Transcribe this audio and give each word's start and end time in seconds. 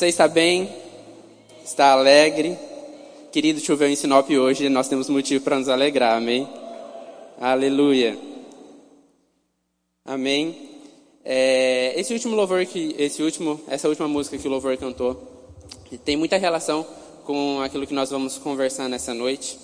Você 0.00 0.08
está 0.08 0.26
bem? 0.26 0.66
Está 1.62 1.92
alegre? 1.92 2.56
Querido, 3.30 3.60
choveu 3.60 3.86
em 3.86 3.94
Sinop 3.94 4.30
hoje, 4.30 4.70
nós 4.70 4.88
temos 4.88 5.10
motivo 5.10 5.44
para 5.44 5.58
nos 5.58 5.68
alegrar, 5.68 6.16
amém? 6.16 6.48
Aleluia. 7.38 8.16
Amém. 10.02 10.56
É, 11.22 11.92
esse 12.00 12.14
último 12.14 12.34
louvor 12.34 12.64
que, 12.64 12.96
esse 12.98 13.22
último, 13.22 13.60
essa 13.68 13.90
última 13.90 14.08
música 14.08 14.38
que 14.38 14.48
o 14.48 14.50
louvor 14.50 14.74
cantou, 14.78 15.22
tem 16.02 16.16
muita 16.16 16.38
relação 16.38 16.82
com 17.26 17.60
aquilo 17.60 17.86
que 17.86 17.92
nós 17.92 18.08
vamos 18.08 18.38
conversar 18.38 18.88
nessa 18.88 19.12
noite. 19.12 19.58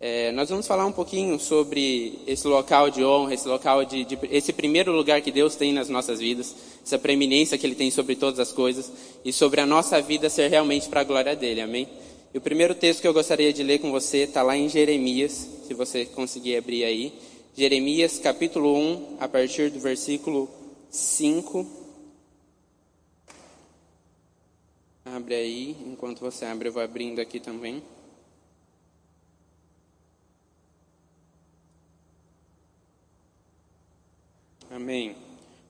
É, 0.00 0.30
nós 0.30 0.48
vamos 0.48 0.64
falar 0.64 0.86
um 0.86 0.92
pouquinho 0.92 1.40
sobre 1.40 2.20
esse 2.24 2.46
local 2.46 2.88
de 2.88 3.04
honra, 3.04 3.34
esse 3.34 3.48
local 3.48 3.84
de, 3.84 4.04
de, 4.04 4.16
esse 4.30 4.52
primeiro 4.52 4.92
lugar 4.92 5.20
que 5.20 5.32
Deus 5.32 5.56
tem 5.56 5.72
nas 5.72 5.88
nossas 5.88 6.20
vidas, 6.20 6.54
essa 6.84 6.96
preeminência 6.96 7.58
que 7.58 7.66
Ele 7.66 7.74
tem 7.74 7.90
sobre 7.90 8.14
todas 8.14 8.38
as 8.38 8.52
coisas 8.52 8.92
e 9.24 9.32
sobre 9.32 9.60
a 9.60 9.66
nossa 9.66 10.00
vida 10.00 10.30
ser 10.30 10.48
realmente 10.48 10.88
para 10.88 11.00
a 11.00 11.04
glória 11.04 11.34
dele. 11.34 11.60
Amém? 11.60 11.88
E 12.32 12.38
o 12.38 12.40
primeiro 12.40 12.76
texto 12.76 13.00
que 13.00 13.08
eu 13.08 13.12
gostaria 13.12 13.52
de 13.52 13.64
ler 13.64 13.80
com 13.80 13.90
você 13.90 14.18
está 14.18 14.40
lá 14.40 14.56
em 14.56 14.68
Jeremias, 14.68 15.48
se 15.66 15.74
você 15.74 16.04
conseguir 16.04 16.56
abrir 16.56 16.84
aí. 16.84 17.12
Jeremias, 17.56 18.20
capítulo 18.20 18.76
1, 18.76 19.16
a 19.18 19.26
partir 19.26 19.68
do 19.68 19.80
versículo 19.80 20.48
5. 20.90 21.66
Abre 25.06 25.34
aí, 25.34 25.76
enquanto 25.84 26.20
você 26.20 26.44
abre, 26.44 26.68
eu 26.68 26.72
vou 26.72 26.82
abrindo 26.82 27.20
aqui 27.20 27.40
também. 27.40 27.82
Amém. 34.70 35.16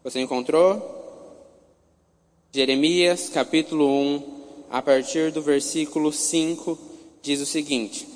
Você 0.02 0.20
encontrou? 0.20 0.96
Jeremias, 2.52 3.28
capítulo 3.28 3.88
1, 3.88 4.22
a 4.70 4.82
partir 4.82 5.30
do 5.30 5.40
versículo 5.40 6.12
5, 6.12 6.76
diz 7.22 7.40
o 7.40 7.46
seguinte: 7.46 8.08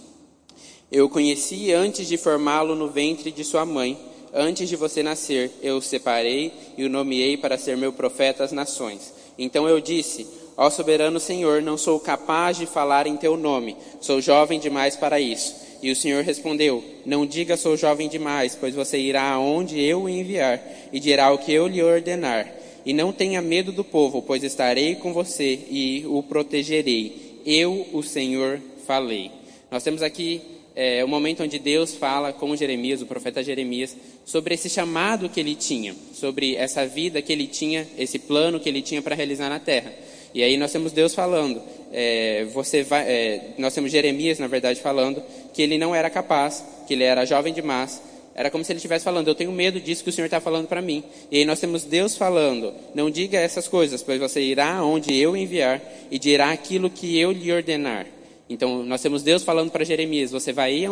Eu 0.91 1.09
conheci 1.09 1.73
antes 1.73 2.09
de 2.09 2.17
formá-lo 2.17 2.75
no 2.75 2.89
ventre 2.89 3.31
de 3.31 3.45
sua 3.45 3.65
mãe, 3.65 3.97
antes 4.34 4.69
de 4.69 4.75
você 4.75 5.05
nascer, 5.05 5.53
eu 5.62 5.77
o 5.77 5.83
separei 5.83 6.53
e 6.77 6.85
o 6.85 6.91
nomeei 6.91 7.37
para 7.37 7.57
ser 7.57 7.77
meu 7.77 7.92
profeta 7.92 8.42
às 8.42 8.51
nações. 8.51 9.14
Então 9.39 9.69
eu 9.69 9.81
disse: 9.81 10.27
Ó 10.57 10.69
soberano 10.69 11.20
Senhor, 11.20 11.62
não 11.62 11.79
sou 11.79 12.01
capaz 12.01 12.57
de 12.57 12.67
falar 12.67 13.07
em 13.07 13.17
teu 13.17 13.37
nome, 13.37 13.77
sou 14.01 14.20
jovem 14.20 14.59
demais 14.59 14.97
para 14.97 15.20
isso. 15.20 15.55
E 15.83 15.91
o 15.91 15.97
Senhor 15.97 16.23
respondeu: 16.23 16.83
Não 17.05 17.27
diga 17.27 17.57
sou 17.57 17.77
jovem 17.77 18.09
demais, 18.09 18.57
pois 18.59 18.75
você 18.75 18.99
irá 18.99 19.31
aonde 19.31 19.81
eu 19.81 20.03
o 20.03 20.09
enviar 20.09 20.63
e 20.93 21.01
dirá 21.01 21.33
o 21.33 21.39
que 21.39 21.53
eu 21.53 21.67
lhe 21.67 21.83
ordenar. 21.83 22.49
E 22.85 22.93
não 22.93 23.13
tenha 23.13 23.43
medo 23.43 23.73
do 23.73 23.85
povo, 23.85 24.23
pois 24.23 24.43
estarei 24.43 24.95
com 24.95 25.13
você 25.13 25.59
e 25.71 26.05
o 26.07 26.23
protegerei. 26.23 27.41
Eu, 27.45 27.89
o 27.93 28.03
Senhor, 28.03 28.61
falei. 28.87 29.31
Nós 29.71 29.83
temos 29.83 30.03
aqui 30.03 30.43
é, 30.75 31.05
o 31.05 31.09
momento 31.09 31.43
onde 31.43 31.59
Deus 31.59 31.95
fala 31.95 32.33
com 32.33 32.55
Jeremias, 32.57 33.03
o 33.03 33.07
profeta 33.07 33.43
Jeremias, 33.43 33.97
sobre 34.25 34.55
esse 34.55 34.69
chamado 34.69 35.29
que 35.29 35.41
ele 35.41 35.55
tinha, 35.55 35.95
sobre 36.15 36.57
essa 36.57 36.87
vida 36.87 37.23
que 37.23 37.33
ele 37.33 37.47
tinha, 37.47 37.87
esse 37.99 38.19
plano 38.19 38.61
que 38.61 38.69
ele 38.69 38.83
tinha 38.83 39.03
para 39.03 39.15
realizar 39.15 39.49
na 39.49 39.59
terra. 39.59 39.93
E 40.35 40.43
aí 40.43 40.57
nós 40.57 40.73
temos 40.73 40.93
Deus 40.93 41.15
falando, 41.15 41.63
é, 41.93 42.45
você 42.53 42.83
vai, 42.83 43.05
é, 43.07 43.41
nós 43.59 43.75
temos 43.75 43.91
Jeremias, 43.91 44.39
na 44.39 44.47
verdade, 44.47 44.81
falando 44.81 45.23
que 45.53 45.62
ele 45.62 45.77
não 45.77 45.95
era 45.95 46.09
capaz, 46.09 46.65
que 46.87 46.95
ele 46.95 47.05
era 47.05 47.25
jovem 47.25 47.53
demais, 47.53 48.01
era 48.35 48.51
como 48.51 48.65
se 48.65 48.73
ele 48.73 48.79
estivesse 48.79 49.05
falando, 49.05 49.29
eu 49.29 49.35
tenho 49.35 49.53
medo 49.53 49.79
disso 49.79 50.03
que 50.03 50.09
o 50.09 50.13
Senhor 50.13 50.25
está 50.25 50.41
falando 50.41 50.67
para 50.67 50.81
mim. 50.81 51.05
E 51.31 51.37
aí 51.39 51.45
nós 51.45 51.61
temos 51.61 51.85
Deus 51.85 52.17
falando, 52.17 52.73
não 52.95 53.11
diga 53.11 53.39
essas 53.39 53.69
coisas, 53.69 54.03
pois 54.03 54.19
você 54.19 54.41
irá 54.41 54.83
onde 54.83 55.15
eu 55.15 55.37
enviar 55.37 55.83
e 56.11 56.19
dirá 56.19 56.51
aquilo 56.51 56.89
que 56.89 57.19
eu 57.19 57.31
lhe 57.31 57.53
ordenar. 57.53 58.07
Então 58.48 58.83
nós 58.85 59.03
temos 59.03 59.23
Deus 59.23 59.43
falando 59.43 59.70
para 59.70 59.85
Jeremias, 59.85 60.31
você 60.31 60.53
vai, 60.53 60.73
ir, 60.73 60.89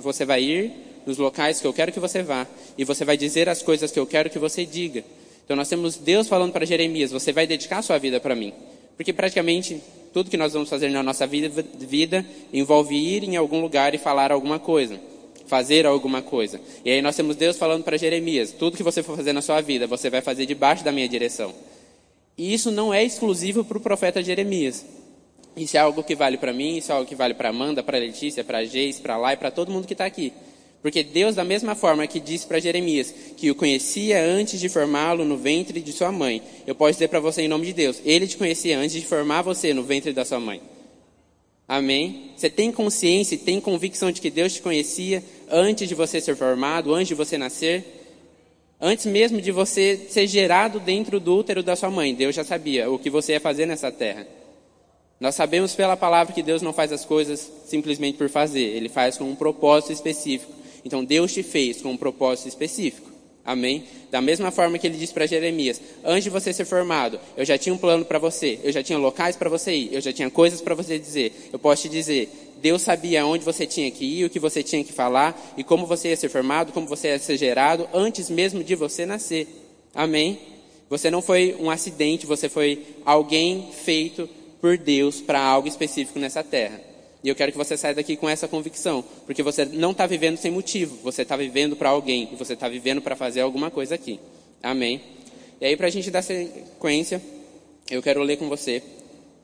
você 0.00 0.24
vai 0.24 0.42
ir 0.42 0.72
nos 1.04 1.18
locais 1.18 1.60
que 1.60 1.66
eu 1.66 1.72
quero 1.72 1.90
que 1.90 2.00
você 2.00 2.22
vá 2.22 2.46
e 2.78 2.84
você 2.84 3.04
vai 3.04 3.16
dizer 3.16 3.48
as 3.48 3.60
coisas 3.60 3.90
que 3.90 3.98
eu 3.98 4.06
quero 4.06 4.30
que 4.30 4.38
você 4.38 4.64
diga. 4.64 5.04
Então 5.44 5.56
nós 5.56 5.68
temos 5.68 5.96
Deus 5.96 6.28
falando 6.28 6.52
para 6.52 6.64
Jeremias, 6.64 7.10
você 7.10 7.32
vai 7.32 7.46
dedicar 7.46 7.82
sua 7.82 7.98
vida 7.98 8.20
para 8.20 8.36
mim. 8.36 8.52
Porque 8.96 9.12
praticamente 9.12 9.82
tudo 10.14 10.30
que 10.30 10.36
nós 10.36 10.54
vamos 10.54 10.70
fazer 10.70 10.88
na 10.88 11.02
nossa 11.02 11.26
vida, 11.26 11.62
vida 11.76 12.24
envolve 12.52 12.94
ir 12.94 13.24
em 13.24 13.36
algum 13.36 13.60
lugar 13.60 13.94
e 13.94 13.98
falar 13.98 14.32
alguma 14.32 14.58
coisa 14.58 14.98
fazer 15.46 15.84
alguma 15.84 16.22
coisa. 16.22 16.58
E 16.84 16.90
aí 16.90 17.02
nós 17.02 17.14
temos 17.14 17.36
Deus 17.36 17.58
falando 17.58 17.84
para 17.84 17.98
Jeremias: 17.98 18.50
tudo 18.52 18.76
que 18.76 18.82
você 18.82 19.02
for 19.02 19.16
fazer 19.16 19.32
na 19.32 19.42
sua 19.42 19.60
vida, 19.60 19.86
você 19.86 20.08
vai 20.08 20.22
fazer 20.22 20.46
debaixo 20.46 20.82
da 20.82 20.90
minha 20.90 21.08
direção. 21.08 21.52
E 22.36 22.52
isso 22.52 22.70
não 22.70 22.92
é 22.92 23.04
exclusivo 23.04 23.64
para 23.64 23.76
o 23.76 23.80
profeta 23.80 24.22
Jeremias. 24.22 24.84
Isso 25.56 25.76
é 25.76 25.80
algo 25.80 26.02
que 26.02 26.16
vale 26.16 26.36
para 26.36 26.52
mim, 26.52 26.78
isso 26.78 26.90
é 26.90 26.94
algo 26.94 27.06
que 27.06 27.14
vale 27.14 27.34
para 27.34 27.50
Amanda, 27.50 27.82
para 27.82 27.98
Letícia, 27.98 28.42
para 28.42 28.64
Geis, 28.64 28.98
para 28.98 29.32
e 29.32 29.36
para 29.36 29.50
todo 29.50 29.70
mundo 29.70 29.86
que 29.86 29.92
está 29.92 30.04
aqui. 30.04 30.32
Porque 30.84 31.02
Deus, 31.02 31.34
da 31.34 31.44
mesma 31.44 31.74
forma 31.74 32.06
que 32.06 32.20
disse 32.20 32.46
para 32.46 32.60
Jeremias 32.60 33.10
que 33.38 33.50
o 33.50 33.54
conhecia 33.54 34.22
antes 34.22 34.60
de 34.60 34.68
formá-lo 34.68 35.24
no 35.24 35.34
ventre 35.34 35.80
de 35.80 35.90
sua 35.94 36.12
mãe, 36.12 36.42
eu 36.66 36.74
posso 36.74 36.92
dizer 36.92 37.08
para 37.08 37.20
você 37.20 37.40
em 37.40 37.48
nome 37.48 37.64
de 37.64 37.72
Deus: 37.72 38.02
Ele 38.04 38.26
te 38.26 38.36
conhecia 38.36 38.78
antes 38.78 39.00
de 39.00 39.06
formar 39.06 39.40
você 39.40 39.72
no 39.72 39.82
ventre 39.82 40.12
da 40.12 40.26
sua 40.26 40.38
mãe. 40.38 40.60
Amém? 41.66 42.32
Você 42.36 42.50
tem 42.50 42.70
consciência 42.70 43.34
e 43.34 43.38
tem 43.38 43.62
convicção 43.62 44.12
de 44.12 44.20
que 44.20 44.30
Deus 44.30 44.52
te 44.52 44.60
conhecia 44.60 45.24
antes 45.50 45.88
de 45.88 45.94
você 45.94 46.20
ser 46.20 46.36
formado, 46.36 46.92
antes 46.92 47.08
de 47.08 47.14
você 47.14 47.38
nascer? 47.38 47.82
Antes 48.78 49.06
mesmo 49.06 49.40
de 49.40 49.50
você 49.50 49.98
ser 50.10 50.26
gerado 50.26 50.78
dentro 50.78 51.18
do 51.18 51.34
útero 51.34 51.62
da 51.62 51.74
sua 51.74 51.88
mãe, 51.90 52.14
Deus 52.14 52.34
já 52.34 52.44
sabia 52.44 52.90
o 52.90 52.98
que 52.98 53.08
você 53.08 53.32
ia 53.32 53.40
fazer 53.40 53.64
nessa 53.64 53.90
terra. 53.90 54.26
Nós 55.18 55.34
sabemos 55.34 55.74
pela 55.74 55.96
palavra 55.96 56.34
que 56.34 56.42
Deus 56.42 56.60
não 56.60 56.74
faz 56.74 56.92
as 56.92 57.06
coisas 57.06 57.50
simplesmente 57.64 58.18
por 58.18 58.28
fazer, 58.28 58.76
Ele 58.76 58.90
faz 58.90 59.16
com 59.16 59.24
um 59.24 59.34
propósito 59.34 59.90
específico. 59.90 60.63
Então 60.84 61.04
Deus 61.04 61.32
te 61.32 61.42
fez 61.42 61.80
com 61.80 61.92
um 61.92 61.96
propósito 61.96 62.48
específico. 62.48 63.14
Amém? 63.44 63.84
Da 64.10 64.22
mesma 64.22 64.50
forma 64.50 64.78
que 64.78 64.86
ele 64.86 64.96
disse 64.96 65.12
para 65.12 65.26
Jeremias: 65.26 65.80
Antes 66.02 66.24
de 66.24 66.30
você 66.30 66.52
ser 66.52 66.64
formado, 66.64 67.20
eu 67.36 67.44
já 67.44 67.58
tinha 67.58 67.74
um 67.74 67.78
plano 67.78 68.04
para 68.04 68.18
você, 68.18 68.58
eu 68.62 68.72
já 68.72 68.82
tinha 68.82 68.98
locais 68.98 69.36
para 69.36 69.50
você 69.50 69.74
ir, 69.74 69.92
eu 69.92 70.00
já 70.00 70.12
tinha 70.12 70.30
coisas 70.30 70.62
para 70.62 70.74
você 70.74 70.98
dizer. 70.98 71.50
Eu 71.52 71.58
posso 71.58 71.82
te 71.82 71.88
dizer: 71.90 72.30
Deus 72.62 72.80
sabia 72.80 73.26
onde 73.26 73.44
você 73.44 73.66
tinha 73.66 73.90
que 73.90 74.04
ir, 74.04 74.24
o 74.24 74.30
que 74.30 74.38
você 74.38 74.62
tinha 74.62 74.82
que 74.82 74.92
falar 74.92 75.54
e 75.58 75.62
como 75.62 75.86
você 75.86 76.08
ia 76.08 76.16
ser 76.16 76.30
formado, 76.30 76.72
como 76.72 76.86
você 76.86 77.08
ia 77.08 77.18
ser 77.18 77.36
gerado, 77.36 77.86
antes 77.92 78.30
mesmo 78.30 78.64
de 78.64 78.74
você 78.74 79.04
nascer. 79.04 79.46
Amém? 79.94 80.38
Você 80.88 81.10
não 81.10 81.20
foi 81.20 81.54
um 81.60 81.70
acidente, 81.70 82.24
você 82.24 82.48
foi 82.48 82.82
alguém 83.04 83.68
feito 83.72 84.28
por 84.60 84.78
Deus 84.78 85.20
para 85.20 85.40
algo 85.40 85.68
específico 85.68 86.18
nessa 86.18 86.42
terra. 86.42 86.93
E 87.24 87.28
eu 87.30 87.34
quero 87.34 87.50
que 87.50 87.56
você 87.56 87.74
saia 87.74 87.94
daqui 87.94 88.18
com 88.18 88.28
essa 88.28 88.46
convicção, 88.46 89.02
porque 89.24 89.42
você 89.42 89.64
não 89.64 89.92
está 89.92 90.06
vivendo 90.06 90.36
sem 90.36 90.50
motivo, 90.50 90.98
você 91.02 91.22
está 91.22 91.38
vivendo 91.38 91.74
para 91.74 91.88
alguém, 91.88 92.28
e 92.30 92.36
você 92.36 92.52
está 92.52 92.68
vivendo 92.68 93.00
para 93.00 93.16
fazer 93.16 93.40
alguma 93.40 93.70
coisa 93.70 93.94
aqui. 93.94 94.20
Amém? 94.62 95.00
E 95.58 95.64
aí, 95.64 95.74
para 95.74 95.86
a 95.86 95.90
gente 95.90 96.10
dar 96.10 96.20
sequência, 96.20 97.22
eu 97.90 98.02
quero 98.02 98.22
ler 98.22 98.36
com 98.36 98.46
você. 98.46 98.82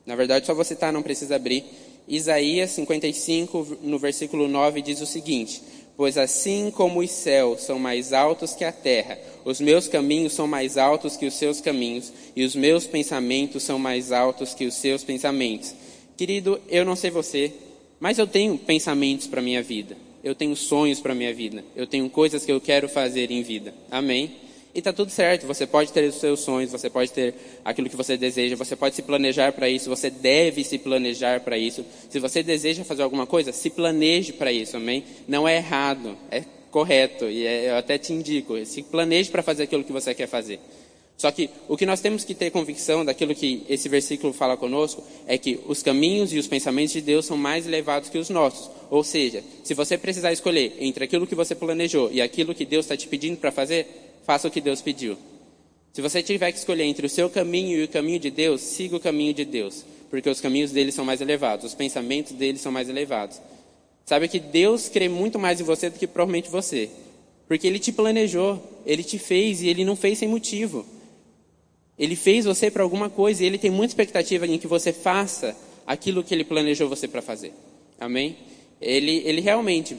Na 0.04 0.14
verdade, 0.14 0.44
só 0.44 0.52
você 0.52 0.76
tá, 0.76 0.92
não 0.92 1.02
precisa 1.02 1.36
abrir. 1.36 1.64
Isaías 2.06 2.70
55, 2.72 3.78
no 3.80 3.98
versículo 3.98 4.46
9, 4.46 4.82
diz 4.82 5.00
o 5.00 5.06
seguinte: 5.06 5.62
Pois 5.96 6.18
assim 6.18 6.70
como 6.70 7.00
os 7.00 7.10
céus 7.10 7.62
são 7.62 7.78
mais 7.78 8.12
altos 8.12 8.54
que 8.54 8.64
a 8.64 8.72
terra, 8.72 9.18
os 9.42 9.58
meus 9.58 9.88
caminhos 9.88 10.34
são 10.34 10.46
mais 10.46 10.76
altos 10.76 11.16
que 11.16 11.24
os 11.24 11.32
seus 11.32 11.62
caminhos, 11.62 12.12
e 12.36 12.44
os 12.44 12.54
meus 12.54 12.86
pensamentos 12.86 13.62
são 13.62 13.78
mais 13.78 14.12
altos 14.12 14.52
que 14.52 14.66
os 14.66 14.74
seus 14.74 15.02
pensamentos. 15.02 15.74
Querido, 16.14 16.60
eu 16.68 16.84
não 16.84 16.94
sei 16.94 17.10
você, 17.10 17.50
mas 18.00 18.18
eu 18.18 18.26
tenho 18.26 18.56
pensamentos 18.56 19.26
para 19.26 19.42
minha 19.42 19.62
vida. 19.62 19.96
Eu 20.24 20.34
tenho 20.34 20.56
sonhos 20.56 21.00
para 21.00 21.14
minha 21.14 21.32
vida. 21.32 21.62
Eu 21.76 21.86
tenho 21.86 22.08
coisas 22.08 22.44
que 22.44 22.50
eu 22.50 22.60
quero 22.60 22.88
fazer 22.88 23.30
em 23.30 23.42
vida. 23.42 23.74
Amém? 23.90 24.32
E 24.74 24.78
está 24.78 24.92
tudo 24.92 25.10
certo. 25.10 25.46
Você 25.46 25.66
pode 25.66 25.92
ter 25.92 26.04
os 26.08 26.16
seus 26.16 26.40
sonhos, 26.40 26.70
você 26.70 26.88
pode 26.88 27.12
ter 27.12 27.34
aquilo 27.64 27.90
que 27.90 27.96
você 27.96 28.16
deseja, 28.16 28.56
você 28.56 28.74
pode 28.74 28.94
se 28.94 29.02
planejar 29.02 29.52
para 29.52 29.68
isso, 29.68 29.90
você 29.90 30.08
deve 30.08 30.64
se 30.64 30.78
planejar 30.78 31.40
para 31.40 31.58
isso. 31.58 31.84
Se 32.08 32.18
você 32.18 32.42
deseja 32.42 32.84
fazer 32.84 33.02
alguma 33.02 33.26
coisa, 33.26 33.52
se 33.52 33.68
planeje 33.68 34.32
para 34.32 34.52
isso, 34.52 34.76
amém? 34.76 35.04
Não 35.28 35.46
é 35.46 35.56
errado, 35.56 36.16
é 36.30 36.44
correto. 36.70 37.26
E 37.26 37.46
é, 37.46 37.70
eu 37.70 37.76
até 37.76 37.98
te 37.98 38.12
indico, 38.12 38.64
se 38.64 38.82
planeje 38.82 39.30
para 39.30 39.42
fazer 39.42 39.64
aquilo 39.64 39.84
que 39.84 39.92
você 39.92 40.14
quer 40.14 40.26
fazer. 40.26 40.60
Só 41.20 41.30
que 41.30 41.50
o 41.68 41.76
que 41.76 41.84
nós 41.84 42.00
temos 42.00 42.24
que 42.24 42.32
ter 42.32 42.50
convicção 42.50 43.04
daquilo 43.04 43.34
que 43.34 43.62
esse 43.68 43.90
versículo 43.90 44.32
fala 44.32 44.56
conosco 44.56 45.04
é 45.26 45.36
que 45.36 45.60
os 45.66 45.82
caminhos 45.82 46.32
e 46.32 46.38
os 46.38 46.46
pensamentos 46.46 46.94
de 46.94 47.02
Deus 47.02 47.26
são 47.26 47.36
mais 47.36 47.66
elevados 47.66 48.08
que 48.08 48.16
os 48.16 48.30
nossos. 48.30 48.70
Ou 48.88 49.04
seja, 49.04 49.44
se 49.62 49.74
você 49.74 49.98
precisar 49.98 50.32
escolher 50.32 50.78
entre 50.80 51.04
aquilo 51.04 51.26
que 51.26 51.34
você 51.34 51.54
planejou 51.54 52.10
e 52.10 52.22
aquilo 52.22 52.54
que 52.54 52.64
Deus 52.64 52.86
está 52.86 52.96
te 52.96 53.06
pedindo 53.06 53.36
para 53.36 53.52
fazer, 53.52 53.86
faça 54.24 54.48
o 54.48 54.50
que 54.50 54.62
Deus 54.62 54.80
pediu. 54.80 55.14
Se 55.92 56.00
você 56.00 56.22
tiver 56.22 56.52
que 56.52 56.58
escolher 56.58 56.84
entre 56.84 57.04
o 57.04 57.10
seu 57.10 57.28
caminho 57.28 57.76
e 57.76 57.84
o 57.84 57.88
caminho 57.88 58.18
de 58.18 58.30
Deus, 58.30 58.62
siga 58.62 58.96
o 58.96 59.00
caminho 59.00 59.34
de 59.34 59.44
Deus, 59.44 59.84
porque 60.08 60.30
os 60.30 60.40
caminhos 60.40 60.70
dele 60.70 60.90
são 60.90 61.04
mais 61.04 61.20
elevados, 61.20 61.66
os 61.66 61.74
pensamentos 61.74 62.32
dele 62.32 62.56
são 62.56 62.72
mais 62.72 62.88
elevados. 62.88 63.38
Sabe 64.06 64.26
que 64.26 64.40
Deus 64.40 64.88
crê 64.88 65.06
muito 65.06 65.38
mais 65.38 65.60
em 65.60 65.64
você 65.64 65.90
do 65.90 65.98
que 65.98 66.06
provavelmente 66.06 66.48
você, 66.48 66.88
porque 67.46 67.66
ele 67.66 67.78
te 67.78 67.92
planejou, 67.92 68.58
ele 68.86 69.04
te 69.04 69.18
fez 69.18 69.60
e 69.60 69.68
ele 69.68 69.84
não 69.84 69.94
fez 69.94 70.16
sem 70.16 70.26
motivo. 70.26 70.86
Ele 72.00 72.16
fez 72.16 72.46
você 72.46 72.70
para 72.70 72.82
alguma 72.82 73.10
coisa 73.10 73.42
e 73.42 73.46
ele 73.46 73.58
tem 73.58 73.70
muita 73.70 73.90
expectativa 73.90 74.46
em 74.46 74.56
que 74.56 74.66
você 74.66 74.90
faça 74.90 75.54
aquilo 75.86 76.24
que 76.24 76.34
ele 76.34 76.44
planejou 76.44 76.88
você 76.88 77.06
para 77.06 77.20
fazer. 77.20 77.52
Amém? 78.00 78.38
Ele, 78.80 79.22
ele 79.26 79.42
realmente, 79.42 79.94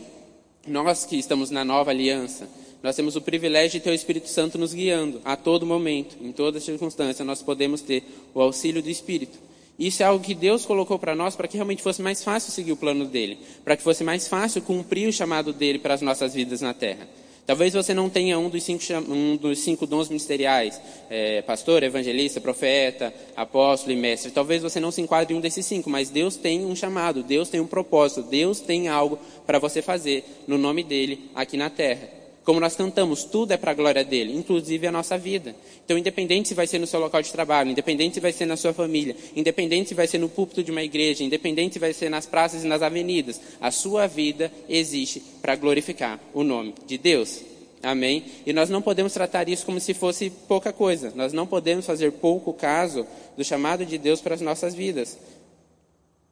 nós 0.67 1.05
que 1.05 1.15
estamos 1.15 1.51
na 1.51 1.63
nova 1.63 1.91
aliança, 1.91 2.49
nós 2.81 2.95
temos 2.95 3.15
o 3.15 3.21
privilégio 3.21 3.79
de 3.79 3.81
ter 3.81 3.91
o 3.91 3.93
Espírito 3.93 4.27
Santo 4.27 4.57
nos 4.57 4.73
guiando 4.73 5.21
a 5.23 5.35
todo 5.35 5.63
momento, 5.63 6.17
em 6.19 6.31
toda 6.31 6.59
circunstância, 6.59 7.23
nós 7.23 7.43
podemos 7.43 7.81
ter 7.81 8.03
o 8.33 8.41
auxílio 8.41 8.81
do 8.81 8.89
Espírito. 8.89 9.37
Isso 9.77 10.01
é 10.01 10.07
algo 10.07 10.23
que 10.23 10.33
Deus 10.33 10.65
colocou 10.65 10.97
para 10.97 11.13
nós 11.13 11.35
para 11.35 11.47
que 11.47 11.55
realmente 11.55 11.83
fosse 11.83 12.01
mais 12.01 12.23
fácil 12.23 12.51
seguir 12.51 12.71
o 12.71 12.77
plano 12.77 13.05
dele, 13.05 13.37
para 13.63 13.77
que 13.77 13.83
fosse 13.83 14.03
mais 14.03 14.27
fácil 14.27 14.63
cumprir 14.63 15.07
o 15.07 15.13
chamado 15.13 15.53
dele 15.53 15.77
para 15.77 15.93
as 15.93 16.01
nossas 16.01 16.33
vidas 16.33 16.61
na 16.61 16.73
terra. 16.73 17.07
Talvez 17.51 17.73
você 17.73 17.93
não 17.93 18.09
tenha 18.09 18.39
um 18.39 18.47
dos 18.47 18.63
cinco, 18.63 18.81
um 19.09 19.35
dos 19.35 19.59
cinco 19.59 19.85
dons 19.85 20.07
ministeriais, 20.07 20.79
é, 21.09 21.41
pastor, 21.41 21.83
evangelista, 21.83 22.39
profeta, 22.39 23.13
apóstolo 23.35 23.91
e 23.91 23.97
mestre. 23.97 24.31
Talvez 24.31 24.63
você 24.63 24.79
não 24.79 24.89
se 24.89 25.01
enquadre 25.01 25.33
em 25.33 25.37
um 25.37 25.41
desses 25.41 25.65
cinco, 25.65 25.89
mas 25.89 26.09
Deus 26.09 26.37
tem 26.37 26.65
um 26.65 26.73
chamado, 26.73 27.21
Deus 27.21 27.49
tem 27.49 27.59
um 27.59 27.67
propósito, 27.67 28.23
Deus 28.23 28.61
tem 28.61 28.87
algo 28.87 29.19
para 29.45 29.59
você 29.59 29.81
fazer 29.81 30.23
no 30.47 30.57
nome 30.57 30.81
dele 30.81 31.29
aqui 31.35 31.57
na 31.57 31.69
terra. 31.69 32.20
Como 32.43 32.59
nós 32.59 32.75
cantamos, 32.75 33.23
tudo 33.23 33.51
é 33.51 33.57
para 33.57 33.71
a 33.71 33.73
glória 33.73 34.03
dele, 34.03 34.35
inclusive 34.35 34.87
a 34.87 34.91
nossa 34.91 35.15
vida. 35.15 35.55
Então, 35.85 35.95
independente 35.95 36.49
se 36.49 36.55
vai 36.55 36.65
ser 36.65 36.79
no 36.79 36.87
seu 36.87 36.99
local 36.99 37.21
de 37.21 37.31
trabalho, 37.31 37.69
independente 37.69 38.15
se 38.15 38.19
vai 38.19 38.31
ser 38.31 38.47
na 38.47 38.57
sua 38.57 38.73
família, 38.73 39.15
independente 39.35 39.89
se 39.89 39.95
vai 39.95 40.07
ser 40.07 40.17
no 40.17 40.27
púlpito 40.27 40.63
de 40.63 40.71
uma 40.71 40.81
igreja, 40.81 41.23
independente 41.23 41.73
se 41.73 41.79
vai 41.79 41.93
ser 41.93 42.09
nas 42.09 42.25
praças 42.25 42.63
e 42.63 42.67
nas 42.67 42.81
avenidas, 42.81 43.39
a 43.59 43.69
sua 43.69 44.07
vida 44.07 44.51
existe 44.67 45.21
para 45.41 45.55
glorificar 45.55 46.19
o 46.33 46.43
nome 46.43 46.73
de 46.87 46.97
Deus. 46.97 47.43
Amém? 47.83 48.25
E 48.45 48.53
nós 48.53 48.69
não 48.69 48.81
podemos 48.81 49.13
tratar 49.13 49.47
isso 49.47 49.65
como 49.65 49.79
se 49.79 49.93
fosse 49.93 50.29
pouca 50.47 50.73
coisa. 50.73 51.11
Nós 51.15 51.33
não 51.33 51.45
podemos 51.47 51.85
fazer 51.85 52.11
pouco 52.11 52.53
caso 52.53 53.05
do 53.37 53.43
chamado 53.43 53.85
de 53.85 53.97
Deus 53.97 54.21
para 54.21 54.35
as 54.35 54.41
nossas 54.41 54.73
vidas. 54.73 55.17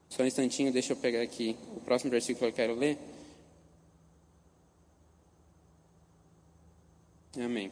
Só 0.10 0.24
um 0.24 0.26
instantinho, 0.26 0.72
deixa 0.72 0.94
eu 0.94 0.98
pegar 0.98 1.22
aqui 1.22 1.56
o 1.76 1.80
próximo 1.82 2.10
versículo 2.10 2.52
que 2.52 2.62
eu 2.62 2.66
quero 2.66 2.80
ler. 2.80 2.98
Amém. 7.38 7.72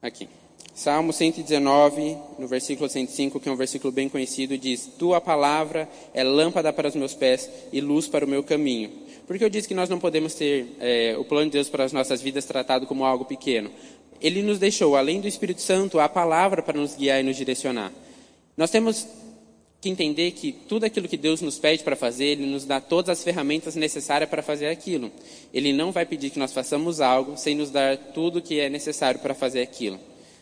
Aqui. 0.00 0.28
Salmo 0.72 1.12
119, 1.12 2.16
no 2.38 2.46
versículo 2.46 2.88
105, 2.88 3.40
que 3.40 3.48
é 3.48 3.52
um 3.52 3.56
versículo 3.56 3.92
bem 3.92 4.08
conhecido, 4.08 4.56
diz: 4.56 4.88
Tua 4.96 5.20
palavra 5.20 5.88
é 6.14 6.22
lâmpada 6.22 6.72
para 6.72 6.88
os 6.88 6.94
meus 6.94 7.14
pés 7.14 7.50
e 7.72 7.80
luz 7.80 8.06
para 8.06 8.24
o 8.24 8.28
meu 8.28 8.44
caminho. 8.44 8.92
Porque 9.26 9.44
eu 9.44 9.50
disse 9.50 9.66
que 9.66 9.74
nós 9.74 9.88
não 9.88 9.98
podemos 9.98 10.34
ter 10.34 10.76
é, 10.78 11.16
o 11.18 11.24
plano 11.24 11.46
de 11.46 11.54
Deus 11.54 11.68
para 11.68 11.84
as 11.84 11.92
nossas 11.92 12.22
vidas 12.22 12.44
tratado 12.44 12.86
como 12.86 13.04
algo 13.04 13.24
pequeno. 13.24 13.70
Ele 14.20 14.42
nos 14.42 14.58
deixou, 14.60 14.96
além 14.96 15.20
do 15.20 15.26
Espírito 15.26 15.60
Santo, 15.60 15.98
a 15.98 16.08
palavra 16.08 16.62
para 16.62 16.78
nos 16.78 16.94
guiar 16.94 17.20
e 17.20 17.24
nos 17.24 17.36
direcionar. 17.36 17.92
Nós 18.56 18.70
temos 18.70 19.06
que 19.80 19.88
entender 19.88 20.32
que 20.32 20.52
tudo 20.52 20.84
aquilo 20.84 21.06
que 21.06 21.16
Deus 21.16 21.40
nos 21.40 21.58
pede 21.58 21.84
para 21.84 21.94
fazer, 21.94 22.24
Ele 22.24 22.46
nos 22.46 22.64
dá 22.64 22.80
todas 22.80 23.10
as 23.10 23.22
ferramentas 23.22 23.76
necessárias 23.76 24.28
para 24.28 24.42
fazer 24.42 24.66
aquilo. 24.66 25.10
Ele 25.54 25.72
não 25.72 25.92
vai 25.92 26.04
pedir 26.04 26.30
que 26.30 26.38
nós 26.38 26.52
façamos 26.52 27.00
algo 27.00 27.36
sem 27.36 27.54
nos 27.54 27.70
dar 27.70 27.96
tudo 27.96 28.42
que 28.42 28.58
é 28.58 28.68
necessário 28.68 29.20
para 29.20 29.34
fazer 29.34 29.62
aquilo. 29.62 30.00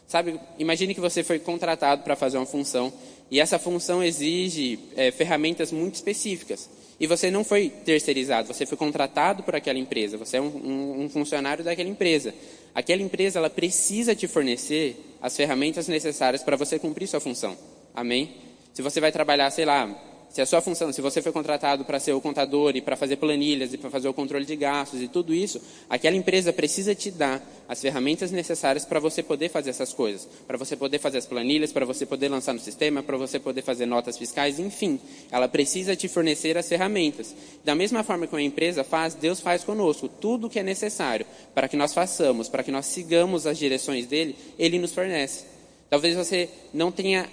Sabe, 0.09 0.41
imagine 0.59 0.95
que 0.95 1.01
você 1.01 1.23
foi 1.23 1.39
contratado 1.39 2.03
para 2.03 2.17
fazer 2.17 2.39
uma 2.39 2.47
função 2.47 2.93
e 3.31 3.41
essa 3.41 3.59
função 3.59 4.03
exige 4.03 4.79
é, 4.97 5.11
ferramentas 5.11 5.73
muito 5.73 5.97
específicas. 5.97 6.71
E 6.99 7.07
você 7.07 7.31
não 7.31 7.45
foi 7.45 7.69
terceirizado, 7.69 8.49
você 8.49 8.65
foi 8.65 8.79
contratado 8.79 9.43
por 9.43 9.55
aquela 9.55 9.79
empresa, 9.79 10.17
você 10.17 10.39
é 10.39 10.41
um, 10.41 10.47
um, 10.47 11.05
um 11.05 11.09
funcionário 11.11 11.63
daquela 11.63 11.91
empresa. 11.91 12.33
Aquela 12.75 13.03
empresa 13.03 13.39
ela 13.39 13.51
precisa 13.51 14.15
te 14.15 14.27
fornecer 14.27 14.97
as 15.21 15.37
ferramentas 15.37 15.89
necessárias 15.89 16.43
para 16.43 16.57
você 16.57 16.79
cumprir 16.79 17.07
sua 17.07 17.21
função. 17.21 17.57
Amém? 17.95 18.46
Se 18.77 18.83
você 18.83 19.01
vai 19.01 19.11
trabalhar, 19.11 19.51
sei 19.51 19.65
lá, 19.65 19.89
se 20.29 20.39
a 20.43 20.45
sua 20.45 20.61
função, 20.61 20.93
se 20.93 21.01
você 21.01 21.23
foi 21.23 21.33
contratado 21.33 21.83
para 21.83 21.99
ser 21.99 22.13
o 22.13 22.21
contador 22.21 22.77
e 22.77 22.83
para 22.83 22.95
fazer 22.95 23.17
planilhas 23.17 23.73
e 23.73 23.79
para 23.79 23.89
fazer 23.89 24.07
o 24.07 24.13
controle 24.13 24.45
de 24.45 24.55
gastos 24.55 25.01
e 25.01 25.09
tudo 25.09 25.33
isso, 25.33 25.63
aquela 25.89 26.15
empresa 26.15 26.53
precisa 26.53 26.95
te 26.95 27.11
dar 27.11 27.43
as 27.67 27.81
ferramentas 27.81 28.31
necessárias 28.31 28.85
para 28.85 29.01
você 29.01 29.23
poder 29.23 29.49
fazer 29.49 29.71
essas 29.71 29.95
coisas, 29.95 30.29
para 30.47 30.59
você 30.59 30.77
poder 30.77 30.99
fazer 30.99 31.17
as 31.17 31.25
planilhas, 31.25 31.73
para 31.73 31.87
você 31.87 32.05
poder 32.05 32.29
lançar 32.29 32.53
no 32.53 32.61
sistema, 32.61 33.03
para 33.03 33.17
você 33.17 33.39
poder 33.39 33.63
fazer 33.63 33.87
notas 33.87 34.19
fiscais, 34.19 34.61
enfim, 34.61 35.01
ela 35.31 35.49
precisa 35.49 35.97
te 35.97 36.07
fornecer 36.07 36.59
as 36.59 36.69
ferramentas. 36.69 37.35
Da 37.65 37.75
mesma 37.75 38.05
forma 38.05 38.27
que 38.27 38.35
uma 38.35 38.43
empresa 38.43 38.85
faz, 38.85 39.15
Deus 39.15 39.41
faz 39.41 39.65
conosco 39.65 40.07
tudo 40.07 40.49
o 40.49 40.51
que 40.51 40.59
é 40.59 40.63
necessário 40.63 41.25
para 41.55 41.67
que 41.67 41.79
nós 41.79 41.95
façamos, 41.95 42.47
para 42.47 42.63
que 42.63 42.71
nós 42.71 42.85
sigamos 42.85 43.47
as 43.47 43.57
direções 43.57 44.05
dele, 44.05 44.37
ele 44.59 44.79
nos 44.79 44.93
fornece. 44.93 45.47
Talvez 45.89 46.15
você 46.15 46.51
não 46.75 46.93
tenha 46.93 47.27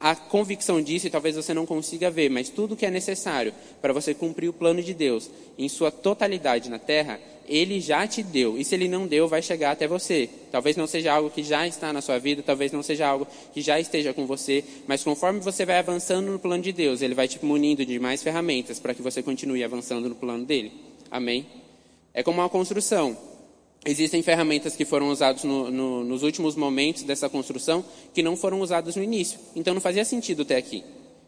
a 0.00 0.14
convicção 0.14 0.80
disso 0.80 1.06
e 1.06 1.10
talvez 1.10 1.34
você 1.34 1.52
não 1.52 1.66
consiga 1.66 2.10
ver, 2.10 2.30
mas 2.30 2.48
tudo 2.48 2.76
que 2.76 2.86
é 2.86 2.90
necessário 2.90 3.52
para 3.82 3.92
você 3.92 4.14
cumprir 4.14 4.48
o 4.48 4.52
plano 4.52 4.82
de 4.82 4.94
Deus 4.94 5.28
em 5.58 5.68
sua 5.68 5.90
totalidade 5.90 6.70
na 6.70 6.78
terra, 6.78 7.18
ele 7.48 7.80
já 7.80 8.06
te 8.06 8.22
deu. 8.22 8.58
E 8.58 8.64
se 8.64 8.74
ele 8.74 8.86
não 8.86 9.06
deu, 9.06 9.26
vai 9.26 9.42
chegar 9.42 9.72
até 9.72 9.88
você. 9.88 10.28
Talvez 10.52 10.76
não 10.76 10.86
seja 10.86 11.12
algo 11.12 11.30
que 11.30 11.42
já 11.42 11.66
está 11.66 11.92
na 11.92 12.00
sua 12.00 12.18
vida, 12.18 12.42
talvez 12.44 12.70
não 12.70 12.82
seja 12.82 13.08
algo 13.08 13.26
que 13.52 13.60
já 13.60 13.80
esteja 13.80 14.12
com 14.12 14.26
você, 14.26 14.62
mas 14.86 15.02
conforme 15.02 15.40
você 15.40 15.64
vai 15.66 15.78
avançando 15.78 16.30
no 16.30 16.38
plano 16.38 16.62
de 16.62 16.72
Deus, 16.72 17.02
ele 17.02 17.14
vai 17.14 17.26
te 17.26 17.44
munindo 17.44 17.84
de 17.84 17.98
mais 17.98 18.22
ferramentas 18.22 18.78
para 18.78 18.94
que 18.94 19.02
você 19.02 19.22
continue 19.22 19.64
avançando 19.64 20.08
no 20.08 20.14
plano 20.14 20.44
dele. 20.44 20.72
Amém? 21.10 21.46
É 22.14 22.22
como 22.22 22.40
uma 22.40 22.48
construção. 22.48 23.16
Existem 23.88 24.22
ferramentas 24.22 24.76
que 24.76 24.84
foram 24.84 25.08
usadas 25.08 25.44
no, 25.44 25.70
no, 25.70 26.04
nos 26.04 26.22
últimos 26.22 26.54
momentos 26.54 27.04
dessa 27.04 27.26
construção 27.26 27.82
que 28.12 28.22
não 28.22 28.36
foram 28.36 28.60
usadas 28.60 28.96
no 28.96 29.02
início. 29.02 29.38
Então 29.56 29.72
não 29.72 29.80
fazia 29.80 30.04
sentido 30.04 30.44
ter 30.44 30.56
aqui. 30.56 30.84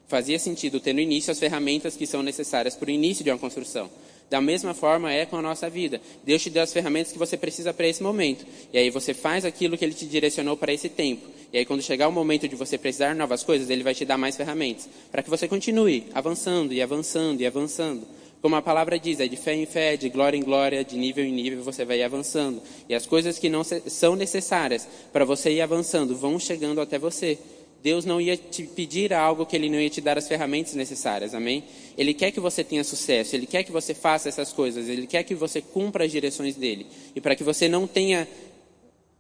Fazia 0.07 0.39
sentido 0.39 0.79
ter 0.79 0.93
no 0.93 1.01
início 1.01 1.33
as 1.33 1.39
ferramentas 1.39 1.97
que 1.97 2.07
são 2.07 2.23
necessárias 2.23 2.77
para 2.77 2.89
o 2.89 2.91
início 2.91 3.25
de 3.25 3.31
uma 3.31 3.39
construção. 3.39 3.89
Da 4.29 4.43
mesma 4.43 4.75
forma 4.75 5.11
é 5.11 5.25
com 5.25 5.39
a 5.39 5.43
nossa 5.43 5.71
vida. 5.71 6.03
Deus 6.23 6.43
te 6.43 6.51
deu 6.51 6.63
as 6.63 6.71
ferramentas 6.71 7.11
que 7.11 7.19
você 7.19 7.35
precisa 7.35 7.73
para 7.73 7.89
esse 7.89 8.03
momento. 8.03 8.45
E 8.75 8.77
aí 8.77 8.91
você 8.91 9.15
faz 9.15 9.47
aquilo 9.47 9.79
que 9.79 9.85
Ele 9.87 9.95
te 9.95 10.05
direcionou 10.05 10.55
para 10.55 10.71
esse 10.71 10.91
tempo. 10.91 11.27
E 11.51 11.57
aí 11.57 11.65
quando 11.65 11.81
chegar 11.81 12.09
o 12.09 12.13
momento 12.13 12.47
de 12.47 12.57
você 12.57 12.77
precisar 12.77 13.15
de 13.15 13.19
novas 13.19 13.43
coisas, 13.43 13.71
Ele 13.71 13.83
vai 13.83 13.95
te 13.95 14.05
dar 14.05 14.19
mais 14.19 14.37
ferramentas. 14.37 14.87
Para 15.11 15.23
que 15.23 15.31
você 15.31 15.49
continue 15.49 16.09
avançando 16.13 16.75
e 16.75 16.83
avançando 16.83 17.41
e 17.41 17.47
avançando. 17.47 18.07
Como 18.43 18.57
a 18.57 18.63
palavra 18.63 18.99
diz, 18.99 19.21
é 19.21 19.29
de 19.29 19.37
fé 19.37 19.55
em 19.55 19.67
fé, 19.67 19.97
de 19.97 20.09
glória 20.09 20.37
em 20.37 20.43
glória, 20.43 20.83
de 20.83 20.97
nível 20.97 21.25
em 21.25 21.33
nível, 21.33 21.63
você 21.63 21.85
vai 21.85 22.03
avançando. 22.03 22.63
E 22.89 22.95
as 22.95 23.05
coisas 23.05 23.39
que 23.39 23.51
não 23.51 23.63
são 23.63 24.17
necessárias 24.17 24.89
para 25.13 25.27
você 25.27 25.51
ir 25.53 25.61
avançando 25.61 26.17
vão 26.17 26.39
chegando 26.39 26.81
até 26.81 26.99
você. 26.99 27.39
Deus 27.83 28.05
não 28.05 28.21
ia 28.21 28.37
te 28.37 28.65
pedir 28.65 29.13
algo 29.13 29.47
que 29.47 29.57
Ele 29.57 29.69
não 29.69 29.81
ia 29.81 29.89
te 29.89 30.01
dar 30.01 30.17
as 30.19 30.29
ferramentas 30.29 30.75
necessárias, 30.75 31.35
amém? 31.35 31.65
Ele 31.97 32.13
quer 32.13 32.31
que 32.31 32.41
você 32.41 32.63
tenha 32.63 32.85
sucesso, 32.85 33.35
Ele 33.35 33.47
quer 33.47 33.63
que 33.63 33.73
você 33.73 33.95
faça 33.95 34.29
essas 34.29 34.53
coisas, 34.53 34.89
Ele 34.89 35.07
quer 35.07 35.23
que 35.23 35.35
você 35.35 35.61
cumpra 35.63 36.05
as 36.05 36.13
direções 36.13 36.57
dEle. 36.57 36.87
E 37.15 37.21
para 37.21 37.35
que 37.35 37.45
você 37.45 37.69
não 37.69 37.87
tenha 37.87 38.29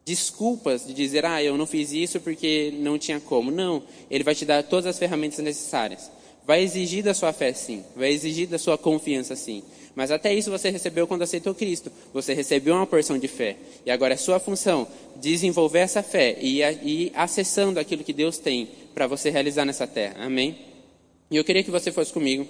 desculpas 0.04 0.86
de 0.86 0.92
dizer, 0.92 1.24
ah, 1.24 1.42
eu 1.42 1.56
não 1.56 1.66
fiz 1.66 1.92
isso 1.92 2.20
porque 2.20 2.72
não 2.78 2.98
tinha 2.98 3.20
como. 3.20 3.50
Não, 3.50 3.82
Ele 4.10 4.24
vai 4.24 4.34
te 4.34 4.44
dar 4.44 4.62
todas 4.62 4.86
as 4.86 4.98
ferramentas 4.98 5.38
necessárias. 5.38 6.10
Vai 6.46 6.62
exigir 6.62 7.04
da 7.04 7.14
sua 7.14 7.32
fé, 7.32 7.52
sim. 7.52 7.84
Vai 7.94 8.10
exigir 8.10 8.48
da 8.48 8.58
sua 8.58 8.76
confiança, 8.76 9.36
sim. 9.36 9.62
Mas 9.94 10.10
até 10.10 10.32
isso 10.32 10.50
você 10.50 10.70
recebeu 10.70 11.06
quando 11.06 11.22
aceitou 11.22 11.54
Cristo. 11.54 11.90
Você 12.12 12.32
recebeu 12.32 12.74
uma 12.74 12.86
porção 12.86 13.18
de 13.18 13.28
fé. 13.28 13.56
E 13.84 13.90
agora 13.90 14.14
é 14.14 14.16
sua 14.16 14.38
função 14.40 14.86
desenvolver 15.16 15.80
essa 15.80 16.02
fé 16.02 16.38
e 16.40 16.62
ir 16.62 17.12
acessando 17.14 17.78
aquilo 17.78 18.04
que 18.04 18.12
Deus 18.12 18.38
tem 18.38 18.68
para 18.94 19.06
você 19.06 19.30
realizar 19.30 19.64
nessa 19.64 19.86
terra. 19.86 20.24
Amém? 20.24 20.58
E 21.30 21.36
eu 21.36 21.44
queria 21.44 21.62
que 21.62 21.70
você 21.70 21.92
fosse 21.92 22.12
comigo. 22.12 22.46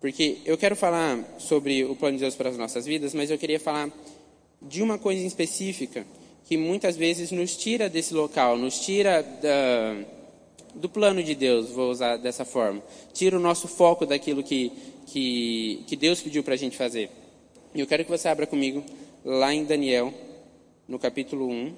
Porque 0.00 0.38
eu 0.44 0.56
quero 0.56 0.76
falar 0.76 1.24
sobre 1.38 1.84
o 1.84 1.96
plano 1.96 2.16
de 2.16 2.22
Deus 2.22 2.36
para 2.36 2.50
as 2.50 2.56
nossas 2.56 2.86
vidas, 2.86 3.14
mas 3.14 3.30
eu 3.30 3.38
queria 3.38 3.58
falar 3.58 3.90
de 4.62 4.82
uma 4.82 4.98
coisa 4.98 5.22
em 5.22 5.26
específica 5.26 6.06
que 6.44 6.56
muitas 6.56 6.96
vezes 6.96 7.30
nos 7.30 7.56
tira 7.56 7.88
desse 7.88 8.14
local, 8.14 8.56
nos 8.56 8.80
tira 8.80 9.22
da 9.22 9.96
do 10.78 10.88
plano 10.88 11.22
de 11.22 11.34
Deus, 11.34 11.70
vou 11.70 11.90
usar 11.90 12.16
dessa 12.16 12.44
forma. 12.44 12.82
Tira 13.12 13.36
o 13.36 13.40
nosso 13.40 13.68
foco 13.68 14.06
daquilo 14.06 14.42
que, 14.42 14.72
que, 15.06 15.84
que 15.86 15.96
Deus 15.96 16.20
pediu 16.20 16.42
para 16.42 16.54
a 16.54 16.56
gente 16.56 16.76
fazer. 16.76 17.10
E 17.74 17.80
eu 17.80 17.86
quero 17.86 18.04
que 18.04 18.10
você 18.10 18.28
abra 18.28 18.46
comigo 18.46 18.84
lá 19.24 19.52
em 19.52 19.64
Daniel, 19.64 20.12
no 20.86 20.98
capítulo 20.98 21.48
1. 21.48 21.74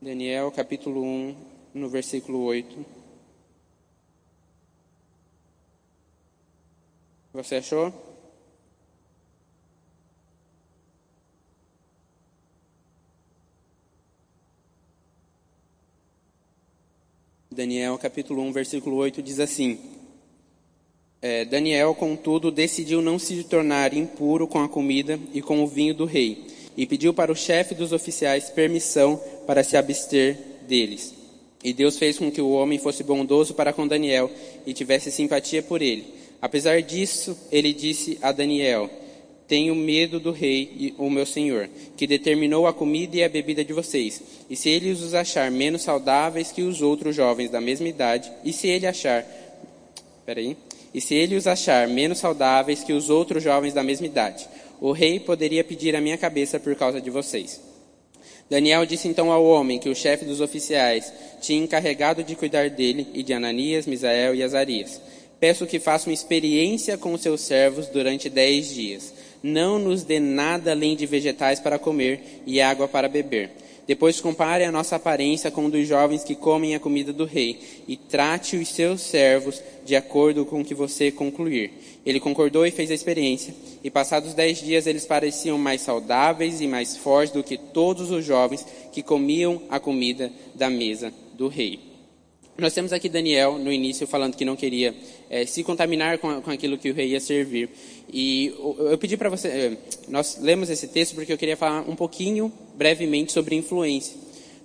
Daniel, 0.00 0.52
capítulo 0.52 1.02
1, 1.02 1.36
no 1.74 1.88
versículo 1.88 2.42
8. 2.44 2.84
Você 7.32 7.56
achou? 7.56 8.13
Daniel 17.54 17.96
capítulo 17.96 18.42
1, 18.42 18.52
versículo 18.52 18.96
8 18.96 19.22
diz 19.22 19.38
assim: 19.38 19.78
é, 21.22 21.44
Daniel, 21.44 21.94
contudo, 21.94 22.50
decidiu 22.50 23.00
não 23.00 23.16
se 23.16 23.44
tornar 23.44 23.94
impuro 23.94 24.48
com 24.48 24.58
a 24.60 24.68
comida 24.68 25.18
e 25.32 25.40
com 25.40 25.62
o 25.62 25.66
vinho 25.66 25.94
do 25.94 26.04
rei, 26.04 26.46
e 26.76 26.84
pediu 26.84 27.14
para 27.14 27.30
o 27.30 27.36
chefe 27.36 27.74
dos 27.74 27.92
oficiais 27.92 28.50
permissão 28.50 29.22
para 29.46 29.62
se 29.62 29.76
abster 29.76 30.36
deles. 30.66 31.14
E 31.62 31.72
Deus 31.72 31.96
fez 31.96 32.18
com 32.18 32.30
que 32.30 32.42
o 32.42 32.50
homem 32.50 32.78
fosse 32.78 33.04
bondoso 33.04 33.54
para 33.54 33.72
com 33.72 33.86
Daniel 33.86 34.30
e 34.66 34.74
tivesse 34.74 35.12
simpatia 35.12 35.62
por 35.62 35.80
ele. 35.80 36.04
Apesar 36.42 36.82
disso, 36.82 37.38
ele 37.52 37.72
disse 37.72 38.18
a 38.20 38.32
Daniel: 38.32 38.90
Tenho 39.54 39.72
medo 39.72 40.18
do 40.18 40.32
rei, 40.32 40.92
o 40.98 41.08
meu 41.08 41.24
senhor, 41.24 41.70
que 41.96 42.08
determinou 42.08 42.66
a 42.66 42.72
comida 42.72 43.18
e 43.18 43.22
a 43.22 43.28
bebida 43.28 43.64
de 43.64 43.72
vocês. 43.72 44.20
E 44.50 44.56
se 44.56 44.68
ele 44.68 44.90
os 44.90 45.14
achar 45.14 45.48
menos 45.48 45.82
saudáveis 45.82 46.50
que 46.50 46.62
os 46.62 46.82
outros 46.82 47.14
jovens 47.14 47.52
da 47.52 47.60
mesma 47.60 47.86
idade, 47.86 48.32
e 48.44 48.52
se 48.52 48.66
ele 48.66 48.84
achar. 48.84 49.24
Peraí. 50.26 50.56
E 50.92 51.00
se 51.00 51.14
ele 51.14 51.36
os 51.36 51.46
achar 51.46 51.86
menos 51.86 52.18
saudáveis 52.18 52.82
que 52.82 52.92
os 52.92 53.08
outros 53.08 53.44
jovens 53.44 53.72
da 53.72 53.84
mesma 53.84 54.06
idade, 54.08 54.48
o 54.80 54.90
rei 54.90 55.20
poderia 55.20 55.62
pedir 55.62 55.94
a 55.94 56.00
minha 56.00 56.18
cabeça 56.18 56.58
por 56.58 56.74
causa 56.74 57.00
de 57.00 57.08
vocês. 57.08 57.60
Daniel 58.50 58.84
disse 58.84 59.06
então 59.06 59.30
ao 59.30 59.44
homem 59.44 59.78
que 59.78 59.88
o 59.88 59.94
chefe 59.94 60.24
dos 60.24 60.40
oficiais 60.40 61.12
tinha 61.40 61.62
encarregado 61.62 62.24
de 62.24 62.34
cuidar 62.34 62.70
dele 62.70 63.06
e 63.14 63.22
de 63.22 63.32
Ananias, 63.32 63.86
Misael 63.86 64.34
e 64.34 64.42
Azarias. 64.42 65.00
Peço 65.38 65.64
que 65.64 65.78
faça 65.78 66.10
uma 66.10 66.14
experiência 66.14 66.98
com 66.98 67.12
os 67.12 67.20
seus 67.20 67.42
servos 67.42 67.86
durante 67.86 68.28
dez 68.28 68.74
dias. 68.74 69.14
Não 69.44 69.78
nos 69.78 70.04
dê 70.04 70.18
nada 70.18 70.70
além 70.70 70.96
de 70.96 71.04
vegetais 71.04 71.60
para 71.60 71.78
comer 71.78 72.42
e 72.46 72.62
água 72.62 72.88
para 72.88 73.10
beber. 73.10 73.50
Depois 73.86 74.18
compare 74.18 74.64
a 74.64 74.72
nossa 74.72 74.96
aparência 74.96 75.50
com 75.50 75.68
dos 75.68 75.86
jovens 75.86 76.24
que 76.24 76.34
comem 76.34 76.74
a 76.74 76.80
comida 76.80 77.12
do 77.12 77.26
rei 77.26 77.60
e 77.86 77.94
trate 77.94 78.56
os 78.56 78.68
seus 78.68 79.02
servos 79.02 79.62
de 79.84 79.94
acordo 79.94 80.46
com 80.46 80.62
o 80.62 80.64
que 80.64 80.74
você 80.74 81.10
concluir. 81.10 81.72
Ele 82.06 82.18
concordou 82.18 82.66
e 82.66 82.70
fez 82.70 82.90
a 82.90 82.94
experiência. 82.94 83.54
E 83.84 83.90
passados 83.90 84.32
dez 84.32 84.62
dias 84.62 84.86
eles 84.86 85.04
pareciam 85.04 85.58
mais 85.58 85.82
saudáveis 85.82 86.62
e 86.62 86.66
mais 86.66 86.96
fortes 86.96 87.34
do 87.34 87.44
que 87.44 87.58
todos 87.58 88.10
os 88.10 88.24
jovens 88.24 88.66
que 88.94 89.02
comiam 89.02 89.60
a 89.68 89.78
comida 89.78 90.32
da 90.54 90.70
mesa 90.70 91.12
do 91.34 91.48
rei. 91.48 91.93
Nós 92.56 92.72
temos 92.72 92.92
aqui 92.92 93.08
Daniel 93.08 93.58
no 93.58 93.72
início 93.72 94.06
falando 94.06 94.36
que 94.36 94.44
não 94.44 94.54
queria 94.54 94.94
é, 95.28 95.44
se 95.44 95.64
contaminar 95.64 96.18
com, 96.18 96.40
com, 96.40 96.50
aquilo 96.52 96.78
que 96.78 96.88
o 96.88 96.94
rei 96.94 97.08
ia 97.08 97.20
servir. 97.20 97.68
E 98.08 98.54
eu 98.78 98.96
pedi 98.96 99.16
para 99.16 99.28
você, 99.28 99.48
eh, 99.48 99.76
nós 100.06 100.38
lemos 100.40 100.70
esse 100.70 100.86
texto 100.86 101.16
porque 101.16 101.32
eu 101.32 101.38
queria 101.38 101.56
falar 101.56 101.80
um 101.80 101.96
pouquinho, 101.96 102.52
brevemente, 102.76 103.32
sobre 103.32 103.56
influência. 103.56 104.16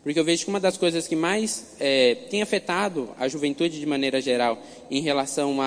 Porque 0.03 0.19
eu 0.19 0.24
vejo 0.24 0.43
que 0.43 0.50
uma 0.51 0.60
das 0.60 0.77
coisas 0.77 1.08
que 1.08 1.15
mais 1.15 1.75
é, 1.79 2.13
tem 2.29 2.43
afetado 2.43 3.10
a 3.17 3.27
juventude 3.27 3.79
de 3.79 3.86
maneira 3.88 4.22
geral 4.22 4.62
em 4.91 5.01
relação 5.01 5.58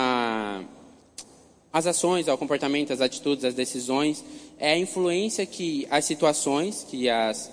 as 1.73 1.87
ações, 1.87 2.29
ao 2.29 2.39
comportamento, 2.39 2.93
às 2.93 3.01
atitudes, 3.01 3.45
às 3.45 3.55
decisões, 3.55 4.25
é 4.61 4.75
a 4.75 4.79
influência 4.79 5.45
que 5.45 5.89
as 5.91 6.05
situações, 6.05 6.87
que 6.89 7.11
as 7.11 7.51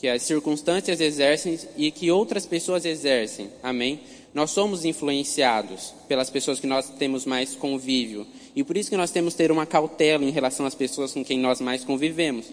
que 0.00 0.08
as 0.08 0.22
circunstâncias 0.22 0.98
exercem 0.98 1.58
e 1.76 1.90
que 1.90 2.10
outras 2.10 2.46
pessoas 2.46 2.86
exercem. 2.86 3.50
Amém? 3.62 4.00
Nós 4.32 4.50
somos 4.50 4.86
influenciados 4.86 5.92
pelas 6.08 6.30
pessoas 6.30 6.58
que 6.58 6.66
nós 6.66 6.88
temos 6.88 7.26
mais 7.26 7.54
convívio. 7.54 8.26
E 8.56 8.64
por 8.64 8.78
isso 8.78 8.88
que 8.88 8.96
nós 8.96 9.10
temos 9.10 9.34
que 9.34 9.38
ter 9.38 9.52
uma 9.52 9.66
cautela 9.66 10.24
em 10.24 10.30
relação 10.30 10.64
às 10.64 10.74
pessoas 10.74 11.12
com 11.12 11.22
quem 11.22 11.38
nós 11.38 11.60
mais 11.60 11.84
convivemos. 11.84 12.46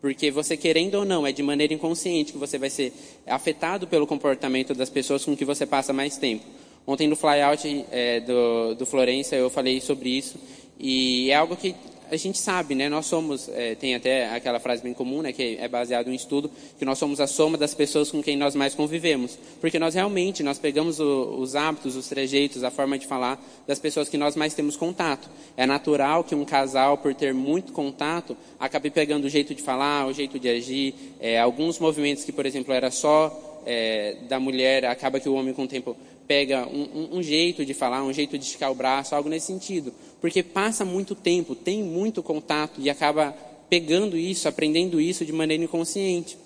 Porque 0.00 0.30
você 0.30 0.56
querendo 0.56 0.94
ou 0.94 1.04
não, 1.04 1.26
é 1.26 1.32
de 1.32 1.42
maneira 1.42 1.74
inconsciente 1.74 2.32
que 2.32 2.38
você 2.38 2.56
vai 2.56 2.70
ser 2.70 2.92
afetado 3.26 3.86
pelo 3.86 4.06
comportamento 4.06 4.72
das 4.72 4.88
pessoas 4.88 5.22
com 5.22 5.36
que 5.36 5.44
você 5.44 5.66
passa 5.66 5.92
mais 5.92 6.16
tempo. 6.16 6.44
Ontem 6.86 7.06
no 7.08 7.16
flyout 7.16 7.84
é, 7.90 8.20
do, 8.20 8.74
do 8.74 8.86
Florença 8.86 9.36
eu 9.36 9.50
falei 9.50 9.82
sobre 9.82 10.08
isso. 10.08 10.38
E 10.78 11.30
é 11.30 11.34
algo 11.34 11.56
que 11.56 11.74
a 12.10 12.16
gente 12.16 12.38
sabe, 12.38 12.74
né? 12.74 12.88
Nós 12.88 13.06
somos, 13.06 13.48
é, 13.48 13.74
tem 13.74 13.94
até 13.94 14.28
aquela 14.30 14.60
frase 14.60 14.82
bem 14.82 14.94
comum, 14.94 15.22
né? 15.22 15.32
Que 15.32 15.56
é 15.60 15.68
baseado 15.68 16.08
em 16.08 16.12
um 16.12 16.14
estudo, 16.14 16.50
que 16.78 16.84
nós 16.84 16.98
somos 16.98 17.20
a 17.20 17.26
soma 17.26 17.58
das 17.58 17.74
pessoas 17.74 18.10
com 18.10 18.22
quem 18.22 18.36
nós 18.36 18.54
mais 18.54 18.74
convivemos. 18.74 19.38
Porque 19.60 19.78
nós 19.78 19.94
realmente, 19.94 20.42
nós 20.42 20.58
pegamos 20.58 21.00
o, 21.00 21.36
os 21.38 21.56
hábitos, 21.56 21.96
os 21.96 22.08
trejeitos, 22.08 22.64
a 22.64 22.70
forma 22.70 22.98
de 22.98 23.06
falar 23.06 23.42
das 23.66 23.78
pessoas 23.78 24.08
que 24.08 24.16
nós 24.16 24.36
mais 24.36 24.54
temos 24.54 24.76
contato. 24.76 25.28
É 25.56 25.66
natural 25.66 26.24
que 26.24 26.34
um 26.34 26.44
casal, 26.44 26.98
por 26.98 27.14
ter 27.14 27.34
muito 27.34 27.72
contato, 27.72 28.36
acabe 28.58 28.90
pegando 28.90 29.24
o 29.24 29.28
jeito 29.28 29.54
de 29.54 29.62
falar, 29.62 30.06
o 30.06 30.12
jeito 30.12 30.38
de 30.38 30.48
agir. 30.48 30.94
É, 31.20 31.38
alguns 31.40 31.78
movimentos 31.78 32.24
que, 32.24 32.32
por 32.32 32.46
exemplo, 32.46 32.72
era 32.72 32.90
só 32.90 33.62
é, 33.66 34.16
da 34.28 34.38
mulher, 34.38 34.84
acaba 34.84 35.18
que 35.18 35.28
o 35.28 35.34
homem 35.34 35.52
com 35.52 35.64
o 35.64 35.68
tempo 35.68 35.96
pega 36.26 36.66
um, 36.66 36.82
um, 36.82 37.18
um, 37.18 37.22
jeito 37.22 37.64
de 37.64 37.72
falar, 37.72 38.02
um 38.02 38.12
jeito 38.12 38.36
de 38.38 38.44
esticar 38.44 38.70
o 38.70 38.74
braço, 38.74 39.14
algo 39.14 39.28
nesse 39.28 39.46
sentido. 39.46 39.92
Porque 40.20 40.42
passa 40.42 40.84
muito 40.84 41.14
tempo, 41.14 41.54
tem 41.54 41.82
muito 41.82 42.22
contato 42.22 42.80
e 42.80 42.90
acaba 42.90 43.36
pegando 43.68 44.16
isso, 44.16 44.48
aprendendo 44.48 45.00
isso 45.00 45.24
de 45.24 45.32
maneira 45.32 45.64
inconsciente. 45.64 46.36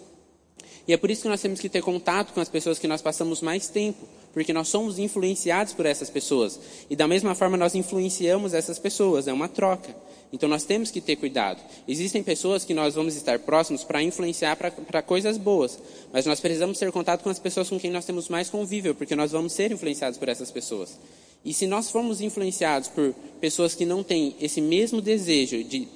E 0.87 0.93
é 0.93 0.97
por 0.97 1.11
isso 1.11 1.23
que 1.23 1.29
nós 1.29 1.41
temos 1.41 1.61
que 1.61 1.69
ter 1.69 1.83
contato 1.83 2.33
com 2.33 2.41
as 2.41 2.49
pessoas 2.49 2.79
que 2.79 2.89
nós 2.89 3.03
passamos 3.03 3.41
mais 3.41 3.69
tempo, 3.69 4.07
porque 4.33 4.53
nós 4.53 4.69
somos 4.69 4.99
influenciados 4.99 5.73
por 5.73 5.87
essas 5.87 6.11
pessoas. 6.11 6.59
E 6.89 6.97
da 6.97 7.07
mesma 7.07 7.35
forma 7.35 7.57
nós 7.57 7.75
influenciamos 7.75 8.55
essas 8.55 8.79
pessoas, 8.79 9.29
é 9.29 9.33
uma 9.33 9.49
troca. 9.49 9.95
Então 10.33 10.49
nós 10.49 10.65
temos 10.65 10.91
que 10.91 11.01
ter 11.01 11.17
cuidado. 11.17 11.61
Existem 11.89 12.23
pessoas 12.23 12.65
que 12.65 12.73
nós 12.73 12.95
vamos 12.95 13.17
estar 13.17 13.39
próximos 13.41 13.83
para 13.83 14.03
influenciar 14.03 14.57
para 14.57 15.03
coisas 15.03 15.37
boas, 15.37 15.79
mas 16.13 16.25
nós 16.25 16.39
precisamos 16.39 16.79
ter 16.79 16.91
contato 16.93 17.23
com 17.23 17.31
as 17.31 17.39
pessoas 17.39 17.69
com 17.69 17.81
quem 17.81 17.91
nós 17.91 18.05
temos 18.05 18.29
mais 18.29 18.49
convívio, 18.49 18.95
porque 18.95 19.17
nós 19.17 19.33
vamos 19.33 19.53
ser 19.53 19.73
influenciados 19.73 20.19
por 20.19 20.29
essas 20.29 20.51
pessoas. 20.51 20.99
E 21.45 21.53
se 21.53 21.67
nós 21.67 21.91
formos 21.91 22.21
influenciados 22.21 22.89
por 22.89 23.15
pessoas 23.41 23.75
que 23.75 23.85
não 23.85 24.03
têm 24.03 24.37
esse 24.41 24.61
mesmo 24.61 25.01
desejo 25.01 25.65
de 25.65 25.89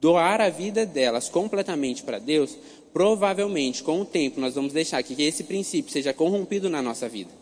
doar 0.00 0.40
a 0.40 0.48
vida 0.48 0.86
delas 0.86 1.28
completamente 1.28 2.02
para 2.02 2.18
Deus, 2.18 2.56
provavelmente 2.92 3.82
com 3.82 4.00
o 4.00 4.04
tempo 4.04 4.40
nós 4.40 4.54
vamos 4.54 4.72
deixar 4.72 5.02
que 5.02 5.22
esse 5.22 5.44
princípio 5.44 5.92
seja 5.92 6.12
corrompido 6.12 6.68
na 6.68 6.82
nossa 6.82 7.08
vida. 7.08 7.39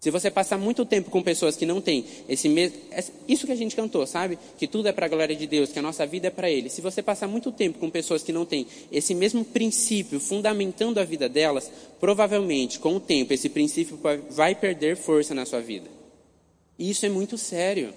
Se 0.00 0.10
você 0.10 0.30
passar 0.30 0.56
muito 0.56 0.84
tempo 0.84 1.10
com 1.10 1.20
pessoas 1.22 1.56
que 1.56 1.66
não 1.66 1.80
têm 1.80 2.04
esse 2.28 2.48
mesmo. 2.48 2.78
Isso 3.26 3.46
que 3.46 3.52
a 3.52 3.56
gente 3.56 3.74
cantou, 3.74 4.06
sabe? 4.06 4.38
Que 4.56 4.68
tudo 4.68 4.86
é 4.86 4.92
para 4.92 5.06
a 5.06 5.08
glória 5.08 5.34
de 5.34 5.46
Deus, 5.46 5.72
que 5.72 5.78
a 5.78 5.82
nossa 5.82 6.06
vida 6.06 6.28
é 6.28 6.30
para 6.30 6.48
Ele. 6.48 6.70
Se 6.70 6.80
você 6.80 7.02
passar 7.02 7.26
muito 7.26 7.50
tempo 7.50 7.80
com 7.80 7.90
pessoas 7.90 8.22
que 8.22 8.32
não 8.32 8.44
têm 8.44 8.66
esse 8.92 9.12
mesmo 9.12 9.44
princípio 9.44 10.20
fundamentando 10.20 10.98
a 10.98 11.04
vida 11.04 11.28
delas, 11.28 11.70
provavelmente, 11.98 12.78
com 12.78 12.94
o 12.94 13.00
tempo, 13.00 13.32
esse 13.32 13.48
princípio 13.48 13.98
vai 14.30 14.54
perder 14.54 14.96
força 14.96 15.34
na 15.34 15.44
sua 15.44 15.60
vida. 15.60 15.88
E 16.78 16.90
isso 16.90 17.04
é 17.04 17.08
muito 17.08 17.36
sério. 17.36 17.92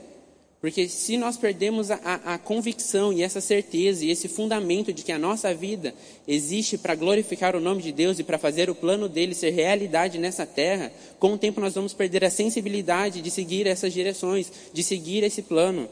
Porque 0.61 0.87
se 0.87 1.17
nós 1.17 1.37
perdemos 1.37 1.89
a, 1.89 1.95
a, 1.95 2.35
a, 2.35 2.37
convicção 2.37 3.11
e 3.11 3.23
essa 3.23 3.41
certeza 3.41 4.05
e 4.05 4.11
esse 4.11 4.27
fundamento 4.27 4.93
de 4.93 5.01
que 5.01 5.11
a 5.11 5.17
nossa 5.17 5.51
vida 5.55 5.91
existe 6.27 6.77
para 6.77 6.93
glorificar 6.93 7.55
o 7.55 7.59
nome 7.59 7.81
de 7.81 7.91
Deus 7.91 8.19
e 8.19 8.23
para 8.23 8.37
fazer 8.37 8.69
o 8.69 8.75
plano 8.75 9.09
dele 9.09 9.33
ser 9.33 9.49
realidade 9.49 10.19
nessa 10.19 10.45
terra, 10.45 10.93
com 11.17 11.33
o 11.33 11.37
tempo 11.37 11.59
nós 11.59 11.73
vamos 11.73 11.95
perder 11.95 12.23
a 12.23 12.29
sensibilidade 12.29 13.23
de 13.23 13.31
seguir 13.31 13.65
essas 13.65 13.91
direções, 13.91 14.51
de 14.71 14.83
seguir 14.83 15.23
esse 15.23 15.41
plano. 15.41 15.89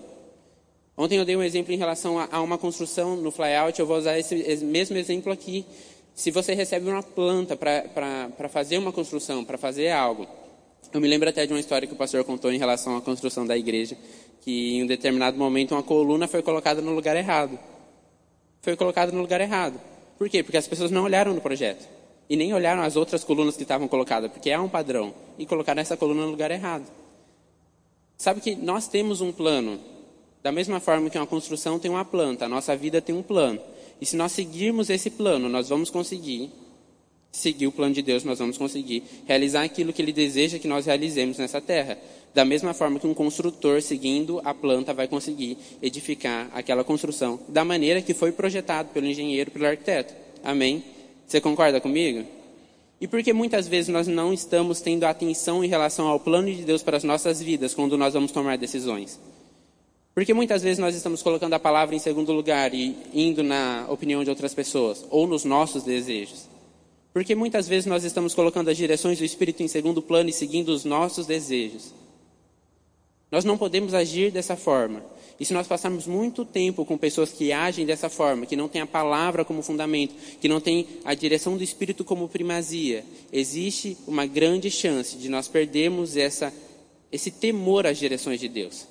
Ontem 0.96 1.18
eu 1.18 1.26
dei 1.26 1.36
um 1.36 1.42
exemplo 1.42 1.74
em 1.74 1.78
relação 1.78 2.20
a, 2.20 2.30
a 2.32 2.40
uma 2.40 2.58
construção 2.60 3.16
no 3.16 3.32
flyout, 3.32 3.80
eu 3.80 3.88
vou 3.88 3.98
usar 3.98 4.20
esse, 4.20 4.36
esse 4.36 4.64
mesmo 4.64 4.96
exemplo 4.98 5.34
aqui. 5.34 5.66
Se 6.14 6.30
você 6.30 6.54
recebe 6.54 6.88
uma 6.88 7.02
planta 7.02 7.58
para 7.58 8.50
fazer 8.50 8.78
uma 8.78 8.92
construção, 8.92 9.44
para 9.44 9.58
fazer 9.58 9.90
algo, 9.90 10.28
eu 10.94 11.02
me 11.02 11.08
lembro 11.08 11.30
até 11.30 11.46
de 11.46 11.54
uma 11.54 11.60
história 11.60 11.88
que 11.88 11.94
o 11.94 11.98
pastor 11.98 12.24
contou 12.24 12.52
em 12.52 12.58
relação 12.58 12.98
à 12.98 13.02
construção 13.02 13.48
da 13.48 13.58
igreja 13.58 13.98
que 14.42 14.78
em 14.78 14.84
um 14.84 14.88
determinado 14.88 15.38
momento 15.38 15.74
uma 15.74 15.84
coluna 15.84 16.28
foi 16.28 16.42
colocada 16.42 16.82
no 16.82 16.94
lugar 16.94 17.16
errado. 17.16 17.58
Foi 18.62 18.76
colocada 18.76 19.12
no 19.12 19.22
lugar 19.22 19.42
errado. 19.42 19.80
Por 20.18 20.30
quê? 20.30 20.44
Porque 20.44 20.58
as 20.58 20.68
pessoas 20.68 20.92
não 20.92 21.04
olharam 21.04 21.34
no 21.34 21.42
projeto. 21.42 21.88
E 22.30 22.36
nem 22.36 22.54
olharam 22.54 22.82
as 22.82 22.96
outras 22.96 23.24
colunas 23.24 23.56
que 23.56 23.64
estavam 23.64 23.88
colocadas, 23.88 24.32
porque 24.32 24.50
é 24.50 24.60
um 24.60 24.70
padrão. 24.70 25.14
E 25.38 25.46
colocaram 25.46 25.82
essa 25.82 25.98
coluna 25.98 26.24
no 26.24 26.32
lugar 26.32 26.52
errado. 26.52 26.86
Sabe 28.18 28.42
que 28.42 28.56
nós 28.56 28.88
temos 28.88 29.22
um 29.22 29.32
plano. 29.32 29.80
Da 30.44 30.52
mesma 30.52 30.80
forma 30.80 31.10
que 31.10 31.18
uma 31.18 31.26
construção 31.28 31.80
tem 31.80 31.90
uma 31.90 32.06
planta, 32.06 32.46
a 32.46 32.50
nossa 32.50 32.76
vida 32.76 33.02
tem 33.02 33.16
um 33.16 33.24
plano. 33.24 33.60
E 34.00 34.06
se 34.06 34.16
nós 34.16 34.32
seguirmos 34.32 34.90
esse 34.90 35.10
plano, 35.10 35.50
nós 35.50 35.70
vamos 35.70 35.90
conseguir 35.90 36.52
seguir 37.32 37.68
o 37.68 37.72
plano 37.72 37.94
de 37.94 38.02
Deus, 38.02 38.24
nós 38.24 38.40
vamos 38.40 38.58
conseguir 38.58 39.04
realizar 39.26 39.64
aquilo 39.64 39.94
que 39.94 40.02
Ele 40.02 40.12
deseja 40.12 40.60
que 40.60 40.68
nós 40.68 40.86
realizemos 40.86 41.38
nessa 41.38 41.62
terra. 41.62 41.98
Da 42.34 42.46
mesma 42.46 42.74
forma 42.74 43.00
que 43.00 43.08
um 43.08 43.14
construtor, 43.14 43.82
seguindo 43.82 44.40
a 44.44 44.54
planta, 44.54 44.94
vai 44.94 45.08
conseguir 45.08 45.58
edificar 45.82 46.50
aquela 46.54 46.84
construção 46.84 47.40
da 47.48 47.66
maneira 47.66 48.02
que 48.02 48.14
foi 48.14 48.32
projetado 48.32 48.90
pelo 48.90 49.08
engenheiro, 49.08 49.50
pelo 49.52 49.66
arquiteto. 49.66 50.14
Amém? 50.44 50.84
Você 51.28 51.42
concorda 51.42 51.82
comigo? 51.82 52.26
E 53.02 53.08
por 53.08 53.24
que 53.24 53.32
muitas 53.32 53.68
vezes 53.68 53.88
nós 53.88 54.08
não 54.08 54.34
estamos 54.34 54.82
tendo 54.82 55.06
atenção 55.06 55.64
em 55.64 55.68
relação 55.68 56.08
ao 56.08 56.20
plano 56.20 56.54
de 56.54 56.64
Deus 56.64 56.84
para 56.84 56.98
as 56.98 57.04
nossas 57.04 57.42
vidas 57.42 57.74
quando 57.74 57.98
nós 57.98 58.14
vamos 58.14 58.32
tomar 58.32 58.58
decisões? 58.58 59.20
Porque 60.14 60.34
muitas 60.34 60.62
vezes 60.62 60.80
nós 60.80 60.96
estamos 60.96 61.22
colocando 61.24 61.54
a 61.54 61.60
palavra 61.60 61.96
em 61.96 62.00
segundo 62.00 62.34
lugar 62.34 62.74
e 62.74 62.96
indo 63.14 63.42
na 63.42 63.86
opinião 63.88 64.24
de 64.24 64.30
outras 64.30 64.54
pessoas 64.54 65.06
ou 65.10 65.26
nos 65.26 65.46
nossos 65.46 65.84
desejos. 65.84 66.48
Porque 67.20 67.36
muitas 67.36 67.68
vezes 67.68 67.86
nós 67.86 68.06
estamos 68.06 68.34
colocando 68.34 68.70
as 68.70 68.78
direções 68.78 69.18
do 69.18 69.26
Espírito 69.26 69.62
em 69.62 69.68
segundo 69.68 70.02
plano 70.02 70.30
e 70.30 70.34
seguindo 70.34 70.70
os 70.70 70.86
nossos 70.86 71.28
desejos. 71.28 71.94
Nós 73.30 73.44
não 73.44 73.58
podemos 73.58 73.94
agir 73.94 74.32
dessa 74.32 74.56
forma. 74.56 75.04
E 75.38 75.44
se 75.44 75.54
nós 75.54 75.68
passarmos 75.68 76.08
muito 76.08 76.46
tempo 76.46 76.86
com 76.86 76.98
pessoas 76.98 77.34
que 77.34 77.52
agem 77.52 77.86
dessa 77.86 78.08
forma, 78.08 78.46
que 78.46 78.56
não 78.56 78.70
têm 78.70 78.84
a 78.84 78.88
palavra 78.88 79.44
como 79.44 79.62
fundamento, 79.62 80.16
que 80.40 80.48
não 80.48 80.62
têm 80.62 80.88
a 81.04 81.14
direção 81.14 81.58
do 81.58 81.64
Espírito 81.64 82.06
como 82.06 82.30
primazia, 82.30 83.04
existe 83.34 83.98
uma 84.08 84.26
grande 84.26 84.72
chance 84.72 85.18
de 85.18 85.28
nós 85.28 85.50
perdermos 85.50 86.16
essa, 86.16 86.54
esse 87.12 87.32
temor 87.32 87.86
às 87.86 87.98
direções 87.98 88.40
de 88.40 88.48
Deus. 88.48 88.88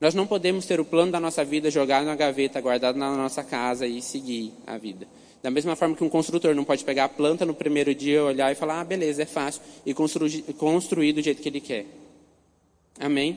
Nós 0.00 0.14
não 0.14 0.26
podemos 0.26 0.64
ter 0.64 0.80
o 0.80 0.84
plano 0.86 1.12
da 1.12 1.20
nossa 1.20 1.44
vida 1.44 1.70
jogado 1.70 2.06
na 2.06 2.16
gaveta, 2.16 2.58
guardado 2.58 2.96
na 2.96 3.14
nossa 3.14 3.44
casa 3.44 3.86
e 3.86 4.00
seguir 4.00 4.50
a 4.66 4.78
vida. 4.78 5.06
Da 5.44 5.50
mesma 5.50 5.76
forma 5.76 5.94
que 5.94 6.02
um 6.02 6.08
construtor 6.08 6.54
não 6.54 6.64
pode 6.64 6.82
pegar 6.86 7.04
a 7.04 7.08
planta 7.10 7.44
no 7.44 7.52
primeiro 7.52 7.94
dia, 7.94 8.24
olhar 8.24 8.50
e 8.50 8.54
falar, 8.54 8.80
ah, 8.80 8.84
beleza, 8.84 9.24
é 9.24 9.26
fácil, 9.26 9.60
e 9.84 9.92
construir, 9.92 10.40
construir 10.56 11.12
do 11.12 11.20
jeito 11.20 11.42
que 11.42 11.48
ele 11.50 11.60
quer. 11.60 11.84
Amém? 12.98 13.36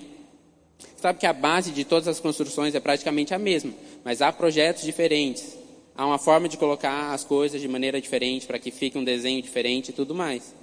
Sabe 0.95 1.19
que 1.19 1.25
a 1.25 1.33
base 1.33 1.71
de 1.71 1.83
todas 1.83 2.07
as 2.07 2.17
construções 2.17 2.73
é 2.73 2.79
praticamente 2.79 3.33
a 3.33 3.37
mesma, 3.37 3.73
mas 4.05 4.21
há 4.21 4.31
projetos 4.31 4.83
diferentes. 4.83 5.57
Há 5.97 6.05
uma 6.05 6.17
forma 6.17 6.47
de 6.47 6.55
colocar 6.55 7.11
as 7.11 7.25
coisas 7.25 7.59
de 7.59 7.67
maneira 7.67 7.99
diferente 7.99 8.47
para 8.47 8.57
que 8.57 8.71
fique 8.71 8.97
um 8.97 9.03
desenho 9.03 9.41
diferente 9.41 9.89
e 9.89 9.93
tudo 9.93 10.15
mais. 10.15 10.55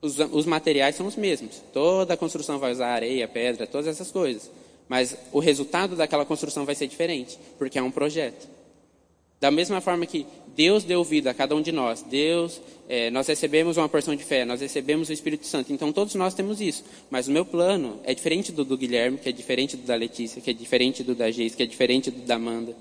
Os, 0.00 0.18
os 0.18 0.46
materiais 0.46 0.96
são 0.96 1.06
os 1.06 1.14
mesmos. 1.14 1.60
Toda 1.74 2.14
a 2.14 2.16
construção 2.16 2.58
vai 2.58 2.72
usar 2.72 2.88
areia, 2.94 3.28
pedra, 3.28 3.66
todas 3.66 3.86
essas 3.86 4.10
coisas. 4.10 4.50
Mas 4.88 5.14
o 5.30 5.40
resultado 5.40 5.94
daquela 5.94 6.24
construção 6.24 6.64
vai 6.64 6.74
ser 6.74 6.86
diferente, 6.86 7.38
porque 7.58 7.78
é 7.78 7.82
um 7.82 7.90
projeto. 7.90 8.48
Da 9.40 9.50
mesma 9.50 9.80
forma 9.80 10.04
que 10.04 10.26
Deus 10.56 10.84
deu 10.84 11.02
vida 11.04 11.30
a 11.30 11.34
cada 11.34 11.54
um 11.54 11.62
de 11.62 11.72
nós, 11.72 12.02
Deus, 12.02 12.60
é, 12.88 13.10
nós 13.10 13.26
recebemos 13.26 13.76
uma 13.76 13.88
porção 13.88 14.14
de 14.16 14.24
fé, 14.24 14.44
nós 14.44 14.60
recebemos 14.60 15.08
o 15.08 15.12
Espírito 15.12 15.46
Santo, 15.46 15.72
então 15.72 15.92
todos 15.92 16.14
nós 16.14 16.34
temos 16.34 16.60
isso. 16.60 16.84
Mas 17.10 17.28
o 17.28 17.32
meu 17.32 17.44
plano 17.44 18.00
é 18.04 18.14
diferente 18.14 18.50
do 18.52 18.64
do 18.64 18.76
Guilherme, 18.76 19.18
que 19.18 19.28
é 19.28 19.32
diferente 19.32 19.76
do 19.76 19.86
da 19.86 19.94
Letícia, 19.94 20.40
que 20.40 20.50
é 20.50 20.52
diferente 20.52 21.02
do 21.02 21.14
da 21.14 21.30
Geis, 21.30 21.54
que 21.54 21.62
é 21.62 21.66
diferente 21.66 22.10
do 22.10 22.20
da 22.22 22.34
Amanda. 22.34 22.74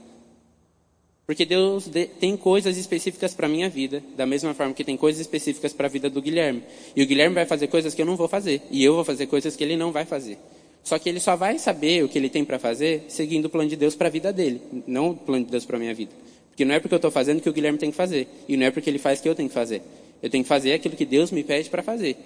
Porque 1.29 1.45
Deus 1.45 1.87
tem 2.19 2.35
coisas 2.35 2.75
específicas 2.75 3.35
para 3.35 3.47
minha 3.47 3.69
vida, 3.69 4.01
da 4.17 4.25
mesma 4.25 4.55
forma 4.55 4.73
que 4.73 4.83
tem 4.83 4.97
coisas 4.97 5.21
específicas 5.21 5.71
para 5.71 5.85
a 5.85 5.89
vida 5.89 6.09
do 6.09 6.19
Guilherme. 6.19 6.63
E 6.95 7.03
o 7.03 7.05
Guilherme 7.05 7.35
vai 7.35 7.45
fazer 7.45 7.67
coisas 7.67 7.93
que 7.93 8.01
eu 8.01 8.05
não 8.07 8.15
vou 8.15 8.27
fazer, 8.27 8.63
e 8.71 8.83
eu 8.83 8.95
vou 8.95 9.05
fazer 9.05 9.27
coisas 9.27 9.55
que 9.55 9.63
ele 9.63 9.77
não 9.77 9.91
vai 9.91 10.05
fazer. 10.05 10.39
Só 10.83 10.97
que 10.97 11.07
ele 11.07 11.19
só 11.19 11.35
vai 11.35 11.59
saber 11.59 12.03
o 12.03 12.09
que 12.09 12.17
ele 12.17 12.29
tem 12.29 12.43
para 12.43 12.57
fazer 12.57 13.05
seguindo 13.09 13.45
o 13.45 13.49
plano 13.49 13.69
de 13.69 13.75
Deus 13.75 13.93
para 13.93 14.07
a 14.07 14.09
vida 14.09 14.33
dele, 14.33 14.59
não 14.87 15.11
o 15.11 15.15
plano 15.15 15.45
de 15.45 15.51
Deus 15.51 15.65
para 15.65 15.77
a 15.77 15.79
minha 15.79 15.93
vida. 15.93 16.11
Porque 16.59 16.65
não 16.65 16.75
é 16.75 16.79
porque 16.81 16.93
eu 16.93 16.97
estou 16.97 17.09
fazendo 17.09 17.39
que 17.39 17.47
o 17.47 17.53
Guilherme 17.53 17.79
tem 17.79 17.89
que 17.89 17.95
fazer. 17.95 18.27
E 18.45 18.57
não 18.57 18.65
é 18.65 18.71
porque 18.71 18.89
ele 18.89 18.99
faz 18.99 19.21
que 19.21 19.29
eu 19.29 19.33
tenho 19.33 19.47
que 19.47 19.55
fazer. 19.55 19.81
Eu 20.21 20.29
tenho 20.29 20.43
que 20.43 20.47
fazer 20.49 20.73
aquilo 20.73 20.93
que 20.93 21.05
Deus 21.05 21.31
me 21.31 21.41
pede 21.41 21.69
para 21.69 21.81
fazer. 21.81 22.17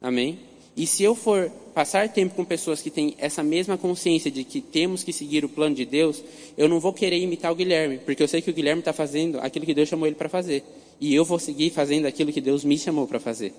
Amém? 0.00 0.38
E 0.74 0.86
se 0.86 1.02
eu 1.02 1.14
for 1.14 1.50
passar 1.74 2.08
tempo 2.08 2.34
com 2.34 2.46
pessoas 2.46 2.80
que 2.80 2.88
têm 2.88 3.14
essa 3.18 3.42
mesma 3.42 3.76
consciência 3.76 4.30
de 4.30 4.42
que 4.42 4.62
temos 4.62 5.04
que 5.04 5.12
seguir 5.12 5.44
o 5.44 5.50
plano 5.50 5.74
de 5.74 5.84
Deus, 5.84 6.24
eu 6.56 6.66
não 6.66 6.80
vou 6.80 6.94
querer 6.94 7.18
imitar 7.18 7.52
o 7.52 7.54
Guilherme, 7.54 7.98
porque 7.98 8.22
eu 8.22 8.28
sei 8.28 8.40
que 8.40 8.48
o 8.48 8.54
Guilherme 8.54 8.80
está 8.80 8.94
fazendo 8.94 9.38
aquilo 9.40 9.66
que 9.66 9.74
Deus 9.74 9.90
chamou 9.90 10.06
ele 10.06 10.16
para 10.16 10.30
fazer. 10.30 10.64
E 10.98 11.14
eu 11.14 11.22
vou 11.22 11.38
seguir 11.38 11.68
fazendo 11.68 12.06
aquilo 12.06 12.32
que 12.32 12.40
Deus 12.40 12.64
me 12.64 12.78
chamou 12.78 13.06
para 13.06 13.20
fazer. 13.20 13.52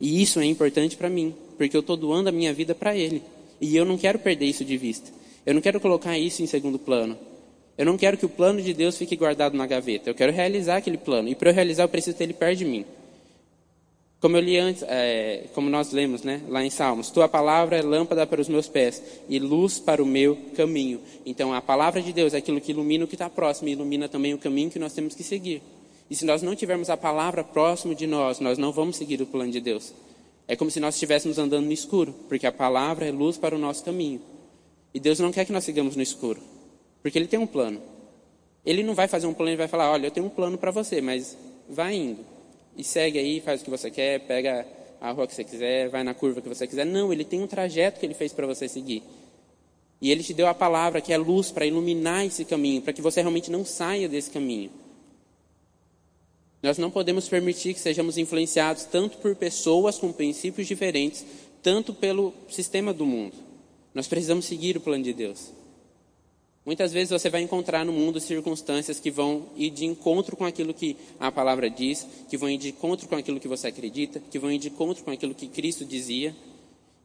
E 0.00 0.22
isso 0.22 0.40
é 0.40 0.46
importante 0.46 0.96
para 0.96 1.10
mim, 1.10 1.34
porque 1.58 1.76
eu 1.76 1.80
estou 1.80 1.98
doando 1.98 2.30
a 2.30 2.32
minha 2.32 2.54
vida 2.54 2.74
para 2.74 2.96
Ele. 2.96 3.20
E 3.60 3.76
eu 3.76 3.84
não 3.84 3.98
quero 3.98 4.18
perder 4.18 4.46
isso 4.46 4.64
de 4.64 4.78
vista. 4.78 5.10
Eu 5.44 5.52
não 5.52 5.60
quero 5.60 5.78
colocar 5.80 6.16
isso 6.16 6.42
em 6.42 6.46
segundo 6.46 6.78
plano. 6.78 7.18
Eu 7.80 7.86
não 7.86 7.96
quero 7.96 8.18
que 8.18 8.26
o 8.26 8.28
plano 8.28 8.60
de 8.60 8.74
Deus 8.74 8.98
fique 8.98 9.16
guardado 9.16 9.56
na 9.56 9.66
gaveta. 9.66 10.10
Eu 10.10 10.14
quero 10.14 10.30
realizar 10.30 10.76
aquele 10.76 10.98
plano. 10.98 11.30
E 11.30 11.34
para 11.34 11.48
eu 11.48 11.54
realizar, 11.54 11.84
eu 11.84 11.88
preciso 11.88 12.14
ter 12.14 12.24
ele 12.24 12.34
perto 12.34 12.58
de 12.58 12.66
mim. 12.66 12.84
Como 14.20 14.36
eu 14.36 14.40
li 14.42 14.58
antes, 14.58 14.84
é, 14.86 15.46
como 15.54 15.70
nós 15.70 15.90
lemos 15.90 16.22
né, 16.22 16.42
lá 16.46 16.62
em 16.62 16.68
Salmos, 16.68 17.08
tua 17.08 17.26
palavra 17.26 17.78
é 17.78 17.80
lâmpada 17.80 18.26
para 18.26 18.38
os 18.38 18.50
meus 18.50 18.68
pés 18.68 19.02
e 19.30 19.38
luz 19.38 19.78
para 19.78 20.02
o 20.02 20.04
meu 20.04 20.36
caminho. 20.54 21.00
Então, 21.24 21.54
a 21.54 21.62
palavra 21.62 22.02
de 22.02 22.12
Deus 22.12 22.34
é 22.34 22.36
aquilo 22.36 22.60
que 22.60 22.70
ilumina 22.70 23.06
o 23.06 23.08
que 23.08 23.14
está 23.14 23.30
próximo 23.30 23.70
e 23.70 23.72
ilumina 23.72 24.10
também 24.10 24.34
o 24.34 24.38
caminho 24.38 24.70
que 24.70 24.78
nós 24.78 24.92
temos 24.92 25.14
que 25.14 25.22
seguir. 25.22 25.62
E 26.10 26.14
se 26.14 26.26
nós 26.26 26.42
não 26.42 26.54
tivermos 26.54 26.90
a 26.90 26.98
palavra 26.98 27.42
próximo 27.42 27.94
de 27.94 28.06
nós, 28.06 28.40
nós 28.40 28.58
não 28.58 28.72
vamos 28.72 28.96
seguir 28.96 29.22
o 29.22 29.26
plano 29.26 29.50
de 29.52 29.58
Deus. 29.58 29.94
É 30.46 30.54
como 30.54 30.70
se 30.70 30.80
nós 30.80 30.96
estivéssemos 30.96 31.38
andando 31.38 31.64
no 31.64 31.72
escuro, 31.72 32.14
porque 32.28 32.46
a 32.46 32.52
palavra 32.52 33.06
é 33.06 33.10
luz 33.10 33.38
para 33.38 33.56
o 33.56 33.58
nosso 33.58 33.82
caminho. 33.82 34.20
E 34.92 35.00
Deus 35.00 35.18
não 35.18 35.32
quer 35.32 35.46
que 35.46 35.52
nós 35.52 35.64
sigamos 35.64 35.96
no 35.96 36.02
escuro. 36.02 36.59
Porque 37.02 37.18
ele 37.18 37.26
tem 37.26 37.38
um 37.38 37.46
plano. 37.46 37.80
Ele 38.64 38.82
não 38.82 38.94
vai 38.94 39.08
fazer 39.08 39.26
um 39.26 39.34
plano 39.34 39.52
e 39.52 39.56
vai 39.56 39.68
falar, 39.68 39.90
olha, 39.90 40.06
eu 40.06 40.10
tenho 40.10 40.26
um 40.26 40.30
plano 40.30 40.58
para 40.58 40.70
você, 40.70 41.00
mas 41.00 41.36
vai 41.68 41.94
indo. 41.94 42.24
E 42.76 42.84
segue 42.84 43.18
aí, 43.18 43.40
faz 43.40 43.60
o 43.60 43.64
que 43.64 43.70
você 43.70 43.90
quer, 43.90 44.20
pega 44.20 44.66
a 45.00 45.10
rua 45.12 45.26
que 45.26 45.34
você 45.34 45.44
quiser, 45.44 45.88
vai 45.88 46.04
na 46.04 46.12
curva 46.12 46.40
que 46.40 46.48
você 46.48 46.66
quiser. 46.66 46.84
Não, 46.84 47.12
ele 47.12 47.24
tem 47.24 47.42
um 47.42 47.46
trajeto 47.46 47.98
que 47.98 48.06
ele 48.06 48.14
fez 48.14 48.32
para 48.32 48.46
você 48.46 48.68
seguir. 48.68 49.02
E 50.00 50.10
ele 50.10 50.22
te 50.22 50.32
deu 50.32 50.46
a 50.46 50.54
palavra 50.54 51.00
que 51.00 51.12
é 51.12 51.18
luz 51.18 51.50
para 51.50 51.66
iluminar 51.66 52.24
esse 52.24 52.44
caminho, 52.44 52.82
para 52.82 52.92
que 52.92 53.02
você 53.02 53.20
realmente 53.20 53.50
não 53.50 53.64
saia 53.64 54.08
desse 54.08 54.30
caminho. 54.30 54.70
Nós 56.62 56.76
não 56.76 56.90
podemos 56.90 57.28
permitir 57.28 57.72
que 57.72 57.80
sejamos 57.80 58.18
influenciados 58.18 58.84
tanto 58.84 59.18
por 59.18 59.34
pessoas 59.34 59.98
com 59.98 60.12
princípios 60.12 60.66
diferentes, 60.66 61.24
tanto 61.62 61.94
pelo 61.94 62.34
sistema 62.48 62.92
do 62.92 63.06
mundo. 63.06 63.34
Nós 63.94 64.06
precisamos 64.06 64.44
seguir 64.44 64.76
o 64.76 64.80
plano 64.80 65.02
de 65.02 65.12
Deus. 65.12 65.52
Muitas 66.64 66.92
vezes 66.92 67.10
você 67.10 67.30
vai 67.30 67.40
encontrar 67.40 67.84
no 67.84 67.92
mundo 67.92 68.20
circunstâncias 68.20 69.00
que 69.00 69.10
vão 69.10 69.46
ir 69.56 69.70
de 69.70 69.86
encontro 69.86 70.36
com 70.36 70.44
aquilo 70.44 70.74
que 70.74 70.96
a 71.18 71.32
palavra 71.32 71.70
diz, 71.70 72.06
que 72.28 72.36
vão 72.36 72.50
ir 72.50 72.58
de 72.58 72.68
encontro 72.68 73.08
com 73.08 73.16
aquilo 73.16 73.40
que 73.40 73.48
você 73.48 73.68
acredita, 73.68 74.20
que 74.30 74.38
vão 74.38 74.52
ir 74.52 74.58
de 74.58 74.68
encontro 74.68 75.02
com 75.02 75.10
aquilo 75.10 75.34
que 75.34 75.48
Cristo 75.48 75.84
dizia. 75.84 76.36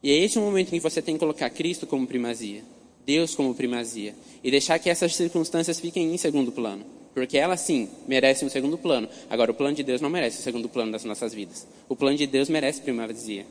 E 0.02 0.10
é 0.10 0.14
esse 0.14 0.38
o 0.38 0.42
momento 0.42 0.68
em 0.68 0.78
que 0.78 0.80
você 0.80 1.00
tem 1.00 1.14
que 1.14 1.20
colocar 1.20 1.48
Cristo 1.48 1.86
como 1.86 2.06
primazia, 2.06 2.62
Deus 3.06 3.34
como 3.34 3.54
primazia, 3.54 4.14
e 4.44 4.50
deixar 4.50 4.78
que 4.78 4.90
essas 4.90 5.16
circunstâncias 5.16 5.80
fiquem 5.80 6.14
em 6.14 6.18
segundo 6.18 6.52
plano. 6.52 6.84
Porque 7.14 7.38
elas 7.38 7.60
sim 7.62 7.88
merecem 8.06 8.46
um 8.46 8.50
segundo 8.50 8.76
plano. 8.76 9.08
Agora, 9.30 9.50
o 9.50 9.54
plano 9.54 9.74
de 9.74 9.82
Deus 9.82 10.02
não 10.02 10.10
merece 10.10 10.38
o 10.38 10.42
segundo 10.42 10.68
plano 10.68 10.92
das 10.92 11.02
nossas 11.02 11.32
vidas. 11.32 11.66
O 11.88 11.96
plano 11.96 12.18
de 12.18 12.26
Deus 12.26 12.50
merece 12.50 12.82
primazia. 12.82 13.46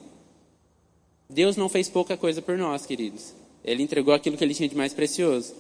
Deus 1.28 1.58
não 1.58 1.68
fez 1.68 1.90
pouca 1.90 2.16
coisa 2.16 2.44
por 2.44 2.60
nós, 2.60 2.86
queridos. 2.86 3.34
Ele 3.64 3.82
entregou 3.82 4.14
aquilo 4.14 4.38
que 4.38 4.44
ele 4.44 4.54
tinha 4.54 4.70
de 4.70 4.76
mais 4.76 4.94
precioso. 4.94 5.56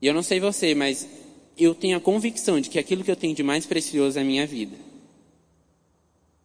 E 0.00 0.06
eu 0.06 0.14
não 0.14 0.22
sei 0.22 0.40
você, 0.40 0.74
mas 0.74 1.08
eu 1.58 1.74
tenho 1.74 1.96
a 1.96 2.00
convicção 2.00 2.60
de 2.60 2.68
que 2.68 2.78
aquilo 2.78 3.02
que 3.02 3.10
eu 3.10 3.16
tenho 3.16 3.34
de 3.34 3.42
mais 3.42 3.64
precioso 3.64 4.18
é 4.18 4.22
a 4.22 4.24
minha 4.24 4.46
vida. 4.46 4.76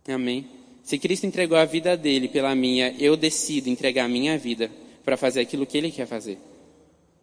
Amém? 0.08 0.48
Se 0.84 0.98
Cristo 0.98 1.26
entregou 1.26 1.58
a 1.58 1.66
vida 1.66 1.96
dele 1.96 2.28
pela 2.28 2.56
minha, 2.56 2.96
eu 2.98 3.16
decido 3.16 3.70
entregar 3.70 4.06
a 4.06 4.10
minha 4.10 4.38
vida 4.38 4.72
para 5.04 5.18
fazer 5.18 5.42
aquilo 5.42 5.66
que 5.66 5.78
ele 5.78 5.92
quer 5.92 6.08
fazer. 6.08 6.38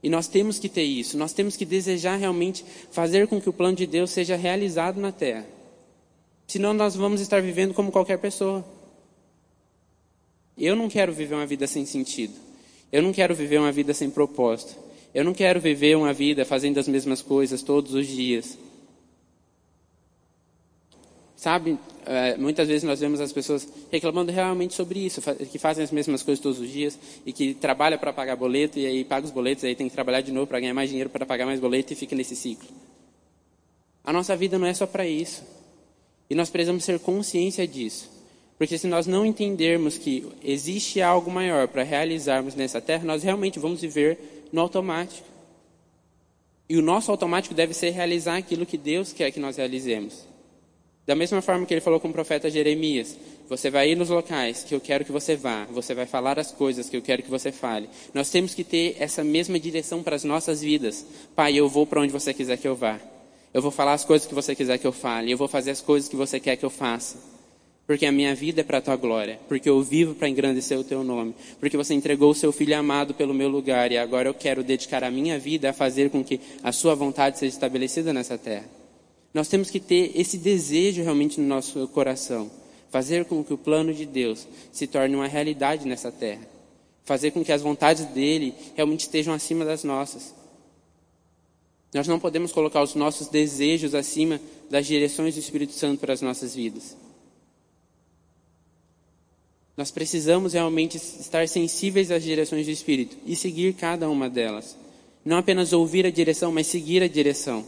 E 0.02 0.08
nós 0.08 0.28
temos 0.28 0.58
que 0.58 0.68
ter 0.68 0.84
isso, 0.84 1.18
nós 1.18 1.32
temos 1.32 1.56
que 1.56 1.64
desejar 1.64 2.16
realmente 2.16 2.64
fazer 2.90 3.26
com 3.26 3.40
que 3.40 3.48
o 3.48 3.52
plano 3.52 3.76
de 3.76 3.86
Deus 3.86 4.10
seja 4.10 4.36
realizado 4.36 5.00
na 5.00 5.10
terra. 5.10 5.46
Senão 6.46 6.72
nós 6.72 6.94
vamos 6.94 7.20
estar 7.20 7.42
vivendo 7.42 7.74
como 7.74 7.90
qualquer 7.90 8.18
pessoa. 8.18 8.64
Eu 10.56 10.76
não 10.76 10.88
quero 10.88 11.12
viver 11.12 11.34
uma 11.34 11.46
vida 11.46 11.66
sem 11.66 11.84
sentido. 11.84 12.34
Eu 12.90 13.02
não 13.02 13.12
quero 13.12 13.34
viver 13.34 13.58
uma 13.58 13.72
vida 13.72 13.92
sem 13.92 14.08
propósito. 14.08 14.74
Eu 15.14 15.24
não 15.24 15.32
quero 15.32 15.60
viver 15.60 15.96
uma 15.96 16.12
vida 16.12 16.44
fazendo 16.44 16.78
as 16.78 16.86
mesmas 16.86 17.22
coisas 17.22 17.62
todos 17.62 17.94
os 17.94 18.06
dias. 18.06 18.58
Sabe, 21.34 21.78
é, 22.04 22.36
muitas 22.36 22.66
vezes 22.66 22.82
nós 22.82 22.98
vemos 22.98 23.20
as 23.20 23.32
pessoas 23.32 23.68
reclamando 23.92 24.32
realmente 24.32 24.74
sobre 24.74 24.98
isso, 24.98 25.22
que 25.50 25.58
fazem 25.58 25.84
as 25.84 25.92
mesmas 25.92 26.22
coisas 26.22 26.42
todos 26.42 26.58
os 26.58 26.68
dias 26.68 26.98
e 27.24 27.32
que 27.32 27.54
trabalham 27.54 27.98
para 27.98 28.12
pagar 28.12 28.34
boleto 28.34 28.78
e 28.78 28.86
aí 28.86 29.04
paga 29.04 29.24
os 29.24 29.32
boletos, 29.32 29.62
aí 29.62 29.74
tem 29.74 29.88
que 29.88 29.94
trabalhar 29.94 30.20
de 30.20 30.32
novo 30.32 30.46
para 30.46 30.58
ganhar 30.58 30.74
mais 30.74 30.90
dinheiro 30.90 31.08
para 31.08 31.24
pagar 31.24 31.46
mais 31.46 31.60
boleto 31.60 31.92
e 31.92 31.96
fica 31.96 32.16
nesse 32.16 32.34
ciclo. 32.34 32.68
A 34.02 34.12
nossa 34.12 34.34
vida 34.34 34.58
não 34.58 34.66
é 34.66 34.74
só 34.74 34.86
para 34.86 35.06
isso. 35.06 35.44
E 36.30 36.34
nós 36.34 36.50
precisamos 36.50 36.84
ter 36.84 36.98
consciência 36.98 37.66
disso. 37.68 38.10
Porque 38.58 38.76
se 38.76 38.86
nós 38.88 39.06
não 39.06 39.24
entendermos 39.24 39.96
que 39.96 40.26
existe 40.42 41.00
algo 41.00 41.30
maior 41.30 41.68
para 41.68 41.84
realizarmos 41.84 42.54
nessa 42.54 42.80
terra, 42.80 43.04
nós 43.04 43.22
realmente 43.22 43.58
vamos 43.58 43.80
viver 43.80 44.37
no 44.52 44.60
automático. 44.60 45.26
E 46.68 46.76
o 46.76 46.82
nosso 46.82 47.10
automático 47.10 47.54
deve 47.54 47.72
ser 47.72 47.90
realizar 47.90 48.36
aquilo 48.36 48.66
que 48.66 48.76
Deus 48.76 49.12
quer 49.12 49.30
que 49.30 49.40
nós 49.40 49.56
realizemos. 49.56 50.26
Da 51.06 51.14
mesma 51.14 51.40
forma 51.40 51.64
que 51.64 51.72
ele 51.72 51.80
falou 51.80 51.98
com 51.98 52.08
o 52.08 52.12
profeta 52.12 52.50
Jeremias: 52.50 53.16
Você 53.48 53.70
vai 53.70 53.90
ir 53.90 53.96
nos 53.96 54.10
locais 54.10 54.62
que 54.62 54.74
eu 54.74 54.80
quero 54.80 55.04
que 55.04 55.12
você 55.12 55.34
vá, 55.34 55.64
você 55.70 55.94
vai 55.94 56.04
falar 56.04 56.38
as 56.38 56.52
coisas 56.52 56.90
que 56.90 56.96
eu 56.96 57.02
quero 57.02 57.22
que 57.22 57.30
você 57.30 57.50
fale. 57.50 57.88
Nós 58.12 58.30
temos 58.30 58.54
que 58.54 58.62
ter 58.62 58.96
essa 58.98 59.24
mesma 59.24 59.58
direção 59.58 60.02
para 60.02 60.16
as 60.16 60.24
nossas 60.24 60.60
vidas. 60.60 61.06
Pai, 61.34 61.54
eu 61.54 61.68
vou 61.68 61.86
para 61.86 62.02
onde 62.02 62.12
você 62.12 62.34
quiser 62.34 62.58
que 62.58 62.68
eu 62.68 62.76
vá. 62.76 63.00
Eu 63.54 63.62
vou 63.62 63.70
falar 63.70 63.94
as 63.94 64.04
coisas 64.04 64.28
que 64.28 64.34
você 64.34 64.54
quiser 64.54 64.76
que 64.76 64.86
eu 64.86 64.92
fale. 64.92 65.32
Eu 65.32 65.38
vou 65.38 65.48
fazer 65.48 65.70
as 65.70 65.80
coisas 65.80 66.08
que 66.10 66.16
você 66.16 66.38
quer 66.38 66.56
que 66.56 66.64
eu 66.64 66.70
faça 66.70 67.37
porque 67.88 68.04
a 68.04 68.12
minha 68.12 68.34
vida 68.34 68.60
é 68.60 68.64
para 68.64 68.76
a 68.76 68.82
tua 68.82 68.96
glória, 68.96 69.40
porque 69.48 69.66
eu 69.66 69.80
vivo 69.80 70.14
para 70.14 70.28
engrandecer 70.28 70.78
o 70.78 70.84
teu 70.84 71.02
nome, 71.02 71.34
porque 71.58 71.74
você 71.74 71.94
entregou 71.94 72.30
o 72.30 72.34
seu 72.34 72.52
filho 72.52 72.76
amado 72.76 73.14
pelo 73.14 73.32
meu 73.32 73.48
lugar 73.48 73.90
e 73.90 73.96
agora 73.96 74.28
eu 74.28 74.34
quero 74.34 74.62
dedicar 74.62 75.02
a 75.02 75.10
minha 75.10 75.38
vida 75.38 75.70
a 75.70 75.72
fazer 75.72 76.10
com 76.10 76.22
que 76.22 76.38
a 76.62 76.70
sua 76.70 76.94
vontade 76.94 77.38
seja 77.38 77.54
estabelecida 77.54 78.12
nessa 78.12 78.36
terra. 78.36 78.66
Nós 79.32 79.48
temos 79.48 79.70
que 79.70 79.80
ter 79.80 80.12
esse 80.14 80.36
desejo 80.36 81.02
realmente 81.02 81.40
no 81.40 81.46
nosso 81.46 81.88
coração, 81.88 82.50
fazer 82.90 83.24
com 83.24 83.42
que 83.42 83.54
o 83.54 83.58
plano 83.58 83.94
de 83.94 84.04
Deus 84.04 84.46
se 84.70 84.86
torne 84.86 85.14
uma 85.14 85.26
realidade 85.26 85.88
nessa 85.88 86.12
terra, 86.12 86.46
fazer 87.06 87.30
com 87.30 87.42
que 87.42 87.52
as 87.52 87.62
vontades 87.62 88.04
dele 88.04 88.52
realmente 88.76 89.00
estejam 89.00 89.32
acima 89.32 89.64
das 89.64 89.82
nossas. 89.82 90.34
Nós 91.94 92.06
não 92.06 92.20
podemos 92.20 92.52
colocar 92.52 92.82
os 92.82 92.94
nossos 92.94 93.28
desejos 93.28 93.94
acima 93.94 94.38
das 94.68 94.86
direções 94.86 95.36
do 95.36 95.40
Espírito 95.40 95.72
Santo 95.72 96.00
para 96.00 96.12
as 96.12 96.20
nossas 96.20 96.54
vidas. 96.54 97.07
Nós 99.78 99.92
precisamos 99.92 100.54
realmente 100.54 100.96
estar 100.96 101.46
sensíveis 101.48 102.10
às 102.10 102.24
direções 102.24 102.66
do 102.66 102.72
Espírito 102.72 103.16
e 103.24 103.36
seguir 103.36 103.74
cada 103.74 104.10
uma 104.10 104.28
delas. 104.28 104.76
Não 105.24 105.38
apenas 105.38 105.72
ouvir 105.72 106.04
a 106.04 106.10
direção, 106.10 106.50
mas 106.50 106.66
seguir 106.66 107.00
a 107.00 107.06
direção. 107.06 107.64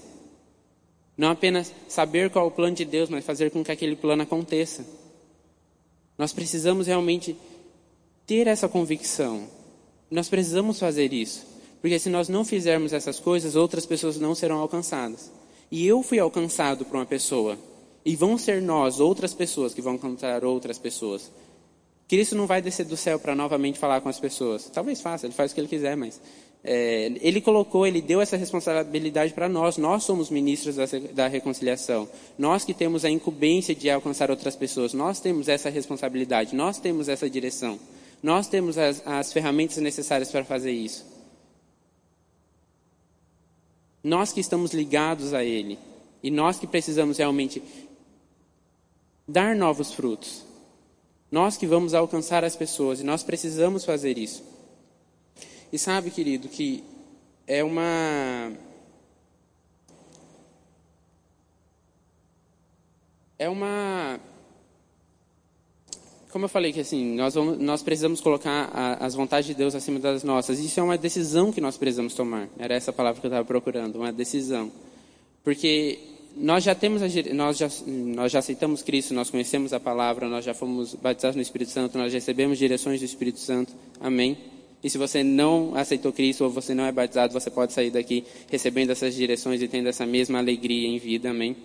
Não 1.16 1.30
apenas 1.30 1.72
saber 1.86 2.28
qual 2.28 2.46
é 2.46 2.48
o 2.48 2.50
plano 2.50 2.74
de 2.74 2.84
Deus, 2.84 3.08
mas 3.08 3.24
fazer 3.24 3.52
com 3.52 3.62
que 3.62 3.70
aquele 3.70 3.94
plano 3.94 4.24
aconteça. 4.24 4.84
Nós 6.18 6.32
precisamos 6.32 6.88
realmente 6.88 7.36
ter 8.26 8.48
essa 8.48 8.68
convicção. 8.68 9.46
Nós 10.10 10.28
precisamos 10.28 10.80
fazer 10.80 11.12
isso. 11.12 11.46
Porque 11.80 12.00
se 12.00 12.10
nós 12.10 12.28
não 12.28 12.44
fizermos 12.44 12.92
essas 12.92 13.20
coisas, 13.20 13.54
outras 13.54 13.86
pessoas 13.86 14.18
não 14.18 14.34
serão 14.34 14.58
alcançadas. 14.58 15.30
E 15.70 15.86
eu 15.86 16.02
fui 16.02 16.18
alcançado 16.18 16.84
por 16.84 16.96
uma 16.96 17.06
pessoa. 17.06 17.56
E 18.04 18.16
vão 18.16 18.36
ser 18.36 18.60
nós, 18.60 18.98
outras 18.98 19.32
pessoas, 19.32 19.72
que 19.72 19.80
vão 19.80 19.92
alcançar 19.92 20.44
outras 20.44 20.76
pessoas. 20.76 21.30
Cristo 22.10 22.34
não 22.34 22.44
vai 22.44 22.60
descer 22.60 22.84
do 22.84 22.96
céu 22.96 23.20
para 23.20 23.36
novamente 23.36 23.78
falar 23.78 24.00
com 24.00 24.08
as 24.08 24.18
pessoas. 24.18 24.68
Talvez 24.68 25.00
faça, 25.00 25.26
ele 25.26 25.32
faz 25.32 25.52
o 25.52 25.54
que 25.54 25.60
ele 25.60 25.68
quiser, 25.68 25.96
mas 25.96 26.20
é, 26.64 27.12
ele 27.20 27.40
colocou, 27.40 27.86
ele 27.86 28.02
deu 28.02 28.20
essa 28.20 28.36
responsabilidade 28.36 29.32
para 29.32 29.48
nós. 29.48 29.76
Nós 29.76 30.02
somos 30.02 30.28
ministros 30.28 30.74
da, 30.74 30.86
da, 31.12 31.28
reconciliação. 31.28 32.08
Nós 32.36 32.64
que 32.64 32.74
temos 32.74 33.04
a 33.04 33.10
incumbência 33.10 33.76
de 33.76 33.88
alcançar 33.88 34.28
outras 34.28 34.56
pessoas. 34.56 34.92
Nós 34.92 35.20
temos 35.20 35.48
essa 35.48 35.70
responsabilidade. 35.70 36.52
Nós 36.52 36.80
temos 36.80 37.08
essa 37.08 37.30
direção. 37.30 37.78
Nós 38.20 38.48
temos 38.48 38.76
as, 38.76 39.06
as 39.06 39.32
ferramentas 39.32 39.76
necessárias 39.76 40.32
para 40.32 40.44
fazer 40.44 40.72
isso. 40.72 41.06
Nós 44.02 44.32
que 44.32 44.40
estamos 44.40 44.74
ligados 44.74 45.32
a 45.32 45.44
Ele. 45.44 45.78
E 46.24 46.28
nós 46.28 46.58
que 46.58 46.66
precisamos 46.66 47.18
realmente 47.18 47.62
dar 49.28 49.54
novos 49.54 49.94
frutos. 49.94 50.49
Nós 51.30 51.56
que 51.56 51.66
vamos 51.66 51.94
alcançar 51.94 52.44
as 52.44 52.56
pessoas 52.56 53.00
e 53.00 53.04
nós 53.04 53.22
precisamos 53.22 53.84
fazer 53.84 54.18
isso. 54.18 54.42
E 55.72 55.78
sabe, 55.78 56.10
querido, 56.10 56.48
que 56.48 56.82
é 57.46 57.62
uma. 57.62 58.52
É 63.38 63.48
uma. 63.48 64.18
Como 66.32 66.44
eu 66.44 66.48
falei 66.48 66.72
que 66.72 66.80
assim, 66.80 67.16
nós, 67.16 67.34
vamos, 67.34 67.58
nós 67.58 67.82
precisamos 67.82 68.20
colocar 68.20 68.70
a, 68.72 69.04
as 69.04 69.14
vontades 69.14 69.46
de 69.46 69.54
Deus 69.54 69.74
acima 69.74 69.98
das 69.98 70.22
nossas. 70.22 70.58
Isso 70.58 70.78
é 70.78 70.82
uma 70.82 70.98
decisão 70.98 71.52
que 71.52 71.60
nós 71.60 71.76
precisamos 71.76 72.14
tomar. 72.14 72.48
Era 72.58 72.74
essa 72.74 72.92
palavra 72.92 73.20
que 73.20 73.26
eu 73.26 73.30
estava 73.30 73.44
procurando, 73.44 73.96
uma 73.96 74.12
decisão. 74.12 74.70
Porque 75.42 75.98
nós 76.36 76.64
já 76.64 76.74
temos 76.74 77.02
nós 77.34 77.58
já 77.58 77.68
nós 77.86 78.32
já 78.32 78.38
aceitamos 78.38 78.82
Cristo, 78.82 79.12
nós 79.14 79.30
conhecemos 79.30 79.72
a 79.72 79.80
palavra, 79.80 80.28
nós 80.28 80.44
já 80.44 80.54
fomos 80.54 80.94
batizados 80.94 81.36
no 81.36 81.42
Espírito 81.42 81.70
Santo, 81.70 81.98
nós 81.98 82.12
recebemos 82.12 82.58
direções 82.58 83.00
do 83.00 83.04
Espírito 83.04 83.40
Santo. 83.40 83.72
Amém. 84.00 84.38
E 84.82 84.88
se 84.88 84.96
você 84.96 85.22
não 85.22 85.74
aceitou 85.74 86.12
Cristo 86.12 86.44
ou 86.44 86.50
você 86.50 86.74
não 86.74 86.84
é 86.84 86.92
batizado, 86.92 87.32
você 87.32 87.50
pode 87.50 87.72
sair 87.72 87.90
daqui 87.90 88.24
recebendo 88.50 88.90
essas 88.90 89.14
direções 89.14 89.60
e 89.60 89.68
tendo 89.68 89.88
essa 89.88 90.06
mesma 90.06 90.38
alegria 90.38 90.88
em 90.88 90.98
vida. 90.98 91.30
Amém. 91.30 91.56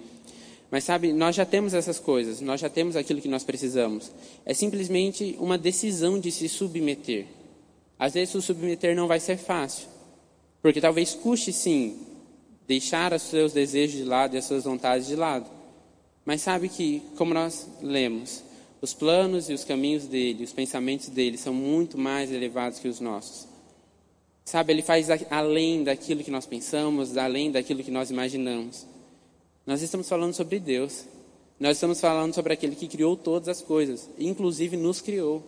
Mas 0.70 0.84
sabe, 0.84 1.14
nós 1.14 1.36
já 1.36 1.46
temos 1.46 1.74
essas 1.74 2.00
coisas, 2.00 2.42
nós 2.42 2.60
já 2.60 2.70
temos 2.70 2.96
aquilo 2.96 3.22
que 3.22 3.30
nós 3.30 3.44
precisamos. 3.44 4.12
É 4.46 4.54
simplesmente 4.54 5.36
uma 5.40 5.58
decisão 5.58 6.20
de 6.20 6.32
se 6.32 6.50
submeter. 6.50 7.26
Às 7.98 8.14
vezes 8.14 8.36
o 8.36 8.42
submeter 8.42 8.96
não 8.96 9.08
vai 9.08 9.22
ser 9.22 9.38
fácil, 9.38 9.88
porque 10.62 10.82
talvez 10.82 11.14
custe 11.14 11.54
sim 11.54 11.96
deixar 12.68 13.14
os 13.14 13.22
seus 13.24 13.54
desejos 13.54 13.98
de 13.98 14.04
lado 14.04 14.36
e 14.36 14.38
as 14.38 14.46
suas 14.46 14.64
vontades 14.64 15.08
de 15.08 15.16
lado. 15.16 15.50
Mas 16.26 16.42
sabe 16.42 16.70
que, 16.70 17.04
como 17.16 17.34
nós 17.34 17.68
lemos, 17.82 18.44
os 18.82 18.94
planos 18.94 19.50
e 19.50 19.54
os 19.54 19.64
caminhos 19.64 20.06
dele, 20.06 20.44
os 20.44 20.54
pensamentos 20.54 21.10
dele 21.10 21.38
são 21.38 21.54
muito 21.54 21.98
mais 21.98 22.32
elevados 22.32 22.80
que 22.80 22.88
os 22.88 23.00
nossos. 23.00 23.48
Sabe, 24.44 24.74
ele 24.74 24.82
faz 24.82 25.08
além 25.32 25.84
daquilo 25.84 26.24
que 26.24 26.30
nós 26.32 26.46
pensamos, 26.46 27.18
além 27.18 27.52
daquilo 27.52 27.84
que 27.84 27.92
nós 27.92 28.12
imaginamos. 28.12 28.86
Nós 29.66 29.82
estamos 29.82 30.08
falando 30.08 30.34
sobre 30.34 30.60
Deus. 30.60 31.06
Nós 31.60 31.78
estamos 31.78 32.00
falando 32.00 32.34
sobre 32.34 32.54
aquele 32.54 32.76
que 32.76 32.88
criou 32.88 33.16
todas 33.16 33.48
as 33.48 33.62
coisas, 33.62 34.10
inclusive 34.20 34.76
nos 34.76 35.02
criou. 35.02 35.42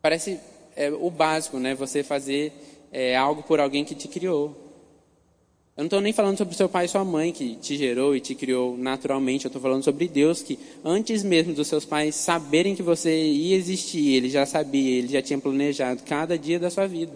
Parece 0.00 0.38
é, 0.76 0.90
o 0.90 1.10
básico, 1.10 1.58
né? 1.58 1.74
Você 1.74 2.02
fazer 2.02 2.52
é, 2.92 3.16
algo 3.16 3.42
por 3.42 3.58
alguém 3.58 3.84
que 3.84 3.94
te 3.94 4.06
criou. 4.06 4.67
Eu 5.78 5.82
não 5.82 5.86
estou 5.86 6.00
nem 6.00 6.12
falando 6.12 6.36
sobre 6.36 6.56
seu 6.56 6.68
pai 6.68 6.86
e 6.86 6.88
sua 6.88 7.04
mãe 7.04 7.32
que 7.32 7.54
te 7.54 7.76
gerou 7.76 8.16
e 8.16 8.20
te 8.20 8.34
criou 8.34 8.76
naturalmente. 8.76 9.44
Eu 9.44 9.48
estou 9.48 9.62
falando 9.62 9.84
sobre 9.84 10.08
Deus 10.08 10.42
que, 10.42 10.58
antes 10.84 11.22
mesmo 11.22 11.54
dos 11.54 11.68
seus 11.68 11.84
pais 11.84 12.16
saberem 12.16 12.74
que 12.74 12.82
você 12.82 13.16
ia 13.16 13.54
existir, 13.54 14.14
ele 14.16 14.28
já 14.28 14.44
sabia, 14.44 14.98
ele 14.98 15.06
já 15.06 15.22
tinha 15.22 15.38
planejado 15.38 16.02
cada 16.02 16.36
dia 16.36 16.58
da 16.58 16.68
sua 16.68 16.88
vida. 16.88 17.12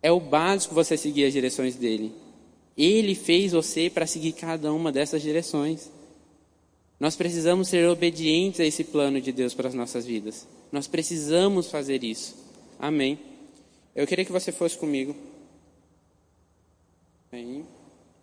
É 0.00 0.12
o 0.12 0.20
básico 0.20 0.76
você 0.76 0.96
seguir 0.96 1.24
as 1.24 1.32
direções 1.32 1.74
dele. 1.74 2.12
Ele 2.78 3.16
fez 3.16 3.50
você 3.50 3.90
para 3.90 4.06
seguir 4.06 4.30
cada 4.34 4.72
uma 4.72 4.92
dessas 4.92 5.20
direções. 5.20 5.90
Nós 7.00 7.16
precisamos 7.16 7.66
ser 7.66 7.88
obedientes 7.88 8.60
a 8.60 8.64
esse 8.64 8.84
plano 8.84 9.20
de 9.20 9.32
Deus 9.32 9.54
para 9.54 9.66
as 9.66 9.74
nossas 9.74 10.06
vidas. 10.06 10.46
Nós 10.70 10.86
precisamos 10.86 11.68
fazer 11.68 12.04
isso. 12.04 12.36
Amém. 12.78 13.18
Eu 13.92 14.06
queria 14.06 14.24
que 14.24 14.30
você 14.30 14.52
fosse 14.52 14.78
comigo. 14.78 15.16
Aí, 17.34 17.64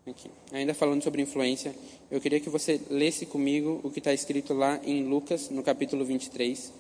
aqui. 0.08 0.32
Ainda 0.54 0.74
falando 0.74 1.04
sobre 1.04 1.21
influência, 1.21 1.76
eu 2.10 2.21
queria 2.21 2.39
que 2.39 2.50
você 2.50 2.80
lesse 2.89 3.26
comigo 3.26 3.82
o 3.84 3.91
que 3.91 4.00
está 4.00 4.13
escrito 4.13 4.54
lá 4.54 4.80
em 4.86 5.04
Lucas, 5.04 5.50
no 5.50 5.62
capítulo 5.62 6.06
23. 6.06 6.71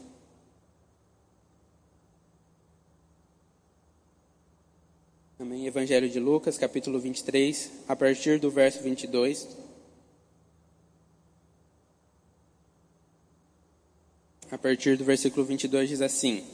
Amém. 5.37 5.67
Evangelho 5.67 6.09
de 6.09 6.21
Lucas, 6.21 6.57
capítulo 6.57 7.01
23, 7.01 7.69
a 7.85 7.97
partir 7.97 8.39
do 8.39 8.49
verso 8.49 8.81
22. 8.81 9.49
A 14.49 14.57
partir 14.57 14.95
do 14.95 15.03
versículo 15.03 15.45
22 15.45 15.89
diz 15.89 16.01
assim: 16.01 16.45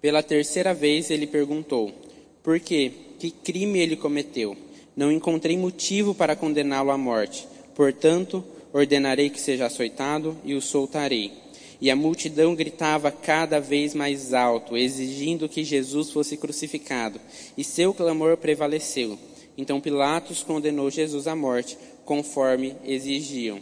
Pela 0.00 0.22
terceira 0.22 0.72
vez 0.72 1.10
ele 1.10 1.26
perguntou: 1.26 1.92
Por 2.40 2.60
quê? 2.60 2.92
Que 3.18 3.32
crime 3.32 3.80
ele 3.80 3.96
cometeu? 3.96 4.65
Não 4.96 5.12
encontrei 5.12 5.56
motivo 5.58 6.14
para 6.14 6.34
condená-lo 6.34 6.90
à 6.90 6.96
morte. 6.96 7.46
Portanto, 7.74 8.42
ordenarei 8.72 9.28
que 9.28 9.40
seja 9.40 9.66
açoitado 9.66 10.36
e 10.42 10.54
o 10.54 10.62
soltarei. 10.62 11.32
E 11.78 11.90
a 11.90 11.96
multidão 11.96 12.54
gritava 12.54 13.12
cada 13.12 13.60
vez 13.60 13.94
mais 13.94 14.32
alto, 14.32 14.76
exigindo 14.76 15.48
que 15.48 15.62
Jesus 15.62 16.10
fosse 16.10 16.38
crucificado. 16.38 17.20
E 17.56 17.62
seu 17.62 17.92
clamor 17.92 18.38
prevaleceu. 18.38 19.18
Então 19.58 19.80
Pilatos 19.80 20.42
condenou 20.42 20.90
Jesus 20.90 21.26
à 21.26 21.36
morte, 21.36 21.76
conforme 22.04 22.74
exigiam. 22.84 23.60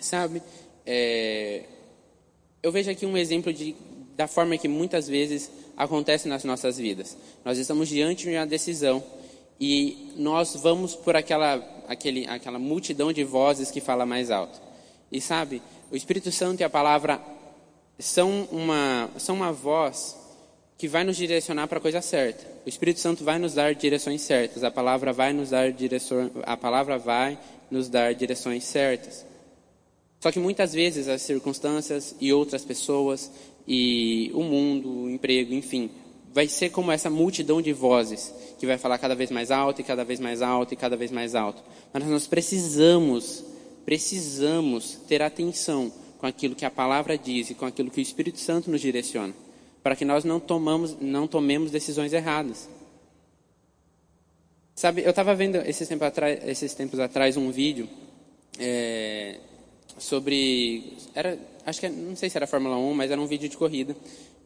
Sabe, 0.00 0.42
é, 0.84 1.62
eu 2.62 2.72
vejo 2.72 2.90
aqui 2.90 3.06
um 3.06 3.16
exemplo 3.16 3.52
de, 3.52 3.76
da 4.16 4.26
forma 4.26 4.58
que 4.58 4.66
muitas 4.66 5.06
vezes 5.06 5.50
acontece 5.76 6.26
nas 6.26 6.42
nossas 6.42 6.78
vidas. 6.78 7.16
Nós 7.44 7.58
estamos 7.58 7.88
diante 7.88 8.28
de 8.28 8.36
uma 8.36 8.46
decisão 8.46 9.02
e 9.60 10.12
nós 10.16 10.54
vamos 10.56 10.94
por 10.94 11.16
aquela, 11.16 11.62
aquele, 11.88 12.26
aquela 12.26 12.58
multidão 12.58 13.12
de 13.12 13.24
vozes 13.24 13.70
que 13.70 13.80
fala 13.80 14.04
mais 14.04 14.30
alto. 14.30 14.60
E 15.10 15.20
sabe, 15.20 15.62
o 15.90 15.96
Espírito 15.96 16.30
Santo 16.30 16.60
e 16.60 16.64
a 16.64 16.70
palavra 16.70 17.20
são 17.98 18.48
uma, 18.52 19.08
são 19.18 19.36
uma 19.36 19.52
voz 19.52 20.16
que 20.76 20.88
vai 20.88 21.04
nos 21.04 21.16
direcionar 21.16 21.66
para 21.68 21.78
a 21.78 21.80
coisa 21.80 22.02
certa. 22.02 22.46
O 22.66 22.68
Espírito 22.68 23.00
Santo 23.00 23.24
vai 23.24 23.38
nos 23.38 23.54
dar 23.54 23.74
direções 23.74 24.20
certas. 24.20 24.62
A 24.62 24.70
palavra 24.70 25.12
vai 25.12 25.32
nos 25.32 25.50
dar 25.50 25.72
direção, 25.72 26.30
a 26.42 26.56
palavra 26.56 26.98
vai 26.98 27.38
nos 27.70 27.88
dar 27.88 28.14
direções 28.14 28.64
certas. 28.64 29.24
Só 30.20 30.30
que 30.30 30.38
muitas 30.38 30.72
vezes 30.72 31.08
as 31.08 31.22
circunstâncias 31.22 32.14
e 32.20 32.32
outras 32.32 32.64
pessoas 32.64 33.30
e 33.66 34.30
o 34.34 34.42
mundo, 34.42 35.04
o 35.04 35.10
emprego, 35.10 35.54
enfim, 35.54 35.90
vai 36.36 36.48
ser 36.48 36.68
como 36.68 36.92
essa 36.92 37.08
multidão 37.08 37.62
de 37.62 37.72
vozes 37.72 38.30
que 38.58 38.66
vai 38.66 38.76
falar 38.76 38.98
cada 38.98 39.14
vez 39.14 39.30
mais 39.30 39.50
alto 39.50 39.80
e 39.80 39.84
cada 39.84 40.04
vez 40.04 40.20
mais 40.20 40.42
alto 40.42 40.74
e 40.74 40.76
cada 40.76 40.94
vez 40.94 41.10
mais 41.10 41.34
alto. 41.34 41.62
Mas 41.94 42.04
nós 42.04 42.26
precisamos, 42.26 43.42
precisamos 43.86 44.98
ter 45.08 45.22
atenção 45.22 45.90
com 46.18 46.26
aquilo 46.26 46.54
que 46.54 46.66
a 46.66 46.70
palavra 46.70 47.16
diz 47.16 47.48
e 47.48 47.54
com 47.54 47.64
aquilo 47.64 47.90
que 47.90 48.00
o 48.00 48.02
Espírito 48.02 48.38
Santo 48.38 48.70
nos 48.70 48.82
direciona, 48.82 49.32
para 49.82 49.96
que 49.96 50.04
nós 50.04 50.24
não 50.24 50.38
tomamos, 50.38 50.94
não 51.00 51.26
tomemos 51.26 51.70
decisões 51.70 52.12
erradas. 52.12 52.68
Sabe, 54.74 55.04
eu 55.04 55.10
estava 55.10 55.34
vendo 55.34 55.56
esses 55.56 55.88
tempos 55.88 56.06
atrás, 56.06 56.38
esses 56.46 56.74
tempos 56.74 57.00
atrás 57.00 57.38
um 57.38 57.50
vídeo 57.50 57.88
é, 58.58 59.38
sobre 59.96 60.98
era 61.14 61.38
acho 61.64 61.80
que 61.80 61.88
não 61.88 62.14
sei 62.14 62.28
se 62.28 62.36
era 62.36 62.46
Fórmula 62.46 62.76
1, 62.76 62.92
mas 62.92 63.10
era 63.10 63.18
um 63.18 63.26
vídeo 63.26 63.48
de 63.48 63.56
corrida. 63.56 63.96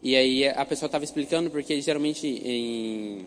E 0.02 0.16
aí 0.16 0.48
a 0.48 0.64
pessoa 0.64 0.86
estava 0.86 1.04
explicando 1.04 1.50
porque 1.50 1.80
geralmente 1.80 2.26
em, 2.26 3.26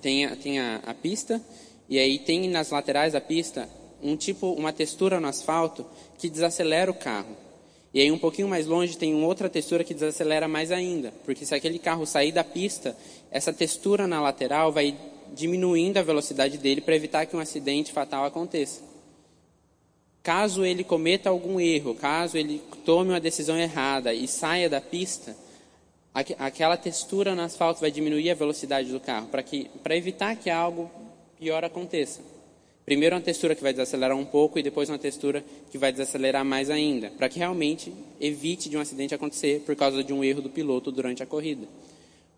tem, 0.00 0.24
a, 0.24 0.36
tem 0.36 0.58
a, 0.58 0.76
a 0.86 0.94
pista 0.94 1.40
e 1.88 1.98
aí 1.98 2.18
tem 2.18 2.48
nas 2.48 2.70
laterais 2.70 3.12
da 3.12 3.20
pista 3.20 3.68
um 4.02 4.16
tipo, 4.16 4.52
uma 4.52 4.72
textura 4.72 5.20
no 5.20 5.28
asfalto 5.28 5.84
que 6.18 6.28
desacelera 6.30 6.90
o 6.90 6.94
carro. 6.94 7.36
E 7.92 8.00
aí 8.00 8.10
um 8.10 8.18
pouquinho 8.18 8.48
mais 8.48 8.66
longe 8.66 8.96
tem 8.96 9.14
outra 9.22 9.48
textura 9.48 9.84
que 9.84 9.94
desacelera 9.94 10.48
mais 10.48 10.70
ainda, 10.72 11.12
porque 11.24 11.46
se 11.46 11.54
aquele 11.54 11.78
carro 11.78 12.06
sair 12.06 12.32
da 12.32 12.44
pista, 12.44 12.96
essa 13.30 13.52
textura 13.52 14.06
na 14.06 14.20
lateral 14.20 14.72
vai 14.72 14.96
diminuindo 15.34 15.98
a 15.98 16.02
velocidade 16.02 16.58
dele 16.58 16.80
para 16.80 16.96
evitar 16.96 17.26
que 17.26 17.36
um 17.36 17.40
acidente 17.40 17.92
fatal 17.92 18.24
aconteça. 18.24 18.82
Caso 20.22 20.64
ele 20.64 20.82
cometa 20.82 21.30
algum 21.30 21.60
erro, 21.60 21.94
caso 21.94 22.36
ele 22.36 22.60
tome 22.84 23.10
uma 23.10 23.20
decisão 23.20 23.56
errada 23.56 24.12
e 24.12 24.26
saia 24.26 24.68
da 24.68 24.80
pista, 24.80 25.36
aquela 26.38 26.76
textura 26.76 27.34
no 27.34 27.42
asfalto 27.42 27.80
vai 27.80 27.90
diminuir 27.90 28.30
a 28.30 28.34
velocidade 28.34 28.90
do 28.90 28.98
carro, 28.98 29.28
para 29.28 29.96
evitar 29.96 30.34
que 30.36 30.48
algo 30.48 30.90
pior 31.38 31.62
aconteça. 31.64 32.20
Primeiro 32.86 33.16
uma 33.16 33.20
textura 33.20 33.54
que 33.54 33.62
vai 33.62 33.72
desacelerar 33.72 34.16
um 34.16 34.24
pouco 34.24 34.58
e 34.58 34.62
depois 34.62 34.88
uma 34.88 34.98
textura 34.98 35.44
que 35.70 35.76
vai 35.76 35.90
desacelerar 35.90 36.44
mais 36.44 36.70
ainda, 36.70 37.10
para 37.10 37.28
que 37.28 37.38
realmente 37.38 37.92
evite 38.20 38.68
de 38.68 38.76
um 38.76 38.80
acidente 38.80 39.14
acontecer 39.14 39.60
por 39.66 39.74
causa 39.74 40.04
de 40.04 40.12
um 40.12 40.22
erro 40.22 40.40
do 40.40 40.48
piloto 40.48 40.92
durante 40.92 41.22
a 41.22 41.26
corrida. 41.26 41.66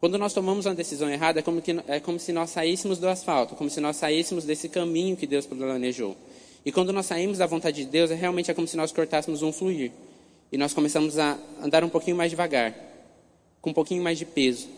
Quando 0.01 0.17
nós 0.17 0.33
tomamos 0.33 0.65
uma 0.65 0.75
decisão 0.75 1.11
errada, 1.11 1.41
é 1.41 1.43
como, 1.43 1.61
que, 1.61 1.77
é 1.87 2.01
como 2.01 2.19
se 2.19 2.33
nós 2.33 2.51
saíssemos 2.51 2.99
do 2.99 3.09
asfalto, 3.09 3.55
como 3.57 3.69
se 3.69 3.81
nós 3.81 3.97
saíssemos 3.97 4.45
desse 4.45 4.69
caminho 4.69 5.17
que 5.17 5.27
Deus 5.27 5.45
planejou. 5.45 6.17
E 6.65 6.73
quando 6.73 6.93
nós 6.93 7.07
saímos 7.07 7.39
da 7.39 7.47
vontade 7.47 7.85
de 7.85 7.91
Deus, 7.91 8.11
é 8.11 8.15
realmente 8.15 8.51
é 8.51 8.55
como 8.55 8.67
se 8.67 8.77
nós 8.77 8.91
cortássemos 8.91 9.43
um 9.43 9.53
fluir. 9.53 9.93
E 10.51 10.57
nós 10.57 10.73
começamos 10.73 11.19
a 11.19 11.39
andar 11.63 11.85
um 11.85 11.89
pouquinho 11.89 12.17
mais 12.17 12.31
devagar, 12.31 12.75
com 13.61 13.71
um 13.71 13.75
pouquinho 13.75 14.03
mais 14.03 14.19
de 14.19 14.25
peso. 14.25 14.69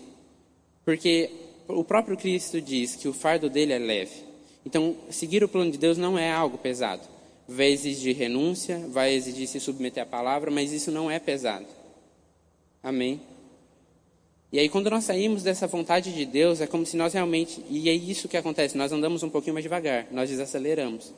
Porque 0.85 1.31
o 1.69 1.85
próprio 1.85 2.17
Cristo 2.17 2.61
diz 2.61 2.97
que 2.97 3.09
o 3.09 3.13
fardo 3.13 3.49
dele 3.49 3.73
é 3.73 3.79
leve. 3.79 4.25
Então, 4.65 4.97
seguir 5.11 5.43
o 5.43 5.49
plano 5.49 5.71
de 5.71 5.79
Deus 5.79 5.97
não 5.97 6.19
é 6.19 6.31
algo 6.31 6.59
pesado. 6.59 7.03
Vai 7.49 7.69
exigir 7.69 8.17
renúncia, 8.17 8.79
vai 8.89 9.13
exigir 9.15 9.47
se 9.49 9.59
submeter 9.59 10.03
à 10.03 10.07
palavra, 10.07 10.51
mas 10.51 10.73
isso 10.73 10.91
não 10.91 11.11
é 11.11 11.19
pesado. 11.19 11.67
Amém? 12.83 13.21
E 14.53 14.59
aí, 14.59 14.69
quando 14.69 14.91
nós 14.91 15.05
saímos 15.05 15.43
dessa 15.43 15.67
vontade 15.67 16.13
de 16.13 16.25
Deus, 16.25 16.61
é 16.61 16.67
como 16.67 16.85
se 16.85 16.97
nós 16.97 17.13
realmente. 17.13 17.65
E 17.69 17.89
é 17.89 17.95
isso 17.95 18.29
que 18.29 18.37
acontece: 18.37 18.77
nós 18.77 18.93
andamos 18.93 19.23
um 19.23 19.31
pouquinho 19.31 19.55
mais 19.55 19.63
devagar, 19.63 20.07
nós 20.11 20.29
desaceleramos. 20.29 21.13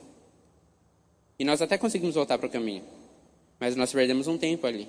E 1.37 1.43
nós 1.43 1.61
até 1.61 1.77
conseguimos 1.77 2.15
voltar 2.15 2.37
para 2.37 2.47
o 2.47 2.49
caminho, 2.49 2.83
mas 3.59 3.75
nós 3.75 3.91
perdemos 3.91 4.27
um 4.27 4.37
tempo 4.37 4.67
ali. 4.67 4.87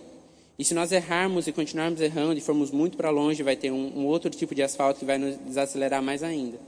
E 0.59 0.64
se 0.64 0.75
nós 0.75 0.93
errarmos 0.93 1.47
e 1.47 1.53
continuarmos 1.53 2.01
errando 2.01 2.38
e 2.38 2.40
formos 2.40 2.71
muito 2.71 2.97
para 2.97 3.11
longe, 3.11 3.43
vai 3.43 3.57
ter 3.57 3.73
um, 3.73 3.99
um, 3.99 4.07
outro 4.07 4.31
tipo 4.31 4.55
de 4.55 4.62
asfalto 4.62 5.01
que 5.01 5.05
vai 5.05 5.19
nos 5.19 5.37
desacelerar 5.37 6.03
mais 6.03 6.23
ainda. 6.23 6.59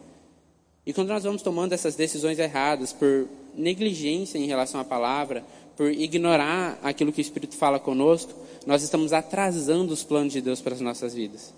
E 0.84 0.92
quando 0.92 1.08
nós 1.08 1.24
vamos 1.24 1.42
tomando 1.42 1.72
essas 1.72 1.94
decisões 1.94 2.38
erradas 2.38 2.92
por 2.92 3.28
negligência 3.54 4.38
em 4.38 4.46
relação 4.46 4.80
à 4.80 4.84
palavra, 4.84 5.44
por 5.76 5.90
ignorar 5.90 6.78
aquilo 6.82 7.12
que 7.12 7.20
o 7.20 7.22
Espírito 7.22 7.54
fala 7.54 7.78
conosco, 7.78 8.32
nós 8.66 8.82
estamos 8.82 9.12
atrasando 9.12 9.92
os 9.92 10.02
planos 10.02 10.32
de 10.32 10.40
Deus 10.40 10.60
para 10.60 10.74
as 10.74 10.80
nossas 10.80 11.14
vidas. 11.14 11.52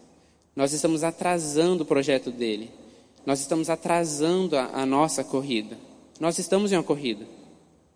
Nós 0.55 0.73
estamos 0.73 1.05
atrasando 1.05 1.85
o 1.85 1.87
projeto 1.87 2.31
dele. 2.31 2.71
Nós 3.25 3.41
estamos 3.41 3.71
atrasando 3.71 4.57
a, 4.57 4.65
a 4.83 4.87
nossa 4.87 5.23
corrida. 5.23 5.77
Nós 6.19 6.39
estamos 6.39 6.73
em 6.73 6.77
uma 6.77 6.83
corrida. 6.83 7.27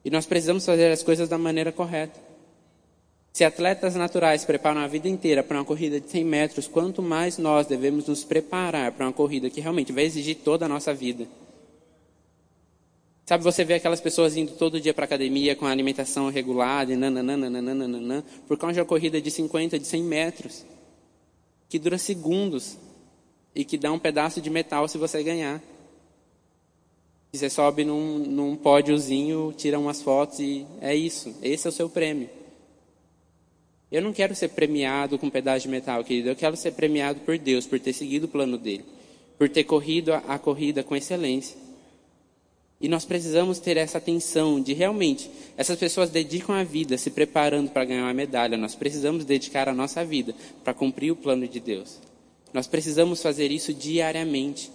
E 0.04 0.10
nós 0.10 0.26
precisamos 0.26 0.64
fazer 0.64 0.90
as 0.90 1.02
coisas 1.02 1.28
da 1.28 1.36
maneira 1.36 1.72
correta. 1.72 2.31
Se 3.32 3.44
atletas 3.44 3.94
naturais 3.94 4.44
preparam 4.44 4.82
a 4.82 4.86
vida 4.86 5.08
inteira 5.08 5.42
para 5.42 5.58
uma 5.58 5.64
corrida 5.64 5.98
de 5.98 6.10
100 6.10 6.24
metros, 6.24 6.68
quanto 6.68 7.00
mais 7.00 7.38
nós 7.38 7.66
devemos 7.66 8.06
nos 8.06 8.22
preparar 8.22 8.92
para 8.92 9.06
uma 9.06 9.12
corrida 9.12 9.48
que 9.48 9.60
realmente 9.60 9.90
vai 9.90 10.04
exigir 10.04 10.36
toda 10.44 10.66
a 10.66 10.68
nossa 10.68 10.92
vida. 10.92 11.26
Sabe, 13.24 13.42
você 13.42 13.64
vê 13.64 13.74
aquelas 13.74 14.00
pessoas 14.02 14.36
indo 14.36 14.52
todo 14.52 14.78
dia 14.78 14.92
para 14.92 15.06
academia 15.06 15.56
com 15.56 15.64
a 15.64 15.70
alimentação 15.70 16.28
regulada 16.28 16.92
e 16.92 16.96
nananana, 16.96 18.22
por 18.46 18.58
causa 18.58 18.74
de 18.74 18.80
uma 18.80 18.86
corrida 18.86 19.18
de 19.18 19.30
50, 19.30 19.78
de 19.78 19.86
100 19.86 20.02
metros, 20.02 20.66
que 21.70 21.78
dura 21.78 21.96
segundos 21.96 22.76
e 23.54 23.64
que 23.64 23.78
dá 23.78 23.90
um 23.90 23.98
pedaço 23.98 24.42
de 24.42 24.50
metal 24.50 24.86
se 24.88 24.98
você 24.98 25.22
ganhar. 25.22 25.62
E 27.32 27.38
você 27.38 27.48
sobe 27.48 27.82
num, 27.82 28.18
num 28.18 28.56
pódiozinho, 28.56 29.54
tira 29.56 29.78
umas 29.78 30.02
fotos 30.02 30.38
e 30.38 30.66
é 30.82 30.94
isso. 30.94 31.34
Esse 31.40 31.66
é 31.66 31.70
o 31.70 31.72
seu 31.72 31.88
prêmio. 31.88 32.41
Eu 33.92 34.00
não 34.00 34.10
quero 34.10 34.34
ser 34.34 34.48
premiado 34.48 35.18
com 35.18 35.26
um 35.26 35.30
pedaço 35.30 35.64
de 35.64 35.68
metal, 35.68 36.02
querido. 36.02 36.30
Eu 36.30 36.36
quero 36.36 36.56
ser 36.56 36.72
premiado 36.72 37.20
por 37.20 37.36
Deus, 37.36 37.66
por 37.66 37.78
ter 37.78 37.92
seguido 37.92 38.24
o 38.24 38.28
plano 38.28 38.56
dele, 38.56 38.86
por 39.38 39.50
ter 39.50 39.64
corrido 39.64 40.14
a, 40.14 40.18
a 40.28 40.38
corrida 40.38 40.82
com 40.82 40.96
excelência. 40.96 41.58
E 42.80 42.88
nós 42.88 43.04
precisamos 43.04 43.58
ter 43.58 43.76
essa 43.76 43.98
atenção 43.98 44.60
de 44.60 44.72
realmente, 44.72 45.30
essas 45.58 45.78
pessoas 45.78 46.08
dedicam 46.08 46.54
a 46.54 46.64
vida 46.64 46.96
se 46.96 47.10
preparando 47.10 47.70
para 47.70 47.84
ganhar 47.84 48.04
uma 48.04 48.14
medalha. 48.14 48.56
Nós 48.56 48.74
precisamos 48.74 49.26
dedicar 49.26 49.68
a 49.68 49.74
nossa 49.74 50.02
vida 50.02 50.34
para 50.64 50.72
cumprir 50.72 51.12
o 51.12 51.16
plano 51.16 51.46
de 51.46 51.60
Deus. 51.60 52.00
Nós 52.52 52.66
precisamos 52.66 53.22
fazer 53.22 53.52
isso 53.52 53.74
diariamente. 53.74 54.70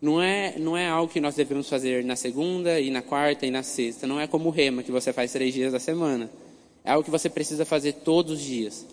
Não 0.00 0.22
é, 0.22 0.58
não 0.58 0.76
é 0.76 0.86
algo 0.86 1.10
que 1.10 1.20
nós 1.20 1.34
devemos 1.34 1.68
fazer 1.70 2.04
na 2.04 2.16
segunda 2.16 2.78
e 2.78 2.90
na 2.90 3.00
quarta 3.00 3.46
e 3.46 3.50
na 3.50 3.62
sexta. 3.62 4.06
Não 4.06 4.20
é 4.20 4.26
como 4.26 4.50
o 4.50 4.52
rema 4.52 4.82
que 4.82 4.92
você 4.92 5.10
faz 5.10 5.32
três 5.32 5.54
dias 5.54 5.72
da 5.72 5.80
semana. 5.80 6.30
É 6.88 6.92
algo 6.92 7.04
que 7.04 7.10
você 7.10 7.28
precisa 7.28 7.66
fazer 7.66 7.92
todos 7.92 8.38
os 8.38 8.40
dias. 8.40 8.86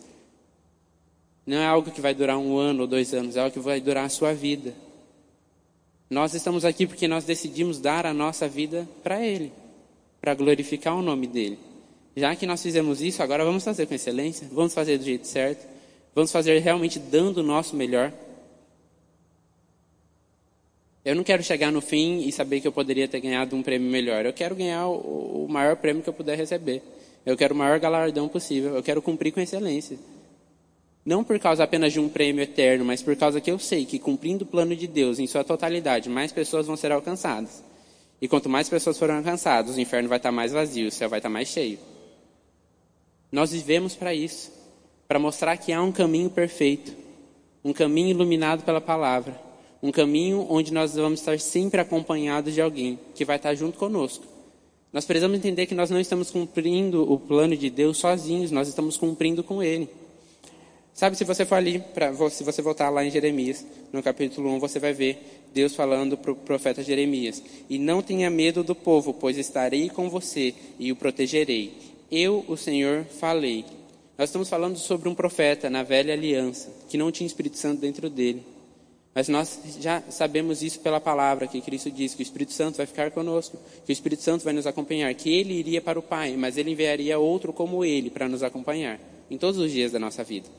Não 1.45 1.55
é 1.55 1.65
algo 1.65 1.91
que 1.91 2.01
vai 2.01 2.13
durar 2.13 2.38
um 2.38 2.58
ano 2.58 2.81
ou 2.81 2.88
dois 2.88 3.13
anos. 3.13 3.38
É 3.38 3.39
algo 3.39 3.53
que 3.53 3.60
vai 3.62 3.79
durar 3.79 4.03
a 4.03 4.10
sua 4.10 4.34
vida. 4.34 4.73
Nós 6.10 6.34
estamos 6.34 6.65
aqui 6.65 6.86
porque 6.86 7.08
nós 7.08 7.23
decidimos 7.23 7.79
dar 7.79 8.05
a 8.05 8.13
nossa 8.13 8.49
vida 8.49 8.86
para 9.01 9.25
Ele, 9.25 9.49
para 10.19 10.34
glorificar 10.34 10.93
o 10.93 11.01
nome 11.01 11.25
dEle. 11.25 11.58
Já 12.17 12.36
que 12.36 12.45
nós 12.45 12.62
fizemos 12.62 13.01
isso, 13.01 13.23
agora 13.23 13.45
vamos 13.45 13.63
fazer 13.63 13.86
com 13.86 13.93
excelência, 13.93 14.45
vamos 14.51 14.73
fazer 14.73 14.97
do 14.97 15.05
jeito 15.05 15.25
certo, 15.25 15.65
vamos 16.13 16.34
fazer 16.34 16.60
realmente 16.60 16.99
dando 16.99 17.38
o 17.38 17.43
nosso 17.43 17.77
melhor. 17.77 18.12
Eu 21.05 21.15
não 21.15 21.23
quero 21.23 21.41
chegar 21.41 21.71
no 21.71 21.79
fim 21.79 22.27
e 22.27 22.31
saber 22.34 22.60
que 22.60 22.67
eu 22.67 22.73
poderia 22.73 23.08
ter 23.08 23.21
ganhado 23.21 23.55
um 23.55 23.63
prêmio 23.63 23.89
melhor. 23.89 24.25
Eu 24.25 24.34
quero 24.34 24.53
ganhar 24.53 24.86
o, 24.86 25.47
maior 25.47 25.77
prêmio 25.77 26.03
que 26.03 26.10
eu 26.10 26.13
puder 26.13 26.36
receber. 26.36 26.81
Eu 27.25 27.35
quero 27.35 27.53
o 27.55 27.57
maior 27.57 27.79
galardão 27.79 28.27
possível. 28.27 28.75
Eu 28.75 28.83
quero 28.83 29.01
cumprir 29.01 29.31
com 29.31 29.39
excelência. 29.39 29.97
Não 31.05 31.23
por 31.23 31.38
causa 31.39 31.63
apenas 31.63 31.93
de 31.93 31.99
um 31.99 32.09
prêmio 32.09 32.41
eterno, 32.41 32.83
mas 32.83 33.01
por 33.01 33.15
causa 33.15 33.39
que 33.39 33.51
eu 33.51 33.59
sei 33.59 33.85
que 33.85 33.99
cumprindo 33.99 34.43
o 34.43 34.47
plano 34.47 34.75
de 34.75 34.88
Deus 34.88 35.19
em 35.19 35.27
sua 35.27 35.43
totalidade, 35.43 36.09
mais 36.09 36.31
pessoas 36.31 36.65
vão 36.65 36.75
ser 36.75 36.91
alcançadas. 36.91 37.63
E 38.21 38.27
quanto 38.27 38.49
mais 38.49 38.69
pessoas 38.69 38.97
forem 38.97 39.15
alcançadas, 39.15 39.75
o 39.75 39.79
inferno 39.79 40.09
vai 40.09 40.17
estar 40.17 40.31
mais 40.31 40.51
vazio, 40.51 40.88
o 40.88 40.91
céu 40.91 41.09
vai 41.09 41.19
estar 41.19 41.29
mais 41.29 41.47
cheio. 41.47 41.77
Nós 43.31 43.51
vivemos 43.51 43.95
para 43.95 44.13
isso, 44.13 44.51
para 45.07 45.19
mostrar 45.19 45.57
que 45.57 45.71
há 45.71 45.81
um 45.81 45.91
caminho 45.91 46.29
perfeito, 46.29 46.95
um 47.63 47.73
caminho 47.73 48.09
iluminado 48.09 48.63
pela 48.63 48.81
palavra, 48.81 49.39
um 49.83 49.91
caminho 49.91 50.47
onde 50.49 50.73
nós 50.73 50.95
vamos 50.95 51.19
estar 51.19 51.39
sempre 51.39 51.81
acompanhados 51.81 52.53
de 52.53 52.61
alguém 52.61 52.99
que 53.13 53.25
vai 53.25 53.35
estar 53.35 53.53
junto 53.53 53.77
conosco. 53.77 54.34
Nós 54.95 55.03
precisamos 55.03 55.38
entender 55.38 55.65
que 55.65 55.75
nós 55.75 55.89
não 55.89 55.99
estamos 55.99 56.31
cumprindo 56.31 57.12
o 57.12 57.19
plano 57.19 57.58
de 57.58 57.69
Deus 57.69 57.97
sozinhos, 57.97 58.49
nós 58.49 58.69
estamos 58.69 58.95
cumprindo 58.95 59.43
com 59.43 59.62
Ele. 59.62 59.89
Sabe, 60.93 61.17
se 61.17 61.25
você 61.25 61.45
for 61.45 61.55
ali, 61.55 61.84
pra, 61.93 62.13
se 62.29 62.45
você 62.45 62.62
voltar 62.62 62.89
lá 62.89 63.03
em 63.03 63.12
Jeremias, 63.12 63.65
no 63.91 64.01
capítulo 64.01 64.49
1, 64.51 64.60
você 64.62 64.79
vai 64.79 64.93
ver 64.93 65.43
Deus 65.53 65.75
falando 65.75 66.15
para 66.15 66.31
o 66.31 66.36
profeta 66.38 66.81
Jeremias: 66.81 67.43
E 67.69 67.77
não 67.77 68.01
tenha 68.01 68.29
medo 68.29 68.63
do 68.63 68.73
povo, 68.73 69.13
pois 69.13 69.38
estarei 69.38 69.89
com 69.89 70.10
você 70.10 70.55
e 70.79 70.93
o 70.93 70.95
protegerei. 70.95 71.73
Eu, 72.10 72.45
o 72.47 72.55
Senhor, 72.55 73.03
falei. 73.19 73.65
Nós 74.17 74.29
estamos 74.29 74.47
falando 74.47 74.77
sobre 74.77 75.10
um 75.10 75.13
profeta 75.13 75.69
na 75.69 75.84
velha 75.84 76.13
aliança, 76.13 76.71
que 76.88 76.97
não 76.97 77.12
tinha 77.12 77.27
Espírito 77.27 77.58
Santo 77.58 77.81
dentro 77.81 78.10
dele. 78.10 78.54
Mas 79.15 79.30
nós 79.30 79.58
já 79.80 80.04
sabemos 80.10 80.62
isso 80.62 80.82
pela 80.82 80.99
palavra 80.99 81.47
que 81.47 81.62
Cristo 81.62 81.89
diz, 81.89 82.13
que 82.13 82.21
o 82.21 82.21
Espírito 82.21 82.51
Santo 82.51 82.75
vai 82.75 82.86
ficar 82.86 83.12
conosco, 83.12 83.58
que 83.86 83.91
o 83.91 83.93
Espírito 83.93 84.21
Santo 84.21 84.43
vai 84.43 84.51
nos 84.51 84.67
acompanhar, 84.67 85.13
que 85.15 85.34
ele 85.34 85.54
iria 85.54 85.82
para 85.82 85.97
o 85.97 86.04
Pai, 86.04 86.36
mas 86.36 86.58
ele 86.58 86.71
enviaria 86.71 87.17
outro 87.17 87.54
como 87.54 87.86
ele 87.86 88.10
para 88.10 88.28
nos 88.28 88.43
acompanhar 88.43 88.99
em 89.32 89.38
todos 89.38 89.58
os 89.58 89.71
dias 89.71 89.93
da 89.93 89.99
nossa 89.99 90.21
vida, 90.21 90.49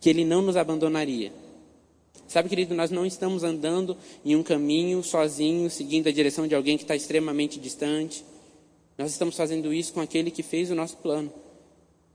que 0.00 0.08
ele 0.08 0.24
não 0.24 0.40
nos 0.40 0.56
abandonaria. 0.56 1.30
Sabe, 2.26 2.48
querido, 2.48 2.74
nós 2.74 2.90
não 2.90 3.04
estamos 3.04 3.44
andando 3.44 3.94
em 4.24 4.34
um 4.34 4.42
caminho 4.42 5.02
sozinho, 5.02 5.68
seguindo 5.68 6.08
a 6.08 6.12
direção 6.12 6.46
de 6.48 6.54
alguém 6.54 6.78
que 6.78 6.84
está 6.84 6.96
extremamente 6.96 7.60
distante. 7.60 8.24
Nós 8.96 9.12
estamos 9.12 9.36
fazendo 9.36 9.74
isso 9.74 9.92
com 9.92 10.00
aquele 10.00 10.30
que 10.30 10.42
fez 10.42 10.70
o 10.70 10.74
nosso 10.74 10.96
plano. 10.96 11.30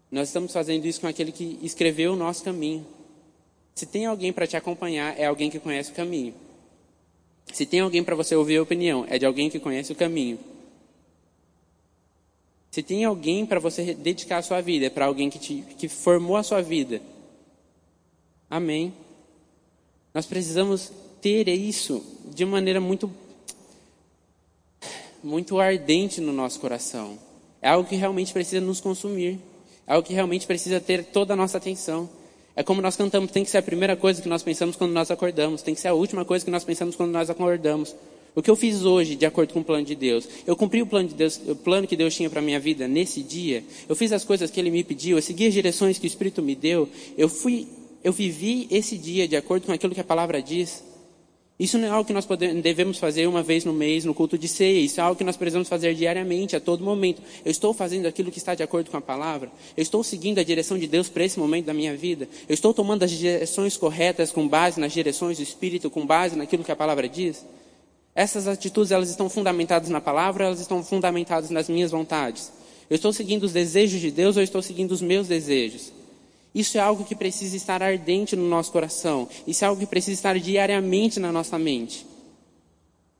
Nós 0.10 0.30
estamos 0.30 0.52
fazendo 0.52 0.86
isso 0.86 1.00
com 1.00 1.08
aquele 1.08 1.32
que 1.32 1.60
escreveu 1.62 2.14
o 2.14 2.16
nosso 2.16 2.44
caminho. 2.44 2.86
Se 3.76 3.86
tem 3.86 4.06
alguém 4.06 4.32
para 4.32 4.48
te 4.48 4.58
acompanhar, 4.58 5.18
é 5.20 5.26
alguém 5.26 5.50
que 5.50 5.60
conhece 5.60 5.92
o 5.92 5.96
caminho. 5.96 6.34
Se 7.52 7.66
tem 7.66 7.80
alguém 7.80 8.04
para 8.04 8.16
você 8.16 8.36
ouvir 8.36 8.58
a 8.58 8.64
opinião, 8.64 9.06
é 9.10 9.18
de 9.18 9.26
alguém 9.26 9.50
que 9.50 9.60
conhece 9.60 9.92
o 9.92 9.96
caminho. 9.96 10.40
Se 12.72 12.82
tem 12.82 13.04
alguém 13.04 13.46
para 13.46 13.60
você 13.60 13.94
dedicar 13.94 14.38
a 14.38 14.42
sua 14.42 14.62
vida, 14.62 14.86
é 14.86 14.90
para 14.90 15.06
alguém 15.06 15.30
que, 15.30 15.38
te, 15.38 15.64
que 15.78 15.90
formou 15.90 16.38
a 16.38 16.44
sua 16.44 16.62
vida. 16.62 17.02
Amém. 18.50 18.94
Nós 20.14 20.26
precisamos 20.26 20.92
ter 21.22 21.48
isso 21.50 22.04
de 22.34 22.46
maneira 22.46 22.80
muito, 22.80 23.12
muito 25.22 25.60
ardente 25.60 26.22
no 26.22 26.32
nosso 26.32 26.60
coração. 26.60 27.20
É 27.62 27.70
algo 27.70 27.88
que 27.88 27.96
realmente 27.96 28.32
precisa 28.32 28.62
nos 28.62 28.80
consumir. 28.80 29.38
É 29.86 29.94
algo 29.94 30.08
que 30.08 30.14
realmente 30.14 30.48
precisa 30.48 30.80
ter 30.80 31.04
toda 31.06 31.34
a 31.34 31.38
nossa 31.38 31.58
atenção. 31.58 32.10
É 32.56 32.64
como 32.64 32.82
nós 32.82 32.96
cantamos, 32.96 33.32
tem 33.32 33.44
que 33.44 33.50
ser 33.50 33.60
a 33.60 33.62
primeira 33.64 33.96
coisa 33.96 34.22
que 34.22 34.28
nós 34.28 34.44
pensamos 34.44 34.76
quando 34.76 34.92
nós 34.92 35.10
acordamos, 35.10 35.62
tem 35.62 35.74
que 35.74 35.80
ser 35.80 35.88
a 35.88 35.94
última 35.94 36.26
coisa 36.26 36.44
que 36.44 36.52
nós 36.52 36.64
pensamos 36.64 36.96
quando 36.96 37.12
nós 37.12 37.30
acordamos. 37.30 37.96
O 38.34 38.42
que 38.42 38.50
eu 38.50 38.56
fiz 38.56 38.84
hoje, 38.84 39.16
de 39.16 39.26
acordo 39.26 39.54
com 39.54 39.60
o 39.60 39.64
plano 39.64 39.86
de 39.86 39.94
Deus? 39.94 40.28
Eu 40.48 40.56
cumpri 40.56 40.82
o 40.82 40.86
plano, 40.86 41.10
de 41.10 41.16
Deus, 41.16 41.40
o 41.48 41.56
plano 41.56 41.86
que 41.86 41.98
Deus 41.98 42.16
tinha 42.16 42.30
para 42.30 42.40
a 42.40 42.42
minha 42.44 42.60
vida 42.60 42.88
nesse 42.88 43.22
dia. 43.22 43.64
Eu 43.90 43.96
fiz 43.96 44.12
as 44.14 44.24
coisas 44.24 44.50
que 44.50 44.60
Ele 44.60 44.70
me 44.70 44.84
pediu, 44.84 45.18
eu 45.18 45.22
segui 45.22 45.48
as 45.48 45.54
direções 45.54 45.98
que 45.98 46.06
o 46.06 46.08
Espírito 46.08 46.42
me 46.42 46.56
deu. 46.56 46.88
Eu 47.18 47.28
fui, 47.28 47.68
eu 48.04 48.14
vivi 48.14 48.68
esse 48.72 48.98
dia 48.98 49.28
de 49.28 49.36
acordo 49.36 49.66
com 49.66 49.74
aquilo 49.74 49.94
que 49.94 50.00
a 50.00 50.04
palavra 50.04 50.42
diz. 50.42 50.82
Isso 51.62 51.78
não 51.78 51.88
é 51.88 51.92
algo 51.92 52.04
que 52.04 52.12
nós 52.12 52.28
devemos 52.60 52.98
fazer 52.98 53.28
uma 53.28 53.44
vez 53.44 53.64
no 53.64 53.72
mês 53.72 54.04
no 54.04 54.16
culto 54.16 54.36
de 54.36 54.48
ceia. 54.48 54.80
Isso 54.80 55.00
é 55.00 55.04
algo 55.04 55.16
que 55.16 55.24
nós 55.24 55.38
precisamos 55.38 55.70
fazer 55.70 55.94
diariamente, 55.94 56.56
a 56.56 56.60
todo 56.60 56.84
momento. 56.84 57.22
Eu 57.46 57.52
estou 57.52 57.72
fazendo 57.72 58.08
aquilo 58.08 58.32
que 58.32 58.40
está 58.40 58.56
de 58.56 58.64
acordo 58.64 58.90
com 58.90 58.98
a 58.98 59.02
palavra. 59.02 59.52
Eu 59.78 59.84
estou 59.84 60.04
seguindo 60.04 60.40
a 60.40 60.44
direção 60.44 60.76
de 60.76 60.88
Deus 60.88 61.08
para 61.08 61.24
esse 61.24 61.38
momento 61.38 61.68
da 61.68 61.74
minha 61.76 61.96
vida. 61.96 62.28
Eu 62.50 62.56
estou 62.56 62.74
tomando 62.74 63.04
as 63.04 63.12
direções 63.12 63.78
corretas 63.78 64.32
com 64.32 64.48
base 64.48 64.80
nas 64.80 64.92
direções 64.92 65.38
do 65.38 65.44
Espírito, 65.44 65.88
com 65.92 66.04
base 66.04 66.36
naquilo 66.36 66.64
que 66.64 66.72
a 66.72 66.76
palavra 66.76 67.08
diz. 67.08 67.46
Essas 68.16 68.48
atitudes 68.48 68.92
elas 68.92 69.12
estão 69.12 69.30
fundamentadas 69.30 69.88
na 69.88 70.02
palavra, 70.02 70.46
elas 70.46 70.62
estão 70.62 70.84
fundamentadas 70.84 71.52
nas 71.52 71.70
minhas 71.70 71.92
vontades. 71.92 72.52
Eu 72.90 72.96
estou 72.96 73.14
seguindo 73.14 73.44
os 73.44 73.54
desejos 73.54 74.02
de 74.02 74.10
Deus 74.10 74.36
ou 74.36 74.42
eu 74.42 74.46
estou 74.46 74.64
seguindo 74.64 74.94
os 74.94 75.02
meus 75.04 75.28
desejos? 75.28 76.01
Isso 76.54 76.78
é 76.78 76.82
algo 76.82 77.06
que 77.06 77.16
precisa 77.16 77.56
estar 77.56 77.82
ardente 77.82 78.36
no 78.36 78.48
nosso 78.48 78.72
coração. 78.72 79.28
Isso 79.48 79.64
é 79.64 79.68
algo 79.68 79.80
que 79.80 79.88
precisa 79.88 80.14
estar 80.14 80.38
diariamente 80.38 81.20
na 81.20 81.32
nossa 81.32 81.58
mente. 81.58 82.06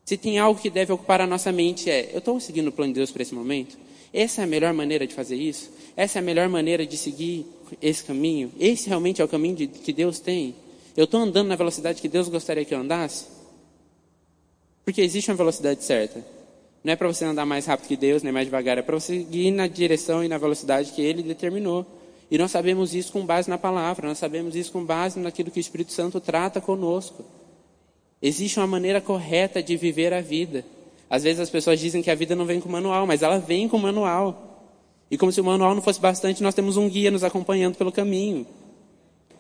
Se 0.04 0.18
tem 0.18 0.40
algo 0.40 0.60
que 0.60 0.70
deve 0.70 0.92
ocupar 0.92 1.22
a 1.22 1.28
nossa 1.28 1.52
mente 1.52 1.90
é: 1.90 2.10
eu 2.12 2.20
estou 2.20 2.40
seguindo 2.40 2.68
o 2.68 2.72
plano 2.72 2.92
de 2.92 3.00
Deus 3.00 3.12
para 3.12 3.22
esse 3.22 3.34
momento? 3.34 3.78
Essa 4.14 4.42
é 4.42 4.44
a 4.44 4.48
melhor 4.48 4.74
maneira 4.74 5.08
de 5.08 5.14
fazer 5.14 5.38
isso? 5.38 5.72
Essa 5.96 6.20
é 6.20 6.22
a 6.22 6.24
melhor 6.24 6.50
maneira 6.50 6.86
de 6.86 6.98
seguir 6.98 7.46
esse 7.82 8.04
caminho? 8.04 8.52
Esse 8.60 8.90
realmente 8.90 9.22
é 9.22 9.26
o 9.26 9.28
caminho 9.28 9.56
de, 9.56 9.68
que 9.68 9.94
Deus 9.94 10.20
tem? 10.20 10.54
Eu 10.98 11.06
estou 11.06 11.22
andando 11.22 11.48
na 11.48 11.56
velocidade 11.56 12.02
que 12.02 12.10
Deus 12.10 12.28
gostaria 12.28 12.66
que 12.66 12.74
eu 12.74 12.80
andasse? 12.80 13.28
Porque 14.84 15.02
existe 15.02 15.32
uma 15.32 15.38
velocidade 15.38 15.82
certa. 15.86 16.26
Não 16.84 16.92
é 16.92 16.96
para 16.96 17.08
você 17.08 17.24
andar 17.24 17.46
mais 17.46 17.66
rápido 17.66 17.88
que 17.88 17.96
Deus, 17.96 18.24
nem 18.24 18.34
mais 18.34 18.48
devagar. 18.48 18.78
É 18.78 18.82
para 18.82 19.00
você 19.00 19.26
ir 19.32 19.52
na 19.52 19.68
direção 19.68 20.24
e 20.24 20.28
na 20.28 20.38
velocidade 20.38 20.92
que 20.92 21.02
Ele 21.02 21.24
determinou. 21.24 21.86
E 22.32 22.38
nós 22.38 22.50
sabemos 22.50 22.96
isso 22.96 23.12
com 23.12 23.26
base 23.26 23.50
na 23.50 23.58
palavra. 23.58 24.08
Nós 24.08 24.18
sabemos 24.18 24.56
isso 24.56 24.72
com 24.72 24.86
base 24.86 25.20
naquilo 25.20 25.52
que 25.52 25.60
o 25.60 25.62
Espírito 25.62 25.92
Santo 25.92 26.22
trata 26.22 26.62
conosco. 26.62 27.26
Existe 28.22 28.58
uma 28.58 28.68
maneira 28.68 29.02
correta 29.02 29.62
de 29.62 29.76
viver 29.76 30.14
a 30.14 30.22
vida. 30.22 30.64
Às 31.10 31.24
vezes 31.24 31.42
as 31.42 31.50
pessoas 31.50 31.78
dizem 31.78 32.02
que 32.02 32.10
a 32.10 32.16
vida 32.16 32.34
não 32.34 32.46
vem 32.46 32.62
com 32.62 32.70
manual, 32.70 33.06
mas 33.06 33.22
ela 33.22 33.38
vem 33.38 33.68
com 33.68 33.78
manual. 33.78 34.70
E 35.12 35.18
como 35.18 35.30
se 35.30 35.42
o 35.42 35.44
manual 35.44 35.76
não 35.76 35.82
fosse 35.82 36.00
bastante, 36.00 36.42
nós 36.42 36.56
temos 36.56 36.78
um 36.78 36.88
guia 36.88 37.12
nos 37.12 37.22
acompanhando 37.22 37.76
pelo 37.76 37.92
caminho. 37.92 38.48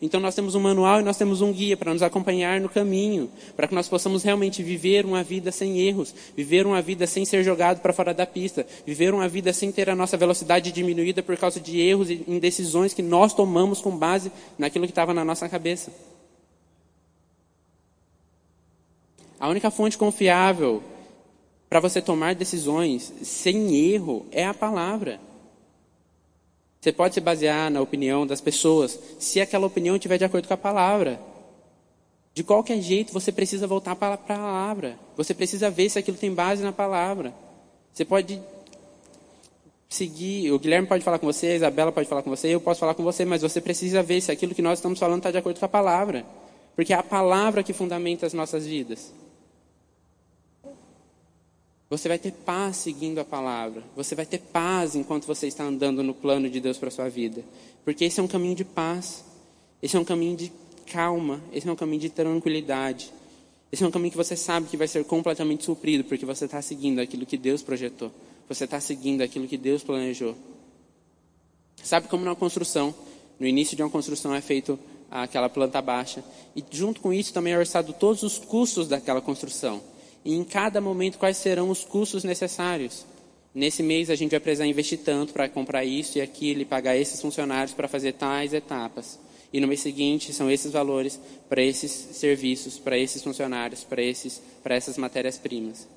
Então 0.01 0.19
nós 0.19 0.33
temos 0.33 0.55
um 0.55 0.59
manual 0.59 0.99
e 0.99 1.03
nós 1.03 1.15
temos 1.15 1.41
um 1.41 1.53
guia 1.53 1.77
para 1.77 1.93
nos 1.93 2.01
acompanhar 2.01 2.59
no 2.59 2.67
caminho, 2.67 3.29
para 3.55 3.67
que 3.67 3.75
nós 3.75 3.87
possamos 3.87 4.23
realmente 4.23 4.63
viver 4.63 5.05
uma 5.05 5.21
vida 5.21 5.51
sem 5.51 5.79
erros, 5.79 6.13
viver 6.35 6.65
uma 6.65 6.81
vida 6.81 7.05
sem 7.05 7.23
ser 7.23 7.43
jogado 7.43 7.81
para 7.81 7.93
fora 7.93 8.11
da 8.11 8.25
pista, 8.25 8.65
viver 8.83 9.13
uma 9.13 9.27
vida 9.27 9.53
sem 9.53 9.71
ter 9.71 9.91
a 9.91 9.95
nossa 9.95 10.17
velocidade 10.17 10.71
diminuída 10.71 11.21
por 11.21 11.37
causa 11.37 11.59
de 11.59 11.79
erros 11.79 12.09
e 12.09 12.23
indecisões 12.27 12.95
que 12.95 13.03
nós 13.03 13.31
tomamos 13.31 13.79
com 13.79 13.95
base 13.95 14.31
naquilo 14.57 14.85
que 14.85 14.91
estava 14.91 15.13
na 15.13 15.23
nossa 15.23 15.47
cabeça. 15.47 15.91
A 19.39 19.47
única 19.49 19.69
fonte 19.69 19.97
confiável 19.97 20.83
para 21.69 21.79
você 21.79 22.01
tomar 22.01 22.33
decisões 22.33 23.13
sem 23.21 23.75
erro 23.75 24.25
é 24.31 24.45
a 24.45 24.53
palavra. 24.53 25.19
Você 26.81 26.91
pode 26.91 27.13
se 27.13 27.21
basear 27.21 27.69
na 27.69 27.79
opinião 27.79 28.25
das 28.25 28.41
pessoas, 28.41 28.97
se 29.19 29.39
aquela 29.39 29.67
opinião 29.67 29.95
estiver 29.95 30.17
de 30.17 30.25
acordo 30.25 30.47
com 30.47 30.53
a 30.55 30.57
palavra. 30.57 31.21
De 32.33 32.43
qualquer 32.43 32.81
jeito, 32.81 33.13
você 33.13 33.31
precisa 33.31 33.67
voltar 33.67 33.95
para 33.95 34.15
a 34.15 34.17
palavra. 34.17 34.97
Você 35.15 35.31
precisa 35.35 35.69
ver 35.69 35.89
se 35.89 35.99
aquilo 35.99 36.17
tem 36.17 36.33
base 36.33 36.63
na 36.63 36.71
palavra. 36.71 37.35
Você 37.93 38.03
pode 38.03 38.41
seguir, 39.87 40.51
o 40.51 40.57
Guilherme 40.57 40.87
pode 40.87 41.03
falar 41.03 41.19
com 41.19 41.27
você, 41.27 41.47
a 41.47 41.55
Isabela 41.57 41.91
pode 41.91 42.07
falar 42.07 42.23
com 42.23 42.29
você, 42.31 42.47
eu 42.47 42.61
posso 42.61 42.79
falar 42.79 42.95
com 42.95 43.03
você, 43.03 43.25
mas 43.25 43.43
você 43.43 43.61
precisa 43.61 44.01
ver 44.01 44.19
se 44.19 44.31
aquilo 44.31 44.55
que 44.55 44.61
nós 44.61 44.79
estamos 44.79 44.97
falando 44.97 45.19
está 45.19 45.29
de 45.29 45.37
acordo 45.37 45.59
com 45.59 45.65
a 45.65 45.69
palavra. 45.69 46.25
Porque 46.75 46.93
é 46.93 46.95
a 46.95 47.03
palavra 47.03 47.61
que 47.61 47.73
fundamenta 47.73 48.25
as 48.25 48.33
nossas 48.33 48.65
vidas. 48.65 49.13
Você 51.91 52.07
vai 52.07 52.17
ter 52.17 52.31
paz 52.31 52.77
seguindo 52.77 53.19
a 53.19 53.25
palavra. 53.25 53.83
Você 53.97 54.15
vai 54.15 54.25
ter 54.25 54.37
paz 54.37 54.95
enquanto 54.95 55.25
você 55.25 55.47
está 55.47 55.65
andando 55.65 56.01
no 56.01 56.13
plano 56.13 56.49
de 56.49 56.61
Deus 56.61 56.77
para 56.77 56.87
a 56.87 56.91
sua 56.91 57.09
vida. 57.09 57.43
Porque 57.83 58.05
esse 58.05 58.17
é 58.17 58.23
um 58.23 58.29
caminho 58.29 58.55
de 58.55 58.63
paz. 58.63 59.25
Esse 59.83 59.97
é 59.97 59.99
um 59.99 60.05
caminho 60.05 60.37
de 60.37 60.53
calma. 60.89 61.41
Esse 61.51 61.67
é 61.67 61.71
um 61.71 61.75
caminho 61.75 61.99
de 61.99 62.09
tranquilidade. 62.09 63.11
Esse 63.69 63.83
é 63.83 63.87
um 63.87 63.91
caminho 63.91 64.11
que 64.11 64.15
você 64.15 64.37
sabe 64.37 64.67
que 64.67 64.77
vai 64.77 64.87
ser 64.87 65.03
completamente 65.03 65.65
suprido, 65.65 66.05
porque 66.05 66.25
você 66.25 66.45
está 66.45 66.61
seguindo 66.61 66.99
aquilo 66.99 67.25
que 67.25 67.35
Deus 67.35 67.61
projetou. 67.61 68.09
Você 68.47 68.63
está 68.63 68.79
seguindo 68.79 69.21
aquilo 69.21 69.45
que 69.45 69.57
Deus 69.57 69.83
planejou. 69.83 70.33
Sabe 71.83 72.07
como 72.07 72.23
na 72.23 72.35
construção, 72.35 72.95
no 73.37 73.45
início 73.45 73.75
de 73.75 73.83
uma 73.83 73.89
construção 73.89 74.33
é 74.33 74.39
feito 74.39 74.79
aquela 75.09 75.49
planta 75.49 75.81
baixa. 75.81 76.23
E 76.55 76.63
junto 76.71 77.01
com 77.01 77.11
isso 77.11 77.33
também 77.33 77.51
é 77.51 77.57
orçado 77.57 77.91
todos 77.91 78.23
os 78.23 78.39
custos 78.39 78.87
daquela 78.87 79.19
construção 79.19 79.90
e 80.23 80.35
em 80.35 80.43
cada 80.43 80.79
momento 80.79 81.17
quais 81.17 81.37
serão 81.37 81.69
os 81.69 81.83
custos 81.83 82.23
necessários. 82.23 83.05
Nesse 83.53 83.83
mês 83.83 84.09
a 84.09 84.15
gente 84.15 84.31
vai 84.31 84.39
precisar 84.39 84.65
investir 84.65 84.99
tanto 84.99 85.33
para 85.33 85.49
comprar 85.49 85.83
isso 85.83 86.17
e 86.17 86.21
aquilo 86.21 86.61
e 86.61 86.65
pagar 86.65 86.95
esses 86.95 87.21
funcionários 87.21 87.73
para 87.73 87.87
fazer 87.87 88.13
tais 88.13 88.53
etapas. 88.53 89.19
E 89.51 89.59
no 89.59 89.67
mês 89.67 89.81
seguinte 89.81 90.31
são 90.31 90.49
esses 90.49 90.71
valores 90.71 91.19
para 91.49 91.61
esses 91.61 91.91
serviços, 91.91 92.79
para 92.79 92.97
esses 92.97 93.21
funcionários, 93.21 93.83
para 93.83 94.01
esses, 94.01 94.41
para 94.63 94.75
essas 94.75 94.97
matérias-primas. 94.97 95.87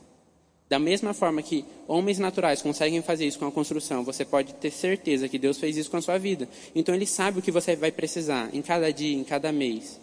Da 0.69 0.79
mesma 0.79 1.15
forma 1.15 1.43
que 1.43 1.65
homens 1.87 2.19
naturais 2.19 2.63
conseguem 2.63 3.01
fazer 3.03 3.27
isso 3.27 3.39
com 3.39 3.47
a 3.47 3.53
construção, 3.53 4.03
você 4.03 4.25
pode 4.25 4.55
ter 4.55 4.71
certeza 4.71 5.29
que 5.29 5.39
Deus 5.39 5.59
fez 5.59 5.77
isso 5.77 5.91
com 5.91 5.99
a 5.99 6.03
sua 6.03 6.19
vida. 6.19 6.49
Então 6.75 6.95
Ele 6.95 7.07
sabe 7.07 7.39
o 7.39 7.43
que 7.43 7.53
você 7.53 7.77
vai 7.77 7.93
precisar 7.93 8.49
em 8.53 8.63
cada 8.63 8.93
dia, 8.93 9.17
em 9.17 9.23
cada 9.23 9.53
mês. 9.53 10.01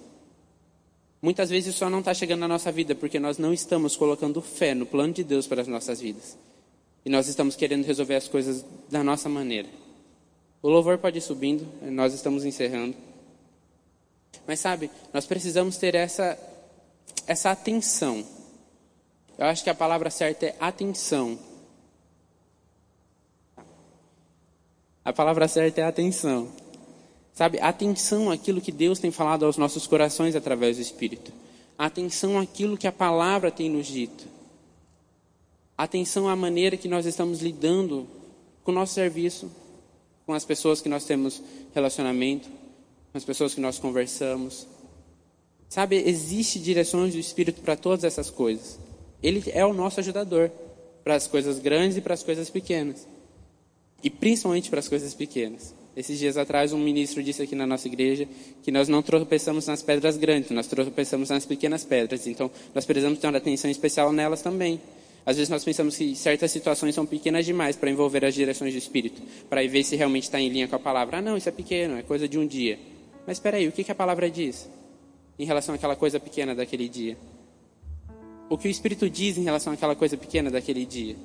Muitas 1.21 1.49
vezes 1.49 1.75
só 1.75 1.89
não 1.89 1.99
está 1.99 2.13
chegando 2.13 2.39
na 2.39 2.47
nossa 2.47 2.71
vida 2.71 2.95
porque 2.95 3.19
nós 3.19 3.37
não 3.37 3.53
estamos 3.53 3.95
colocando 3.95 4.41
fé 4.41 4.73
no 4.73 4.85
plano 4.85 5.13
de 5.13 5.23
Deus 5.23 5.45
para 5.45 5.61
as 5.61 5.67
nossas 5.67 6.01
vidas. 6.01 6.35
E 7.05 7.09
nós 7.09 7.27
estamos 7.27 7.55
querendo 7.55 7.85
resolver 7.85 8.15
as 8.15 8.27
coisas 8.27 8.65
da 8.89 9.03
nossa 9.03 9.29
maneira. 9.29 9.69
O 10.63 10.69
louvor 10.69 10.97
pode 10.97 11.19
ir 11.19 11.21
subindo, 11.21 11.67
nós 11.83 12.13
estamos 12.13 12.43
encerrando. 12.43 12.95
Mas 14.47 14.59
sabe, 14.59 14.89
nós 15.13 15.25
precisamos 15.25 15.77
ter 15.77 15.93
essa, 15.93 16.37
essa 17.27 17.51
atenção. 17.51 18.25
Eu 19.37 19.45
acho 19.45 19.63
que 19.63 19.69
a 19.69 19.75
palavra 19.75 20.09
certa 20.09 20.47
é 20.47 20.55
atenção. 20.59 21.37
A 25.03 25.13
palavra 25.13 25.47
certa 25.47 25.81
é 25.81 25.83
atenção. 25.83 26.51
Sabe, 27.33 27.59
atenção 27.59 28.29
àquilo 28.29 28.61
que 28.61 28.71
Deus 28.71 28.99
tem 28.99 29.09
falado 29.09 29.45
aos 29.45 29.57
nossos 29.57 29.87
corações 29.87 30.35
através 30.35 30.77
do 30.77 30.81
Espírito. 30.81 31.31
Atenção 31.77 32.37
àquilo 32.37 32.77
que 32.77 32.87
a 32.87 32.91
palavra 32.91 33.49
tem 33.49 33.69
nos 33.69 33.87
dito. 33.87 34.25
Atenção 35.77 36.27
à 36.27 36.35
maneira 36.35 36.77
que 36.77 36.87
nós 36.87 37.05
estamos 37.05 37.41
lidando 37.41 38.07
com 38.63 38.71
o 38.71 38.75
nosso 38.75 38.93
serviço, 38.93 39.49
com 40.25 40.33
as 40.33 40.45
pessoas 40.45 40.81
que 40.81 40.89
nós 40.89 41.05
temos 41.05 41.41
relacionamento, 41.73 42.49
com 43.11 43.17
as 43.17 43.23
pessoas 43.23 43.55
que 43.55 43.61
nós 43.61 43.79
conversamos. 43.79 44.67
Sabe, 45.67 45.95
existe 45.95 46.59
direções 46.59 47.13
do 47.13 47.19
Espírito 47.19 47.61
para 47.61 47.75
todas 47.75 48.03
essas 48.03 48.29
coisas. 48.29 48.77
Ele 49.23 49.43
é 49.51 49.65
o 49.65 49.73
nosso 49.73 49.99
ajudador 49.99 50.51
para 51.03 51.15
as 51.15 51.27
coisas 51.27 51.59
grandes 51.59 51.97
e 51.97 52.01
para 52.01 52.13
as 52.13 52.23
coisas 52.23 52.49
pequenas. 52.49 53.07
E 54.03 54.09
principalmente 54.09 54.69
para 54.69 54.79
as 54.79 54.87
coisas 54.87 55.13
pequenas. 55.13 55.73
Esses 55.95 56.17
dias 56.17 56.37
atrás, 56.37 56.71
um 56.71 56.79
ministro 56.79 57.21
disse 57.21 57.41
aqui 57.41 57.53
na 57.53 57.67
nossa 57.67 57.87
igreja 57.87 58.27
que 58.63 58.71
nós 58.71 58.87
não 58.87 59.01
tropeçamos 59.01 59.67
nas 59.67 59.81
pedras 59.81 60.15
grandes, 60.15 60.51
nós 60.51 60.67
tropeçamos 60.67 61.29
nas 61.29 61.45
pequenas 61.45 61.83
pedras. 61.83 62.25
Então, 62.27 62.49
nós 62.73 62.85
precisamos 62.85 63.19
ter 63.19 63.27
uma 63.27 63.37
atenção 63.37 63.69
especial 63.69 64.13
nelas 64.13 64.41
também. 64.41 64.79
Às 65.25 65.35
vezes 65.35 65.49
nós 65.49 65.63
pensamos 65.63 65.95
que 65.97 66.15
certas 66.15 66.49
situações 66.49 66.95
são 66.95 67.05
pequenas 67.05 67.45
demais 67.45 67.75
para 67.75 67.91
envolver 67.91 68.25
as 68.25 68.33
direções 68.33 68.73
do 68.73 68.77
Espírito, 68.77 69.21
para 69.49 69.65
ver 69.67 69.83
se 69.83 69.95
realmente 69.95 70.23
está 70.23 70.39
em 70.39 70.49
linha 70.49 70.67
com 70.67 70.75
a 70.75 70.79
palavra. 70.79 71.17
Ah, 71.17 71.21
não, 71.21 71.37
isso 71.37 71.49
é 71.49 71.51
pequeno, 71.51 71.97
é 71.97 72.01
coisa 72.01 72.27
de 72.27 72.39
um 72.39 72.47
dia. 72.47 72.79
Mas 73.27 73.37
espera 73.37 73.57
aí, 73.57 73.67
o 73.67 73.71
que, 73.71 73.83
que 73.83 73.91
a 73.91 73.95
palavra 73.95 74.31
diz 74.31 74.67
em 75.37 75.45
relação 75.45 75.75
àquela 75.75 75.95
coisa 75.95 76.19
pequena 76.19 76.55
daquele 76.55 76.87
dia? 76.87 77.17
O 78.49 78.57
que 78.57 78.67
o 78.67 78.71
Espírito 78.71 79.09
diz 79.09 79.37
em 79.37 79.43
relação 79.43 79.71
àquela 79.71 79.95
coisa 79.95 80.17
pequena 80.17 80.49
daquele 80.49 80.85
dia? 80.85 81.15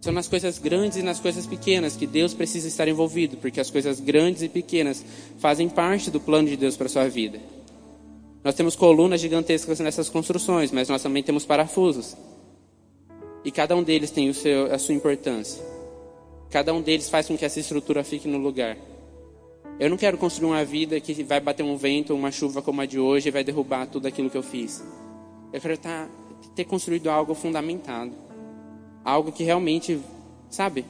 São 0.00 0.12
nas 0.12 0.28
coisas 0.28 0.58
grandes 0.58 0.96
e 0.96 1.02
nas 1.02 1.18
coisas 1.18 1.46
pequenas 1.46 1.96
que 1.96 2.06
Deus 2.06 2.32
precisa 2.32 2.68
estar 2.68 2.86
envolvido, 2.86 3.36
porque 3.36 3.60
as 3.60 3.70
coisas 3.70 3.98
grandes 3.98 4.42
e 4.42 4.48
pequenas 4.48 5.04
fazem 5.38 5.68
parte 5.68 6.10
do 6.10 6.20
plano 6.20 6.48
de 6.48 6.56
Deus 6.56 6.76
para 6.76 6.86
a 6.86 6.90
sua 6.90 7.08
vida. 7.08 7.40
Nós 8.44 8.54
temos 8.54 8.76
colunas 8.76 9.20
gigantescas 9.20 9.80
nessas 9.80 10.08
construções, 10.08 10.70
mas 10.70 10.88
nós 10.88 11.02
também 11.02 11.22
temos 11.22 11.44
parafusos. 11.44 12.16
E 13.44 13.50
cada 13.50 13.74
um 13.74 13.82
deles 13.82 14.10
tem 14.10 14.32
seu, 14.32 14.72
a 14.72 14.78
sua 14.78 14.94
importância. 14.94 15.62
Cada 16.50 16.72
um 16.72 16.80
deles 16.80 17.10
faz 17.10 17.26
com 17.26 17.36
que 17.36 17.44
essa 17.44 17.58
estrutura 17.58 18.04
fique 18.04 18.28
no 18.28 18.38
lugar. 18.38 18.76
Eu 19.80 19.90
não 19.90 19.96
quero 19.96 20.16
construir 20.16 20.50
uma 20.50 20.64
vida 20.64 21.00
que 21.00 21.22
vai 21.22 21.40
bater 21.40 21.62
um 21.62 21.76
vento, 21.76 22.14
uma 22.14 22.30
chuva 22.30 22.62
como 22.62 22.80
a 22.80 22.86
de 22.86 22.98
hoje 22.98 23.28
e 23.28 23.32
vai 23.32 23.44
derrubar 23.44 23.86
tudo 23.86 24.06
aquilo 24.06 24.30
que 24.30 24.36
eu 24.36 24.42
fiz. 24.42 24.82
Eu 25.52 25.60
quero 25.60 25.76
tá, 25.76 26.08
ter 26.54 26.64
construído 26.64 27.10
algo 27.10 27.34
fundamentado. 27.34 28.27
Algo 29.08 29.32
que 29.32 29.42
realmente, 29.42 29.98
sabe, 30.50 30.84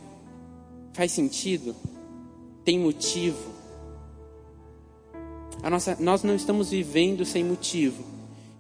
faz 0.93 1.13
sentido, 1.13 1.73
tem 2.65 2.77
motivo. 2.77 3.39
A 5.63 5.71
nossa, 5.71 5.97
nós 6.01 6.25
não 6.25 6.35
estamos 6.35 6.71
vivendo 6.71 7.25
sem 7.25 7.45
motivo. 7.45 8.03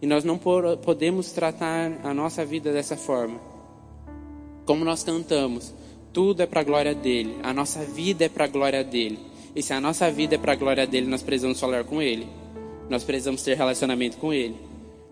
E 0.00 0.06
nós 0.06 0.22
não 0.22 0.38
podemos 0.38 1.32
tratar 1.32 1.90
a 2.04 2.14
nossa 2.14 2.44
vida 2.44 2.72
dessa 2.72 2.96
forma. 2.96 3.40
Como 4.64 4.84
nós 4.84 5.02
cantamos, 5.02 5.74
tudo 6.12 6.40
é 6.40 6.46
para 6.46 6.60
a 6.60 6.64
glória 6.64 6.94
dele. 6.94 7.36
A 7.42 7.52
nossa 7.52 7.84
vida 7.84 8.26
é 8.26 8.28
para 8.28 8.44
a 8.44 8.48
glória 8.48 8.84
dele. 8.84 9.18
E 9.56 9.60
se 9.60 9.72
a 9.72 9.80
nossa 9.80 10.08
vida 10.08 10.36
é 10.36 10.38
para 10.38 10.52
a 10.52 10.56
glória 10.56 10.86
dele, 10.86 11.08
nós 11.08 11.24
precisamos 11.24 11.58
falar 11.58 11.82
com 11.82 12.00
ele. 12.00 12.28
Nós 12.88 13.02
precisamos 13.02 13.42
ter 13.42 13.56
relacionamento 13.56 14.18
com 14.18 14.32
ele. 14.32 14.67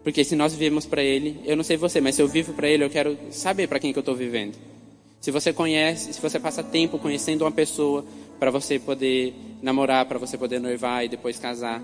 Porque 0.07 0.23
se 0.23 0.37
nós 0.37 0.53
vivemos 0.53 0.87
para 0.87 1.03
Ele, 1.03 1.41
eu 1.45 1.57
não 1.57 1.65
sei 1.65 1.77
você, 1.77 2.01
mas 2.01 2.15
se 2.15 2.23
eu 2.23 2.29
vivo 2.29 2.53
para 2.53 2.69
Ele, 2.69 2.85
eu 2.85 2.89
quero 2.89 3.19
saber 3.33 3.67
para 3.67 3.81
quem 3.81 3.93
que 3.93 3.99
eu 3.99 4.03
estou 4.03 4.15
vivendo. 4.15 4.57
Se 5.21 5.33
você 5.33 5.53
conhece, 5.53 6.13
se 6.13 6.21
você 6.21 6.39
passa 6.39 6.63
tempo 6.63 6.97
conhecendo 6.97 7.43
uma 7.43 7.51
pessoa 7.51 8.05
para 8.39 8.49
você 8.53 8.79
poder 8.79 9.35
namorar, 9.61 10.07
para 10.07 10.17
você 10.17 10.39
poder 10.39 10.61
noivar 10.61 11.05
e 11.05 11.09
depois 11.09 11.41
casar, 11.41 11.83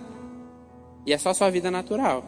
e 1.05 1.13
é 1.13 1.19
só 1.19 1.35
sua 1.35 1.51
vida 1.51 1.69
natural, 1.69 2.25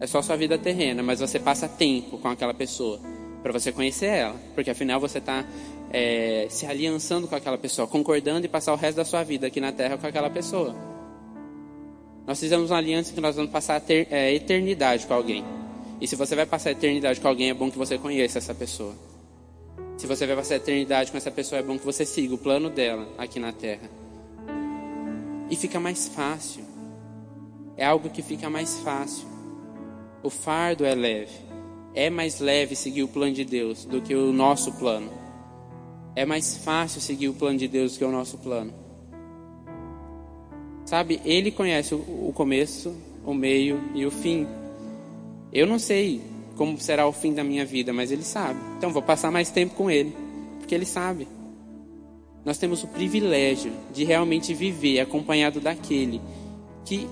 é 0.00 0.08
só 0.08 0.20
sua 0.20 0.34
vida 0.34 0.58
terrena, 0.58 1.04
mas 1.04 1.20
você 1.20 1.38
passa 1.38 1.68
tempo 1.68 2.18
com 2.18 2.26
aquela 2.26 2.52
pessoa 2.52 2.98
para 3.44 3.52
você 3.52 3.70
conhecer 3.70 4.06
ela, 4.06 4.34
porque 4.56 4.70
afinal 4.70 4.98
você 4.98 5.18
está 5.18 5.46
é, 5.92 6.48
se 6.50 6.66
aliançando 6.66 7.28
com 7.28 7.36
aquela 7.36 7.58
pessoa, 7.58 7.86
concordando 7.86 8.44
e 8.44 8.48
passar 8.48 8.72
o 8.72 8.76
resto 8.76 8.96
da 8.96 9.04
sua 9.04 9.22
vida 9.22 9.46
aqui 9.46 9.60
na 9.60 9.70
Terra 9.70 9.96
com 9.96 10.06
aquela 10.08 10.30
pessoa. 10.30 10.93
Nós 12.26 12.40
fizemos 12.40 12.70
uma 12.70 12.78
aliança 12.78 13.12
que 13.12 13.20
nós 13.20 13.36
vamos 13.36 13.50
passar 13.50 13.80
ter, 13.80 14.08
é, 14.10 14.32
eternidade 14.34 15.06
com 15.06 15.14
alguém. 15.14 15.44
E 16.00 16.08
se 16.08 16.16
você 16.16 16.34
vai 16.34 16.46
passar 16.46 16.70
a 16.70 16.72
eternidade 16.72 17.20
com 17.20 17.28
alguém, 17.28 17.50
é 17.50 17.54
bom 17.54 17.70
que 17.70 17.78
você 17.78 17.98
conheça 17.98 18.38
essa 18.38 18.54
pessoa. 18.54 18.94
Se 19.96 20.06
você 20.06 20.26
vai 20.26 20.34
passar 20.34 20.54
a 20.54 20.56
eternidade 20.56 21.10
com 21.10 21.16
essa 21.16 21.30
pessoa, 21.30 21.58
é 21.58 21.62
bom 21.62 21.78
que 21.78 21.84
você 21.84 22.04
siga 22.04 22.34
o 22.34 22.38
plano 22.38 22.70
dela 22.70 23.06
aqui 23.18 23.38
na 23.38 23.52
terra. 23.52 23.88
E 25.50 25.56
fica 25.56 25.78
mais 25.78 26.08
fácil. 26.08 26.64
É 27.76 27.84
algo 27.84 28.08
que 28.08 28.22
fica 28.22 28.48
mais 28.48 28.78
fácil. 28.78 29.28
O 30.22 30.30
fardo 30.30 30.84
é 30.84 30.94
leve. 30.94 31.32
É 31.94 32.10
mais 32.10 32.40
leve 32.40 32.74
seguir 32.74 33.02
o 33.02 33.08
plano 33.08 33.32
de 33.32 33.44
Deus 33.44 33.84
do 33.84 34.00
que 34.00 34.14
o 34.14 34.32
nosso 34.32 34.72
plano. 34.72 35.12
É 36.16 36.24
mais 36.24 36.56
fácil 36.56 37.00
seguir 37.00 37.28
o 37.28 37.34
plano 37.34 37.58
de 37.58 37.68
Deus 37.68 37.92
do 37.92 37.98
que 37.98 38.04
o 38.04 38.10
nosso 38.10 38.38
plano. 38.38 38.83
Sabe, 40.84 41.20
ele 41.24 41.50
conhece 41.50 41.94
o 41.94 42.32
começo, 42.34 42.94
o 43.24 43.32
meio 43.32 43.80
e 43.94 44.04
o 44.04 44.10
fim. 44.10 44.46
Eu 45.52 45.66
não 45.66 45.78
sei 45.78 46.20
como 46.56 46.78
será 46.78 47.06
o 47.06 47.12
fim 47.12 47.32
da 47.32 47.42
minha 47.42 47.64
vida, 47.64 47.92
mas 47.92 48.10
ele 48.10 48.22
sabe. 48.22 48.60
Então 48.76 48.90
vou 48.90 49.02
passar 49.02 49.30
mais 49.30 49.50
tempo 49.50 49.74
com 49.74 49.90
ele, 49.90 50.14
porque 50.58 50.74
ele 50.74 50.84
sabe. 50.84 51.26
Nós 52.44 52.58
temos 52.58 52.84
o 52.84 52.88
privilégio 52.88 53.72
de 53.92 54.04
realmente 54.04 54.52
viver 54.52 55.00
acompanhado 55.00 55.60
daquele 55.60 56.20
que 56.84 57.08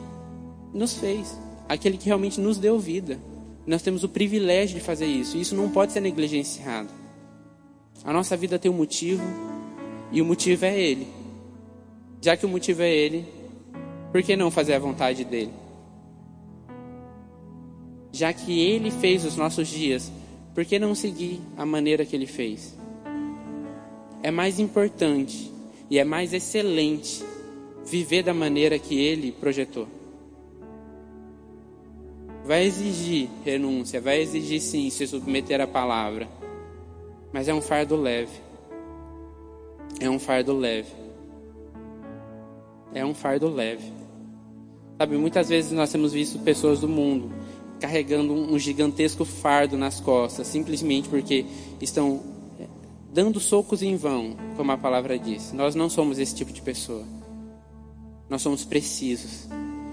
nos 0.75 0.95
fez, 0.95 1.39
aquele 1.69 1.97
que 1.97 2.07
realmente 2.07 2.41
nos 2.41 2.59
deu 2.59 2.79
vida. 2.79 3.19
Nós 3.67 3.81
temos 3.81 4.05
o 4.05 4.09
privilégio 4.09 4.79
de 4.79 4.85
fazer 4.85 5.07
isso, 5.07 5.37
e 5.37 5.41
isso 5.41 5.55
não 5.55 5.71
pode 5.71 5.93
ser 5.93 6.01
negligenciado. 6.01 6.89
A 8.05 8.13
nossa 8.13 8.37
vida 8.37 8.59
tem 8.59 8.71
um 8.71 8.75
motivo, 8.75 9.23
e 10.11 10.21
o 10.21 10.25
motivo 10.25 10.65
é 10.67 10.79
Ele. 10.79 11.07
Já 12.21 12.37
que 12.37 12.45
o 12.45 12.49
motivo 12.49 12.83
é 12.83 12.91
Ele, 12.91 13.25
por 14.13 14.23
que 14.23 14.37
não 14.37 14.51
fazer 14.51 14.75
a 14.75 14.79
vontade 14.79 15.25
dele? 15.25 15.53
Já 18.13 18.31
que 18.31 18.61
ele 18.61 18.91
fez 18.91 19.25
os 19.25 19.39
nossos 19.39 19.67
dias, 19.67 20.13
por 20.55 20.67
que 20.67 20.79
não 20.79 20.95
seguir 20.95 21.41
a 21.57 21.65
maneira 21.65 22.05
que 22.05 22.15
ele 22.15 22.27
fez? 22.27 22.77
É 24.23 24.31
mais 24.31 24.61
importante 24.61 25.51
e 25.89 25.99
é 25.99 26.05
mais 26.05 26.35
excelente 26.35 27.25
viver 27.87 28.23
da 28.23 28.35
maneira 28.35 28.79
que 28.79 29.01
ele 29.01 29.33
projetou. 29.33 29.89
Vai 32.45 32.65
exigir 32.65 33.31
renúncia, 33.45 34.01
vai 34.01 34.21
exigir 34.21 34.61
sim 34.61 34.91
se 34.91 35.07
submeter 35.07 35.61
à 35.61 35.67
palavra, 35.67 36.29
mas 37.33 37.49
é 37.49 37.55
um 37.55 37.63
fardo 37.63 37.97
leve. 37.97 38.41
É 39.99 40.11
um 40.11 40.19
fardo 40.19 40.53
leve. 40.53 40.93
É 42.93 43.05
um 43.05 43.15
fardo 43.15 43.49
leve. 43.49 44.02
Sabe, 45.03 45.17
muitas 45.17 45.49
vezes 45.49 45.73
nós 45.73 45.91
temos 45.91 46.13
visto 46.13 46.39
pessoas 46.39 46.79
do 46.79 46.87
mundo 46.87 47.29
carregando 47.81 48.33
um 48.33 48.57
gigantesco 48.57 49.25
fardo 49.25 49.77
nas 49.77 49.99
costas, 49.99 50.47
simplesmente 50.47 51.09
porque 51.09 51.45
estão 51.81 52.21
eh, 52.61 52.69
dando 53.13 53.41
socos 53.41 53.83
em 53.83 53.97
vão, 53.97 54.37
como 54.57 54.71
a 54.71 54.79
palavra 54.79 55.19
diz. 55.19 55.53
Nós 55.53 55.75
não 55.75 55.91
somos 55.91 56.21
esse 56.21 56.37
tipo 56.37 56.53
de 56.53 56.63
pessoa. 56.63 57.03
Nós 58.31 58.43
somos 58.43 58.65
precisos, 58.65 59.49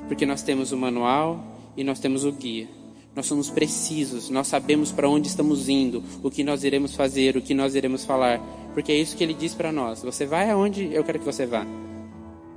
porque 0.07 0.27
nós 0.27 0.43
temos 0.43 0.71
o 0.71 0.77
manual 0.77 1.43
e 1.75 1.83
nós 1.83 1.99
temos 1.99 2.23
o 2.23 2.31
guia. 2.31 2.67
Nós 3.15 3.25
somos 3.25 3.49
precisos, 3.49 4.29
nós 4.29 4.45
sabemos 4.45 4.91
para 4.91 5.09
onde 5.09 5.27
estamos 5.27 5.67
indo, 5.67 6.03
o 6.21 6.29
que 6.29 6.43
nós 6.43 6.63
iremos 6.63 6.95
fazer, 6.95 7.35
o 7.35 7.41
que 7.41 7.55
nós 7.55 7.73
iremos 7.73 8.05
falar, 8.05 8.39
porque 8.75 8.91
é 8.91 8.95
isso 8.95 9.17
que 9.17 9.23
ele 9.23 9.33
diz 9.33 9.55
para 9.55 9.71
nós. 9.71 10.03
Você 10.03 10.27
vai 10.27 10.51
aonde 10.51 10.93
eu 10.93 11.03
quero 11.03 11.17
que 11.17 11.25
você 11.25 11.47
vá. 11.47 11.65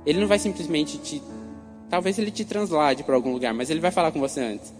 Ele 0.05 0.19
não 0.19 0.27
vai 0.27 0.37
simplesmente 0.37 0.99
te 0.99 1.19
Talvez 1.93 2.17
ele 2.17 2.31
te 2.31 2.43
translade 2.43 3.03
para 3.03 3.13
algum 3.13 3.31
lugar, 3.31 3.53
mas 3.53 3.69
ele 3.69 3.79
vai 3.79 3.91
falar 3.91 4.11
com 4.11 4.19
você 4.19 4.41
antes. 4.41 4.73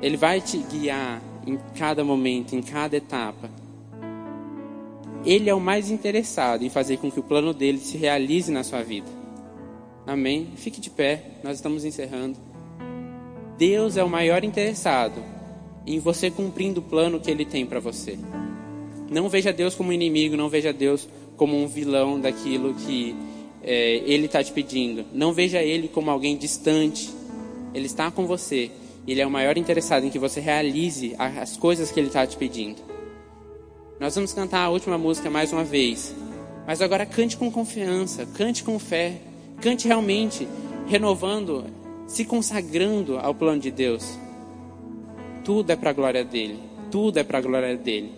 Ele 0.00 0.16
vai 0.16 0.40
te 0.40 0.58
guiar 0.58 1.20
em 1.44 1.58
cada 1.76 2.04
momento, 2.04 2.54
em 2.54 2.62
cada 2.62 2.96
etapa. 2.96 3.50
Ele 5.26 5.50
é 5.50 5.54
o 5.56 5.58
mais 5.58 5.90
interessado 5.90 6.62
em 6.62 6.70
fazer 6.70 6.98
com 6.98 7.10
que 7.10 7.18
o 7.18 7.22
plano 7.24 7.52
dele 7.52 7.78
se 7.78 7.96
realize 7.96 8.52
na 8.52 8.62
sua 8.62 8.80
vida. 8.80 9.08
Amém? 10.06 10.52
Fique 10.54 10.80
de 10.80 10.88
pé, 10.88 11.20
nós 11.42 11.56
estamos 11.56 11.84
encerrando. 11.84 12.38
Deus 13.58 13.96
é 13.96 14.04
o 14.04 14.08
maior 14.08 14.44
interessado 14.44 15.20
em 15.84 15.98
você 15.98 16.30
cumprindo 16.30 16.78
o 16.78 16.84
plano 16.84 17.18
que 17.18 17.28
ele 17.28 17.44
tem 17.44 17.66
para 17.66 17.80
você. 17.80 18.16
Não 19.10 19.28
veja 19.28 19.52
Deus 19.52 19.74
como 19.74 19.92
inimigo, 19.92 20.36
não 20.36 20.48
veja 20.48 20.72
Deus 20.72 21.08
como 21.36 21.60
um 21.60 21.66
vilão 21.66 22.20
daquilo 22.20 22.72
que 22.74 23.16
é, 23.62 23.96
Ele 24.04 24.26
está 24.26 24.42
te 24.42 24.52
pedindo. 24.52 25.04
Não 25.12 25.32
veja 25.32 25.62
Ele 25.62 25.88
como 25.88 26.10
alguém 26.10 26.36
distante. 26.36 27.10
Ele 27.74 27.86
está 27.86 28.10
com 28.10 28.26
você. 28.26 28.70
Ele 29.06 29.20
é 29.20 29.26
o 29.26 29.30
maior 29.30 29.56
interessado 29.56 30.04
em 30.04 30.10
que 30.10 30.18
você 30.18 30.40
realize 30.40 31.14
as 31.18 31.56
coisas 31.56 31.90
que 31.90 31.98
Ele 31.98 32.08
está 32.08 32.26
te 32.26 32.36
pedindo. 32.36 32.82
Nós 33.98 34.14
vamos 34.14 34.32
cantar 34.32 34.64
a 34.64 34.70
última 34.70 34.96
música 34.96 35.28
mais 35.28 35.52
uma 35.52 35.64
vez. 35.64 36.14
Mas 36.66 36.80
agora 36.80 37.04
cante 37.04 37.36
com 37.36 37.50
confiança, 37.50 38.26
cante 38.34 38.62
com 38.62 38.78
fé, 38.78 39.20
cante 39.60 39.88
realmente, 39.88 40.46
renovando, 40.86 41.64
se 42.06 42.24
consagrando 42.24 43.18
ao 43.18 43.34
plano 43.34 43.60
de 43.60 43.70
Deus. 43.70 44.18
Tudo 45.44 45.70
é 45.70 45.76
para 45.76 45.90
a 45.90 45.92
glória 45.92 46.24
dele. 46.24 46.58
Tudo 46.90 47.18
é 47.18 47.24
para 47.24 47.38
a 47.38 47.42
glória 47.42 47.76
dele. 47.76 48.12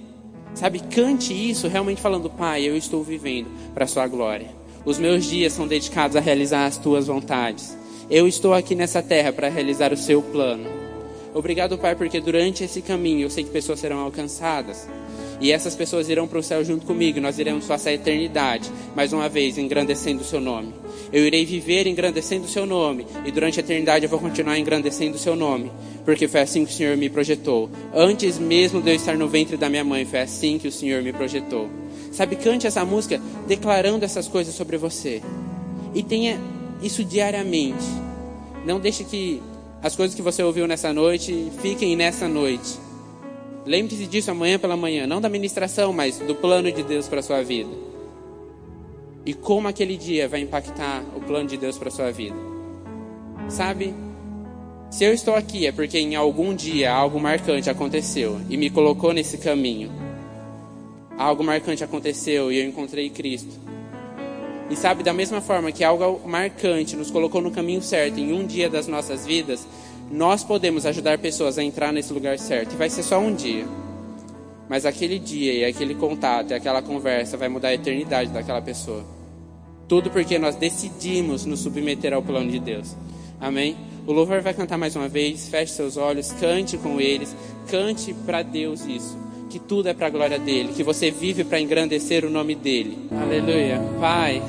Sabe, 0.54 0.80
cante 0.80 1.32
isso 1.32 1.66
realmente 1.66 2.00
falando, 2.00 2.28
Pai, 2.28 2.62
eu 2.62 2.76
estou 2.76 3.02
vivendo 3.02 3.48
para 3.72 3.84
a 3.84 3.88
sua 3.88 4.06
glória. 4.06 4.61
Os 4.84 4.98
meus 4.98 5.24
dias 5.24 5.52
são 5.52 5.66
dedicados 5.68 6.16
a 6.16 6.20
realizar 6.20 6.66
as 6.66 6.76
tuas 6.76 7.06
vontades. 7.06 7.76
Eu 8.10 8.26
estou 8.26 8.52
aqui 8.52 8.74
nessa 8.74 9.00
terra 9.00 9.32
para 9.32 9.48
realizar 9.48 9.92
o 9.92 9.96
seu 9.96 10.20
plano. 10.20 10.68
Obrigado, 11.32 11.78
Pai, 11.78 11.94
porque 11.94 12.20
durante 12.20 12.64
esse 12.64 12.82
caminho 12.82 13.22
eu 13.22 13.30
sei 13.30 13.44
que 13.44 13.50
pessoas 13.50 13.78
serão 13.78 14.00
alcançadas. 14.00 14.88
E 15.40 15.50
essas 15.50 15.74
pessoas 15.74 16.08
irão 16.08 16.26
para 16.26 16.38
o 16.38 16.42
céu 16.42 16.64
junto 16.64 16.84
comigo. 16.84 17.20
Nós 17.20 17.38
iremos 17.38 17.64
passar 17.64 17.90
a 17.90 17.94
eternidade, 17.94 18.70
mais 18.94 19.12
uma 19.12 19.28
vez, 19.28 19.56
engrandecendo 19.56 20.22
o 20.22 20.24
seu 20.24 20.40
nome. 20.40 20.74
Eu 21.12 21.24
irei 21.24 21.44
viver 21.44 21.86
engrandecendo 21.86 22.44
o 22.44 22.48
seu 22.48 22.66
nome. 22.66 23.06
E 23.24 23.30
durante 23.30 23.60
a 23.60 23.62
eternidade 23.62 24.04
eu 24.04 24.10
vou 24.10 24.18
continuar 24.18 24.58
engrandecendo 24.58 25.16
o 25.16 25.18
seu 25.18 25.36
nome. 25.36 25.70
Porque 26.04 26.26
foi 26.26 26.40
assim 26.40 26.64
que 26.64 26.72
o 26.72 26.74
Senhor 26.74 26.96
me 26.96 27.08
projetou. 27.08 27.70
Antes 27.94 28.38
mesmo 28.38 28.82
de 28.82 28.90
eu 28.90 28.94
estar 28.96 29.16
no 29.16 29.28
ventre 29.28 29.56
da 29.56 29.68
minha 29.68 29.84
mãe, 29.84 30.04
foi 30.04 30.20
assim 30.20 30.58
que 30.58 30.68
o 30.68 30.72
Senhor 30.72 31.02
me 31.02 31.12
projetou. 31.12 31.81
Sabe, 32.12 32.36
cante 32.36 32.66
essa 32.66 32.84
música 32.84 33.20
declarando 33.48 34.04
essas 34.04 34.28
coisas 34.28 34.54
sobre 34.54 34.76
você. 34.76 35.22
E 35.94 36.02
tenha 36.02 36.38
isso 36.82 37.02
diariamente. 37.02 37.84
Não 38.66 38.78
deixe 38.78 39.02
que 39.02 39.42
as 39.82 39.96
coisas 39.96 40.14
que 40.14 40.22
você 40.22 40.42
ouviu 40.42 40.66
nessa 40.66 40.92
noite 40.92 41.50
fiquem 41.60 41.96
nessa 41.96 42.28
noite. 42.28 42.78
Lembre-se 43.64 44.06
disso 44.06 44.30
amanhã 44.30 44.58
pela 44.58 44.76
manhã, 44.76 45.06
não 45.06 45.20
da 45.20 45.28
ministração, 45.28 45.92
mas 45.92 46.18
do 46.18 46.34
plano 46.34 46.70
de 46.70 46.82
Deus 46.82 47.08
para 47.08 47.22
sua 47.22 47.42
vida. 47.42 47.70
E 49.24 49.32
como 49.32 49.68
aquele 49.68 49.96
dia 49.96 50.28
vai 50.28 50.40
impactar 50.40 51.02
o 51.16 51.20
plano 51.20 51.48
de 51.48 51.56
Deus 51.56 51.78
para 51.78 51.90
sua 51.90 52.10
vida. 52.10 52.36
Sabe? 53.48 53.94
Se 54.90 55.04
eu 55.04 55.14
estou 55.14 55.34
aqui 55.34 55.66
é 55.66 55.72
porque 55.72 55.98
em 55.98 56.14
algum 56.14 56.54
dia 56.54 56.92
algo 56.92 57.18
marcante 57.18 57.70
aconteceu 57.70 58.38
e 58.50 58.56
me 58.56 58.68
colocou 58.68 59.12
nesse 59.12 59.38
caminho. 59.38 60.01
Algo 61.22 61.44
marcante 61.44 61.84
aconteceu 61.84 62.50
e 62.50 62.58
eu 62.58 62.66
encontrei 62.66 63.08
Cristo. 63.08 63.56
E 64.68 64.74
sabe, 64.74 65.04
da 65.04 65.12
mesma 65.12 65.40
forma 65.40 65.70
que 65.70 65.84
algo 65.84 66.20
marcante 66.28 66.96
nos 66.96 67.12
colocou 67.12 67.40
no 67.40 67.52
caminho 67.52 67.80
certo 67.80 68.18
em 68.18 68.32
um 68.32 68.44
dia 68.44 68.68
das 68.68 68.88
nossas 68.88 69.24
vidas, 69.24 69.64
nós 70.10 70.42
podemos 70.42 70.84
ajudar 70.84 71.18
pessoas 71.18 71.58
a 71.58 71.62
entrar 71.62 71.92
nesse 71.92 72.12
lugar 72.12 72.40
certo. 72.40 72.72
E 72.72 72.76
vai 72.76 72.90
ser 72.90 73.04
só 73.04 73.20
um 73.20 73.32
dia. 73.32 73.64
Mas 74.68 74.84
aquele 74.84 75.16
dia 75.16 75.52
e 75.52 75.64
aquele 75.64 75.94
contato 75.94 76.50
e 76.50 76.54
aquela 76.54 76.82
conversa 76.82 77.36
vai 77.36 77.48
mudar 77.48 77.68
a 77.68 77.74
eternidade 77.74 78.30
daquela 78.30 78.60
pessoa. 78.60 79.04
Tudo 79.86 80.10
porque 80.10 80.40
nós 80.40 80.56
decidimos 80.56 81.44
nos 81.44 81.60
submeter 81.60 82.12
ao 82.12 82.22
plano 82.22 82.50
de 82.50 82.58
Deus. 82.58 82.96
Amém? 83.40 83.76
O 84.08 84.12
louvor 84.12 84.40
vai 84.40 84.54
cantar 84.54 84.76
mais 84.76 84.96
uma 84.96 85.06
vez. 85.06 85.46
Feche 85.46 85.72
seus 85.72 85.96
olhos, 85.96 86.32
cante 86.32 86.76
com 86.76 87.00
eles. 87.00 87.32
Cante 87.70 88.12
para 88.12 88.42
Deus 88.42 88.84
isso. 88.86 89.22
Que 89.52 89.58
tudo 89.58 89.86
é 89.86 89.92
para 89.92 90.06
a 90.06 90.10
glória 90.10 90.38
dele. 90.38 90.72
Que 90.74 90.82
você 90.82 91.10
vive 91.10 91.44
para 91.44 91.60
engrandecer 91.60 92.24
o 92.24 92.30
nome 92.30 92.54
dele. 92.54 92.96
Aleluia. 93.10 93.82
Pai, 94.00 94.42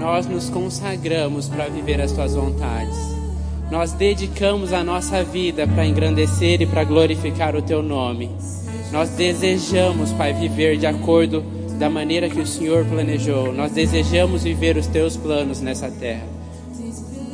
nós 0.00 0.26
nos 0.26 0.50
consagramos 0.50 1.48
para 1.48 1.68
viver 1.68 2.00
as 2.00 2.10
tuas 2.10 2.34
vontades. 2.34 2.98
Nós 3.70 3.92
dedicamos 3.92 4.72
a 4.72 4.82
nossa 4.82 5.22
vida 5.22 5.64
para 5.68 5.86
engrandecer 5.86 6.60
e 6.60 6.66
para 6.66 6.82
glorificar 6.82 7.54
o 7.54 7.62
teu 7.62 7.84
nome. 7.84 8.32
Nós 8.90 9.10
desejamos, 9.10 10.10
Pai, 10.10 10.32
viver 10.32 10.76
de 10.76 10.88
acordo 10.88 11.44
da 11.78 11.88
maneira 11.88 12.28
que 12.28 12.40
o 12.40 12.46
Senhor 12.46 12.84
planejou. 12.86 13.52
Nós 13.52 13.70
desejamos 13.70 14.42
viver 14.42 14.76
os 14.76 14.88
teus 14.88 15.16
planos 15.16 15.60
nessa 15.60 15.88
terra. 15.88 16.26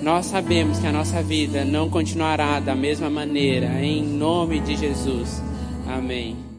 Nós 0.03 0.27
sabemos 0.27 0.79
que 0.79 0.87
a 0.87 0.93
nossa 0.93 1.23
vida 1.23 1.65
não 1.65 1.89
continuará 1.89 2.61
da 2.61 2.75
mesma 2.75 3.09
maneira, 3.09 3.83
em 3.83 4.03
nome 4.03 4.61
de 4.61 4.77
Jesus. 4.77 5.43
Amém. 5.89 6.50